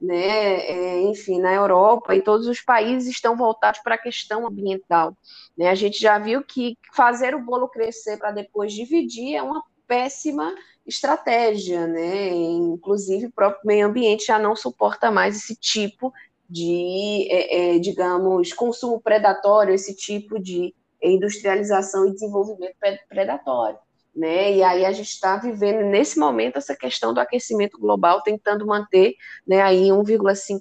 né, 0.00 0.60
é, 0.60 1.02
enfim, 1.02 1.40
na 1.40 1.52
Europa, 1.52 2.14
e 2.14 2.22
todos 2.22 2.46
os 2.46 2.60
países 2.60 3.08
estão 3.08 3.36
voltados 3.36 3.80
para 3.80 3.96
a 3.96 3.98
questão 3.98 4.46
ambiental. 4.46 5.16
Né? 5.58 5.68
A 5.68 5.74
gente 5.74 5.98
já 6.00 6.18
viu 6.18 6.42
que 6.42 6.78
fazer 6.94 7.34
o 7.34 7.44
bolo 7.44 7.68
crescer 7.68 8.16
para 8.16 8.30
depois 8.30 8.72
dividir 8.72 9.34
é 9.34 9.42
uma 9.42 9.62
péssima 9.86 10.54
estratégia, 10.86 11.86
né? 11.86 12.28
Inclusive 12.28 13.26
o 13.26 13.32
próprio 13.32 13.66
meio 13.66 13.86
ambiente 13.86 14.26
já 14.26 14.38
não 14.38 14.54
suporta 14.54 15.10
mais 15.10 15.36
esse 15.36 15.56
tipo 15.56 16.12
de, 16.50 17.28
é, 17.30 17.76
é, 17.76 17.78
digamos, 17.78 18.52
consumo 18.52 19.00
predatório, 19.00 19.72
esse 19.72 19.94
tipo 19.94 20.40
de 20.42 20.74
industrialização 21.00 22.06
e 22.06 22.12
desenvolvimento 22.12 22.76
predatório. 23.08 23.78
Né? 24.14 24.56
E 24.56 24.62
aí 24.62 24.84
a 24.84 24.90
gente 24.90 25.10
está 25.10 25.36
vivendo 25.36 25.86
nesse 25.86 26.18
momento 26.18 26.58
essa 26.58 26.74
questão 26.74 27.14
do 27.14 27.20
aquecimento 27.20 27.78
global, 27.78 28.22
tentando 28.22 28.66
manter 28.66 29.14
né, 29.46 29.62
aí 29.62 29.88
1,5 29.88 30.58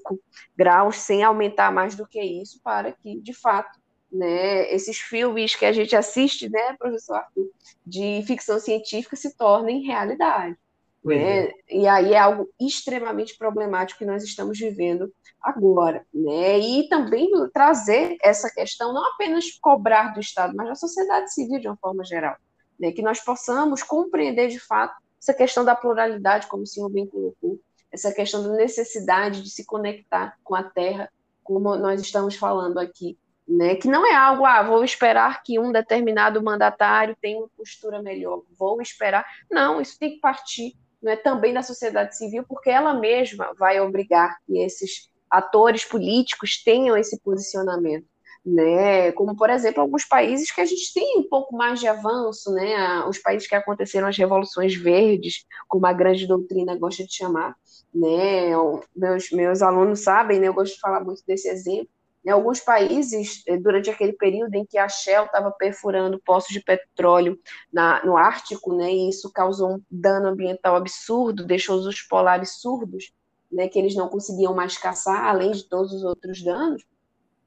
graus 0.56 0.98
sem 0.98 1.24
aumentar 1.24 1.72
mais 1.72 1.96
do 1.96 2.08
que 2.08 2.22
isso, 2.22 2.62
para 2.64 2.92
que 2.92 3.20
de 3.20 3.34
fato 3.34 3.80
né, 4.12 4.72
esses 4.72 5.00
filmes 5.00 5.56
que 5.56 5.66
a 5.66 5.72
gente 5.72 5.96
assiste, 5.96 6.48
né, 6.48 6.76
professor 6.78 7.16
Arthur, 7.16 7.50
de 7.86 8.24
ficção 8.28 8.60
científica 8.60 9.16
se 9.16 9.36
tornem 9.36 9.86
realidade. 9.86 10.56
Né? 11.04 11.46
É. 11.46 11.54
E 11.70 11.88
aí 11.88 12.14
é 12.14 12.18
algo 12.18 12.50
extremamente 12.60 13.38
problemático 13.38 14.00
que 14.00 14.06
nós 14.06 14.24
estamos 14.24 14.60
vivendo 14.60 15.12
agora, 15.42 16.06
né? 16.14 16.60
E 16.60 16.90
também 16.90 17.32
trazer 17.54 18.18
essa 18.22 18.50
questão, 18.50 18.94
não 18.94 19.06
apenas 19.14 19.46
cobrar 19.62 20.14
do 20.14 20.20
Estado, 20.20 20.54
mas 20.56 20.68
da 20.68 20.76
sociedade 20.76 21.34
civil 21.34 21.60
de 21.60 21.68
uma 21.68 21.78
forma 21.78 22.04
geral, 22.04 22.36
né? 22.78 22.92
Que 22.92 23.02
nós 23.02 23.22
possamos 23.22 23.82
compreender 23.82 24.50
de 24.50 24.60
fato 24.60 24.96
essa 25.22 25.34
questão 25.34 25.64
da 25.64 25.76
pluralidade, 25.76 26.48
como 26.48 26.64
o 26.64 26.68
senhor 26.68 26.90
bem 26.90 27.08
colocou, 27.08 27.60
essa 27.92 28.12
questão 28.12 28.44
da 28.44 28.50
necessidade 28.50 29.42
de 29.42 29.50
se 29.50 29.66
conectar 29.66 30.38
com 30.44 30.56
a 30.56 30.64
terra, 30.64 31.10
como 31.44 31.76
nós 31.78 32.02
estamos 32.02 32.36
falando 32.36 32.78
aqui, 32.78 33.18
né? 33.48 33.76
Que 33.76 33.88
não 33.88 34.06
é 34.06 34.14
algo, 34.14 34.46
ah, 34.46 34.62
vou 34.62 34.84
esperar 34.84 35.42
que 35.44 35.58
um 35.60 35.72
determinado 35.72 36.44
mandatário 36.44 37.18
tenha 37.22 37.40
uma 37.40 37.50
postura 37.58 38.02
melhor, 38.02 38.44
vou 38.58 38.82
esperar. 38.82 39.26
Não, 39.50 39.82
isso 39.82 39.98
tem 39.98 40.12
que 40.12 40.20
partir 40.20 40.74
não 41.02 41.12
é 41.12 41.16
também 41.16 41.54
da 41.54 41.62
sociedade 41.62 42.18
civil, 42.18 42.44
porque 42.48 42.70
ela 42.70 42.94
mesma 42.94 43.54
vai 43.58 43.80
obrigar 43.80 44.38
que 44.46 44.60
esses 44.60 45.10
atores 45.30 45.86
políticos 45.86 46.62
tenham 46.64 46.98
esse 46.98 47.20
posicionamento. 47.22 48.06
Né? 48.46 49.12
Como, 49.12 49.36
por 49.36 49.50
exemplo, 49.50 49.82
alguns 49.82 50.06
países 50.06 50.52
que 50.52 50.62
a 50.62 50.66
gente 50.66 50.94
tem 50.94 51.20
um 51.20 51.28
pouco 51.30 51.56
mais 51.56 51.80
de 51.80 51.88
avanço, 51.88 52.52
né? 52.54 53.04
Os 53.06 53.20
países 53.20 53.48
que 53.48 53.54
aconteceram 53.54 54.08
as 54.08 54.18
revoluções 54.18 54.74
verdes, 54.74 55.46
como 55.68 55.86
a 55.86 55.94
grande 55.94 56.26
doutrina 56.26 56.76
gosta 56.76 57.04
de 57.04 57.14
chamar, 57.14 57.56
né? 57.94 58.52
Meus, 58.96 59.30
meus 59.32 59.62
alunos 59.62 60.00
sabem, 60.00 60.40
né? 60.40 60.48
Eu 60.48 60.54
gosto 60.54 60.74
de 60.74 60.80
falar 60.80 61.04
muito 61.04 61.22
desse 61.28 61.50
exemplo. 61.50 61.90
Em 62.26 62.30
alguns 62.30 62.60
países, 62.60 63.44
eh, 63.48 63.58
durante 63.58 63.90
aquele 63.90 64.14
período 64.14 64.54
em 64.56 64.66
que 64.66 64.78
a 64.78 64.90
Shell 64.90 65.26
estava 65.26 65.52
perfurando 65.52 66.22
poços 66.26 66.50
de 66.50 66.62
petróleo 66.62 67.40
na, 67.72 68.04
no 68.06 68.18
Ártico, 68.18 68.76
né, 68.76 68.92
e 68.92 69.10
isso 69.10 69.32
causou 69.32 69.76
um 69.76 69.82
dano 69.90 70.28
ambiental 70.28 70.76
absurdo, 70.76 71.46
deixou 71.46 71.78
os 71.78 72.02
polares 72.02 72.60
surdos, 72.60 73.14
né, 73.50 73.70
que 73.70 73.80
eles 73.80 73.96
não 73.96 74.10
conseguiam 74.10 74.54
mais 74.54 74.78
caçar, 74.78 75.26
além 75.26 75.52
de 75.52 75.64
todos 75.64 75.94
os 75.94 76.04
outros 76.04 76.44
danos, 76.44 76.86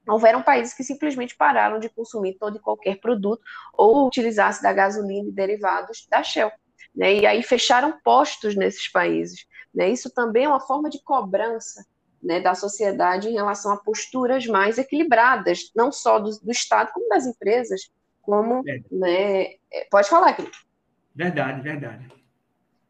houveram 0.07 0.41
países 0.41 0.73
que 0.73 0.83
simplesmente 0.83 1.35
pararam 1.35 1.79
de 1.79 1.87
consumir 1.87 2.33
todo 2.33 2.57
e 2.57 2.59
qualquer 2.59 2.99
produto 2.99 3.41
ou 3.73 4.07
utilizasse 4.07 4.61
da 4.61 4.73
gasolina 4.73 5.29
e 5.29 5.31
derivados 5.31 6.05
da 6.09 6.23
Shell. 6.23 6.51
Né, 6.95 7.15
e 7.15 7.25
aí 7.25 7.43
fecharam 7.43 7.99
postos 8.03 8.55
nesses 8.55 8.87
países. 8.87 9.45
Né, 9.73 9.89
isso 9.89 10.09
também 10.11 10.45
é 10.45 10.49
uma 10.49 10.59
forma 10.59 10.89
de 10.89 11.01
cobrança 11.03 11.85
né, 12.23 12.39
da 12.39 12.55
sociedade 12.55 13.27
em 13.27 13.33
relação 13.33 13.71
a 13.71 13.77
posturas 13.77 14.47
mais 14.47 14.77
equilibradas, 14.77 15.71
não 15.75 15.91
só 15.91 16.19
do, 16.19 16.31
do 16.39 16.51
Estado, 16.51 16.91
como 16.93 17.09
das 17.09 17.25
empresas, 17.25 17.91
como, 18.21 18.63
é. 18.67 18.79
né, 18.89 19.43
é, 19.71 19.87
pode 19.91 20.09
falar, 20.09 20.33
Cris. 20.33 20.49
Verdade, 21.13 21.61
verdade. 21.61 22.07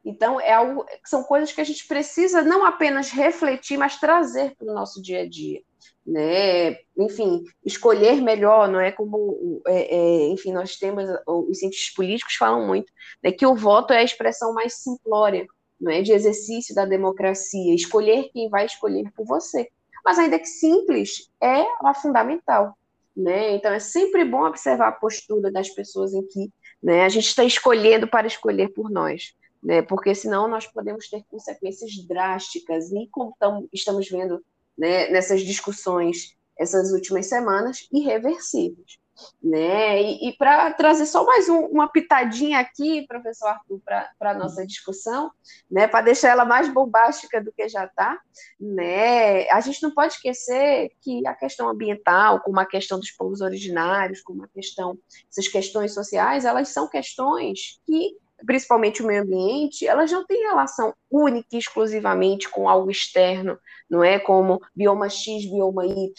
Então, 0.05 0.39
é 0.39 0.53
algo, 0.53 0.85
são 1.05 1.23
coisas 1.23 1.51
que 1.51 1.61
a 1.61 1.63
gente 1.63 1.87
precisa 1.87 2.41
não 2.41 2.65
apenas 2.65 3.09
refletir, 3.09 3.77
mas 3.77 3.99
trazer 3.99 4.53
para 4.55 4.69
o 4.69 4.73
nosso 4.73 5.01
dia 5.01 5.21
a 5.21 5.29
dia. 5.29 5.61
Né? 6.05 6.77
Enfim, 6.97 7.43
escolher 7.65 8.21
melhor, 8.21 8.67
não 8.67 8.79
é 8.79 8.91
como, 8.91 9.61
é, 9.65 9.95
é, 9.95 10.27
enfim, 10.27 10.51
nós 10.51 10.75
temos, 10.75 11.05
os 11.25 11.59
cientistas 11.59 11.93
políticos 11.95 12.35
falam 12.35 12.67
muito, 12.67 12.91
né, 13.23 13.31
que 13.31 13.45
o 13.45 13.55
voto 13.55 13.93
é 13.93 13.99
a 13.99 14.03
expressão 14.03 14.53
mais 14.53 14.73
simplória, 14.73 15.47
não 15.83 15.91
é, 15.91 16.01
de 16.01 16.13
exercício 16.13 16.73
da 16.73 16.85
democracia, 16.85 17.75
escolher 17.75 18.29
quem 18.31 18.49
vai 18.49 18.65
escolher 18.65 19.11
por 19.11 19.25
você. 19.25 19.67
Mas 20.03 20.17
ainda 20.17 20.39
que 20.39 20.47
simples, 20.47 21.29
é 21.41 21.65
a 21.83 21.93
fundamental. 21.93 22.77
Né? 23.15 23.53
Então 23.55 23.71
é 23.71 23.79
sempre 23.79 24.23
bom 24.23 24.45
observar 24.45 24.87
a 24.87 24.93
postura 24.93 25.51
das 25.51 25.69
pessoas 25.69 26.13
em 26.13 26.25
que 26.25 26.49
né, 26.81 27.03
a 27.03 27.09
gente 27.09 27.27
está 27.27 27.43
escolhendo 27.43 28.07
para 28.07 28.25
escolher 28.25 28.69
por 28.69 28.89
nós. 28.89 29.35
né? 29.61 29.81
Porque 29.81 30.15
senão 30.15 30.47
nós 30.47 30.65
podemos 30.65 31.09
ter 31.09 31.23
consequências 31.29 31.91
drásticas 32.07 32.91
e 32.91 33.07
como 33.11 33.35
tam, 33.37 33.67
estamos 33.71 34.09
vendo 34.09 34.43
né, 34.77 35.09
nessas 35.09 35.41
discussões 35.41 36.35
essas 36.57 36.91
últimas 36.91 37.27
semanas, 37.27 37.87
irreversíveis. 37.91 38.97
Né? 39.41 40.01
E, 40.01 40.29
e 40.29 40.37
para 40.37 40.73
trazer 40.73 41.05
só 41.05 41.25
mais 41.25 41.47
um, 41.47 41.65
uma 41.67 41.87
pitadinha 41.87 42.59
aqui, 42.59 43.05
professor 43.07 43.47
Arthur, 43.47 43.79
para 43.85 44.31
a 44.31 44.33
nossa 44.33 44.65
discussão, 44.65 45.31
né? 45.69 45.87
para 45.87 46.05
deixar 46.05 46.29
ela 46.29 46.45
mais 46.45 46.67
bombástica 46.67 47.41
do 47.41 47.51
que 47.51 47.67
já 47.69 47.85
está, 47.85 48.19
né? 48.59 49.47
a 49.49 49.61
gente 49.61 49.81
não 49.83 49.91
pode 49.91 50.13
esquecer 50.13 50.91
que 51.01 51.25
a 51.27 51.33
questão 51.33 51.69
ambiental, 51.69 52.41
como 52.41 52.59
a 52.59 52.65
questão 52.65 52.99
dos 52.99 53.11
povos 53.11 53.41
originários, 53.41 54.21
como 54.21 54.43
a 54.43 54.47
questão, 54.47 54.97
essas 55.29 55.47
questões 55.47 55.93
sociais, 55.93 56.45
elas 56.45 56.69
são 56.69 56.87
questões 56.87 57.79
que 57.85 58.17
principalmente 58.45 59.01
o 59.01 59.07
meio 59.07 59.23
ambiente, 59.23 59.87
elas 59.87 60.11
não 60.11 60.25
têm 60.25 60.41
relação 60.43 60.93
única 61.09 61.47
e 61.53 61.57
exclusivamente 61.57 62.49
com 62.49 62.67
algo 62.67 62.89
externo, 62.89 63.57
não 63.89 64.03
é 64.03 64.19
como 64.19 64.61
bioma 64.75 65.09
X, 65.09 65.45
bioma 65.45 65.85
Y, 65.85 66.11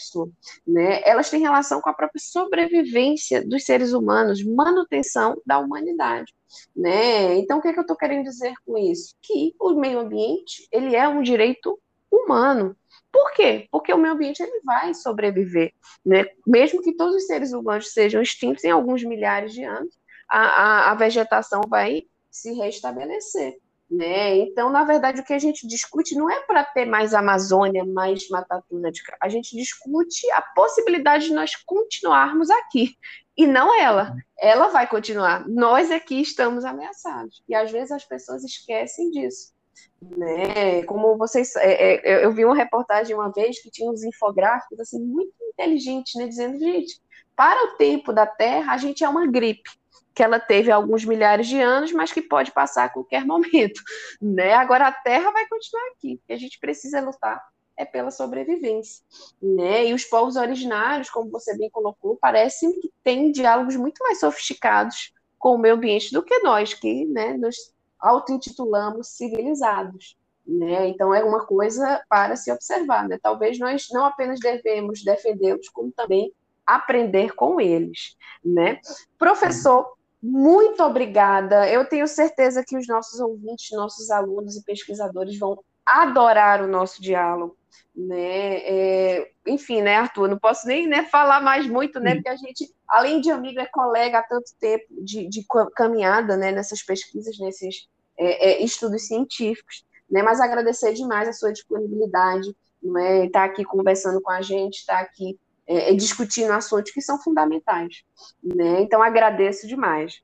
né? 0.65 1.01
Elas 1.03 1.29
têm 1.29 1.41
relação 1.41 1.81
com 1.81 1.89
a 1.89 1.93
própria 1.93 2.21
sobrevivência 2.21 3.45
dos 3.45 3.65
seres 3.65 3.93
humanos, 3.93 4.43
manutenção 4.43 5.41
da 5.45 5.59
humanidade, 5.59 6.33
né? 6.75 7.35
Então, 7.35 7.59
o 7.59 7.61
que, 7.61 7.69
é 7.69 7.73
que 7.73 7.79
eu 7.79 7.81
estou 7.81 7.97
querendo 7.97 8.23
dizer 8.23 8.53
com 8.65 8.77
isso? 8.77 9.15
Que 9.21 9.53
o 9.59 9.73
meio 9.73 9.99
ambiente, 9.99 10.67
ele 10.71 10.95
é 10.95 11.07
um 11.07 11.21
direito 11.21 11.79
humano, 12.11 12.75
por 13.15 13.31
quê? 13.31 13.65
Porque 13.71 13.93
o 13.93 13.97
meio 13.97 14.13
ambiente 14.13 14.43
ele 14.43 14.59
vai 14.61 14.93
sobreviver, 14.93 15.73
né? 16.05 16.25
Mesmo 16.45 16.81
que 16.81 16.93
todos 16.97 17.15
os 17.15 17.25
seres 17.25 17.53
humanos 17.53 17.93
sejam 17.93 18.21
extintos 18.21 18.65
em 18.65 18.71
alguns 18.71 19.05
milhares 19.05 19.53
de 19.53 19.63
anos, 19.63 19.97
a, 20.29 20.39
a, 20.39 20.91
a 20.91 20.95
vegetação 20.95 21.61
vai 21.69 22.03
se 22.35 22.51
restabelecer. 22.53 23.57
Né? 23.89 24.37
Então, 24.37 24.69
na 24.69 24.83
verdade, 24.83 25.21
o 25.21 25.23
que 25.23 25.33
a 25.33 25.39
gente 25.39 25.67
discute 25.67 26.15
não 26.15 26.29
é 26.29 26.41
para 26.41 26.63
ter 26.63 26.85
mais 26.85 27.13
Amazônia, 27.13 27.85
mais 27.85 28.27
Mata 28.29 28.55
Atlântica. 28.55 29.15
A 29.21 29.29
gente 29.29 29.55
discute 29.55 30.29
a 30.31 30.41
possibilidade 30.41 31.25
de 31.25 31.33
nós 31.33 31.55
continuarmos 31.55 32.49
aqui. 32.49 32.97
E 33.37 33.45
não 33.45 33.79
ela. 33.79 34.15
Ela 34.39 34.69
vai 34.69 34.87
continuar. 34.87 35.47
Nós 35.47 35.91
aqui 35.91 36.19
estamos 36.19 36.65
ameaçados. 36.65 37.43
E 37.47 37.53
às 37.53 37.71
vezes 37.71 37.91
as 37.91 38.03
pessoas 38.03 38.43
esquecem 38.43 39.11
disso. 39.11 39.53
Né? 40.01 40.83
Como 40.83 41.17
vocês. 41.17 41.55
É, 41.57 41.95
é, 41.95 42.25
eu 42.25 42.33
vi 42.33 42.43
uma 42.43 42.55
reportagem 42.55 43.15
uma 43.15 43.31
vez 43.31 43.61
que 43.61 43.69
tinha 43.69 43.89
uns 43.89 44.03
infográficos 44.03 44.79
assim, 44.79 44.99
muito 44.99 45.33
inteligentes, 45.41 46.15
né? 46.15 46.27
dizendo, 46.27 46.57
gente, 46.57 46.99
para 47.35 47.65
o 47.65 47.77
tempo 47.77 48.11
da 48.11 48.25
Terra, 48.25 48.73
a 48.73 48.77
gente 48.77 49.03
é 49.03 49.09
uma 49.09 49.27
gripe 49.27 49.69
que 50.15 50.23
ela 50.23 50.39
teve 50.39 50.71
alguns 50.71 51.03
milhares 51.03 51.45
de 51.45 51.59
anos, 51.59 51.91
mas 51.91 52.11
que 52.11 52.21
pode 52.21 52.51
passar 52.51 52.85
a 52.85 52.89
qualquer 52.89 53.25
momento, 53.27 53.81
né? 54.21 54.53
Agora 54.53 54.87
a 54.87 54.91
Terra 54.91 55.29
vai 55.31 55.45
continuar 55.47 55.83
aqui, 55.91 56.21
e 56.27 56.33
a 56.33 56.37
gente 56.37 56.57
precisa 56.59 57.01
lutar 57.01 57.43
é 57.77 57.83
pela 57.83 58.09
sobrevivência, 58.09 59.03
né? 59.41 59.87
E 59.87 59.93
os 59.93 60.05
povos 60.05 60.37
originários, 60.37 61.09
como 61.09 61.29
você 61.29 61.57
bem 61.57 61.69
colocou, 61.69 62.15
parecem 62.15 62.79
que 62.79 62.89
têm 63.03 63.33
diálogos 63.33 63.75
muito 63.75 64.01
mais 64.01 64.19
sofisticados 64.19 65.13
com 65.37 65.55
o 65.55 65.57
meio 65.57 65.75
ambiente 65.75 66.13
do 66.13 66.23
que 66.23 66.39
nós, 66.39 66.73
que, 66.73 67.05
né, 67.05 67.33
nos 67.33 67.73
auto-intitulamos 67.99 69.09
civilizados, 69.09 70.17
né? 70.47 70.87
Então 70.87 71.13
é 71.13 71.23
uma 71.23 71.45
coisa 71.45 72.01
para 72.07 72.37
se 72.37 72.51
observar, 72.51 73.09
né? 73.09 73.19
Talvez 73.21 73.59
nós 73.59 73.87
não 73.91 74.05
apenas 74.05 74.39
devemos 74.39 75.03
defendê-los, 75.03 75.67
como 75.67 75.91
também 75.91 76.31
aprender 76.65 77.35
com 77.35 77.59
eles, 77.59 78.15
né? 78.43 78.79
Professor, 79.19 79.95
muito 80.21 80.83
obrigada. 80.83 81.69
Eu 81.69 81.85
tenho 81.85 82.07
certeza 82.07 82.63
que 82.65 82.77
os 82.77 82.87
nossos 82.87 83.19
ouvintes, 83.19 83.69
nossos 83.71 84.09
alunos 84.09 84.55
e 84.55 84.63
pesquisadores 84.63 85.37
vão 85.37 85.63
adorar 85.85 86.63
o 86.63 86.67
nosso 86.67 87.01
diálogo. 87.01 87.55
Né? 87.95 88.57
É, 88.57 89.31
enfim, 89.45 89.81
né, 89.81 89.95
Arthur? 89.95 90.27
Não 90.27 90.39
posso 90.39 90.67
nem 90.67 90.87
né, 90.87 91.03
falar 91.03 91.41
mais 91.41 91.67
muito, 91.67 91.99
né? 91.99 92.15
Porque 92.15 92.29
a 92.29 92.35
gente, 92.35 92.73
além 92.87 93.21
de 93.21 93.31
amigo, 93.31 93.59
é 93.59 93.65
colega 93.65 94.19
há 94.19 94.23
tanto 94.23 94.51
tempo 94.59 94.85
de, 95.03 95.27
de 95.27 95.45
caminhada 95.75 96.35
né, 96.35 96.51
nessas 96.51 96.81
pesquisas, 96.83 97.37
nesses 97.39 97.87
é, 98.17 98.51
é, 98.51 98.63
estudos 98.63 99.07
científicos. 99.07 99.85
Né? 100.09 100.21
Mas 100.21 100.41
agradecer 100.41 100.93
demais 100.93 101.29
a 101.29 101.33
sua 101.33 101.53
disponibilidade, 101.53 102.55
não 102.81 102.99
é? 102.99 103.25
Estar 103.25 103.39
tá 103.39 103.45
aqui 103.45 103.63
conversando 103.63 104.21
com 104.21 104.31
a 104.31 104.41
gente, 104.41 104.79
estar 104.79 104.97
tá 104.97 105.01
aqui 105.01 105.39
é, 105.67 105.91
é, 105.91 105.93
discutindo 105.95 106.51
assuntos 106.51 106.91
que 106.91 107.01
são 107.01 107.17
fundamentais. 107.21 108.03
Né? 108.43 108.81
Então, 108.81 109.01
agradeço 109.01 109.67
demais. 109.67 110.21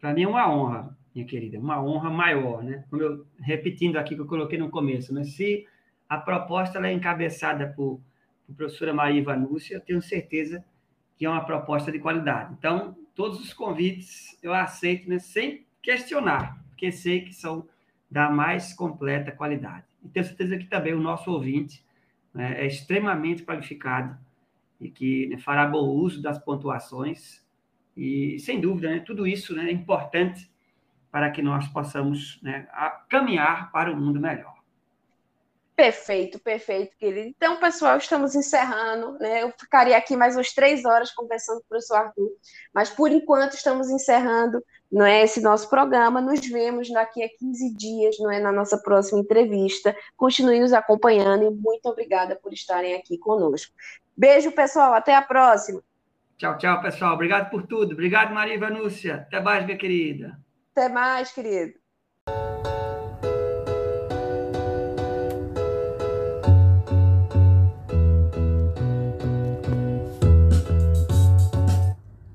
Para 0.00 0.12
mim 0.12 0.24
é 0.24 0.28
uma 0.28 0.52
honra, 0.52 0.96
minha 1.14 1.26
querida, 1.26 1.58
uma 1.58 1.82
honra 1.82 2.10
maior, 2.10 2.62
né? 2.64 2.84
Como 2.90 3.00
eu, 3.00 3.26
repetindo 3.40 3.96
aqui 3.96 4.16
que 4.16 4.20
eu 4.20 4.26
coloquei 4.26 4.58
no 4.58 4.70
começo, 4.70 5.14
né? 5.14 5.22
se 5.22 5.66
a 6.08 6.18
proposta 6.18 6.84
é 6.84 6.92
encabeçada 6.92 7.68
por, 7.68 8.00
por 8.46 8.56
professora 8.56 8.92
Maria 8.92 9.22
Vanúcia, 9.22 9.76
eu 9.76 9.80
tenho 9.80 10.02
certeza 10.02 10.64
que 11.16 11.24
é 11.24 11.30
uma 11.30 11.44
proposta 11.44 11.92
de 11.92 12.00
qualidade. 12.00 12.54
Então, 12.58 12.96
todos 13.14 13.40
os 13.40 13.54
convites 13.54 14.36
eu 14.42 14.52
aceito 14.52 15.08
né, 15.08 15.18
sem 15.20 15.64
questionar, 15.80 16.60
porque 16.68 16.90
sei 16.90 17.20
que 17.20 17.32
são 17.32 17.66
da 18.10 18.28
mais 18.28 18.74
completa 18.74 19.30
qualidade. 19.30 19.84
E 20.04 20.08
tenho 20.08 20.26
certeza 20.26 20.58
que 20.58 20.66
também 20.66 20.92
o 20.92 21.00
nosso 21.00 21.30
ouvinte 21.30 21.84
né, 22.34 22.60
é 22.60 22.66
extremamente 22.66 23.44
qualificado 23.44 24.18
e 24.82 24.90
que 24.90 25.36
fará 25.38 25.66
bom 25.66 25.88
uso 25.88 26.20
das 26.20 26.38
pontuações. 26.38 27.42
E, 27.96 28.38
sem 28.40 28.60
dúvida, 28.60 28.90
né, 28.90 29.00
tudo 29.00 29.26
isso 29.26 29.54
né, 29.54 29.68
é 29.68 29.72
importante 29.72 30.50
para 31.10 31.30
que 31.30 31.42
nós 31.42 31.68
possamos 31.68 32.40
né, 32.42 32.66
caminhar 33.08 33.70
para 33.70 33.92
um 33.92 33.96
mundo 34.00 34.20
melhor. 34.20 34.62
Perfeito, 35.74 36.38
perfeito, 36.38 36.96
querido. 36.98 37.28
Então, 37.28 37.58
pessoal, 37.58 37.96
estamos 37.96 38.34
encerrando. 38.34 39.18
Né? 39.18 39.42
Eu 39.42 39.52
ficaria 39.58 39.96
aqui 39.96 40.16
mais 40.16 40.36
umas 40.36 40.52
três 40.52 40.84
horas 40.84 41.10
conversando 41.12 41.58
com 41.60 41.64
o 41.64 41.68
professor 41.68 41.96
Arthur, 41.96 42.30
mas 42.74 42.90
por 42.90 43.10
enquanto 43.10 43.54
estamos 43.54 43.90
encerrando 43.90 44.62
não 44.92 45.06
é, 45.06 45.22
esse 45.22 45.40
nosso 45.40 45.70
programa. 45.70 46.20
Nos 46.20 46.46
vemos 46.46 46.90
daqui 46.92 47.24
a 47.24 47.28
15 47.28 47.74
dias 47.74 48.16
não 48.18 48.30
é, 48.30 48.38
na 48.38 48.52
nossa 48.52 48.76
próxima 48.76 49.20
entrevista. 49.20 49.96
Continue 50.16 50.60
nos 50.60 50.74
acompanhando 50.74 51.44
e 51.44 51.50
muito 51.50 51.86
obrigada 51.86 52.36
por 52.36 52.52
estarem 52.52 52.94
aqui 52.94 53.16
conosco. 53.16 53.72
Beijo, 54.16 54.52
pessoal. 54.52 54.94
Até 54.94 55.14
a 55.14 55.22
próxima. 55.22 55.82
Tchau, 56.36 56.58
tchau, 56.58 56.82
pessoal. 56.82 57.14
Obrigado 57.14 57.50
por 57.50 57.66
tudo. 57.66 57.92
Obrigado, 57.92 58.34
Maria 58.34 58.58
Vanúcia. 58.58 59.14
Até 59.16 59.40
mais, 59.40 59.64
minha 59.64 59.78
querida. 59.78 60.38
Até 60.74 60.88
mais, 60.88 61.30
querido. 61.32 61.74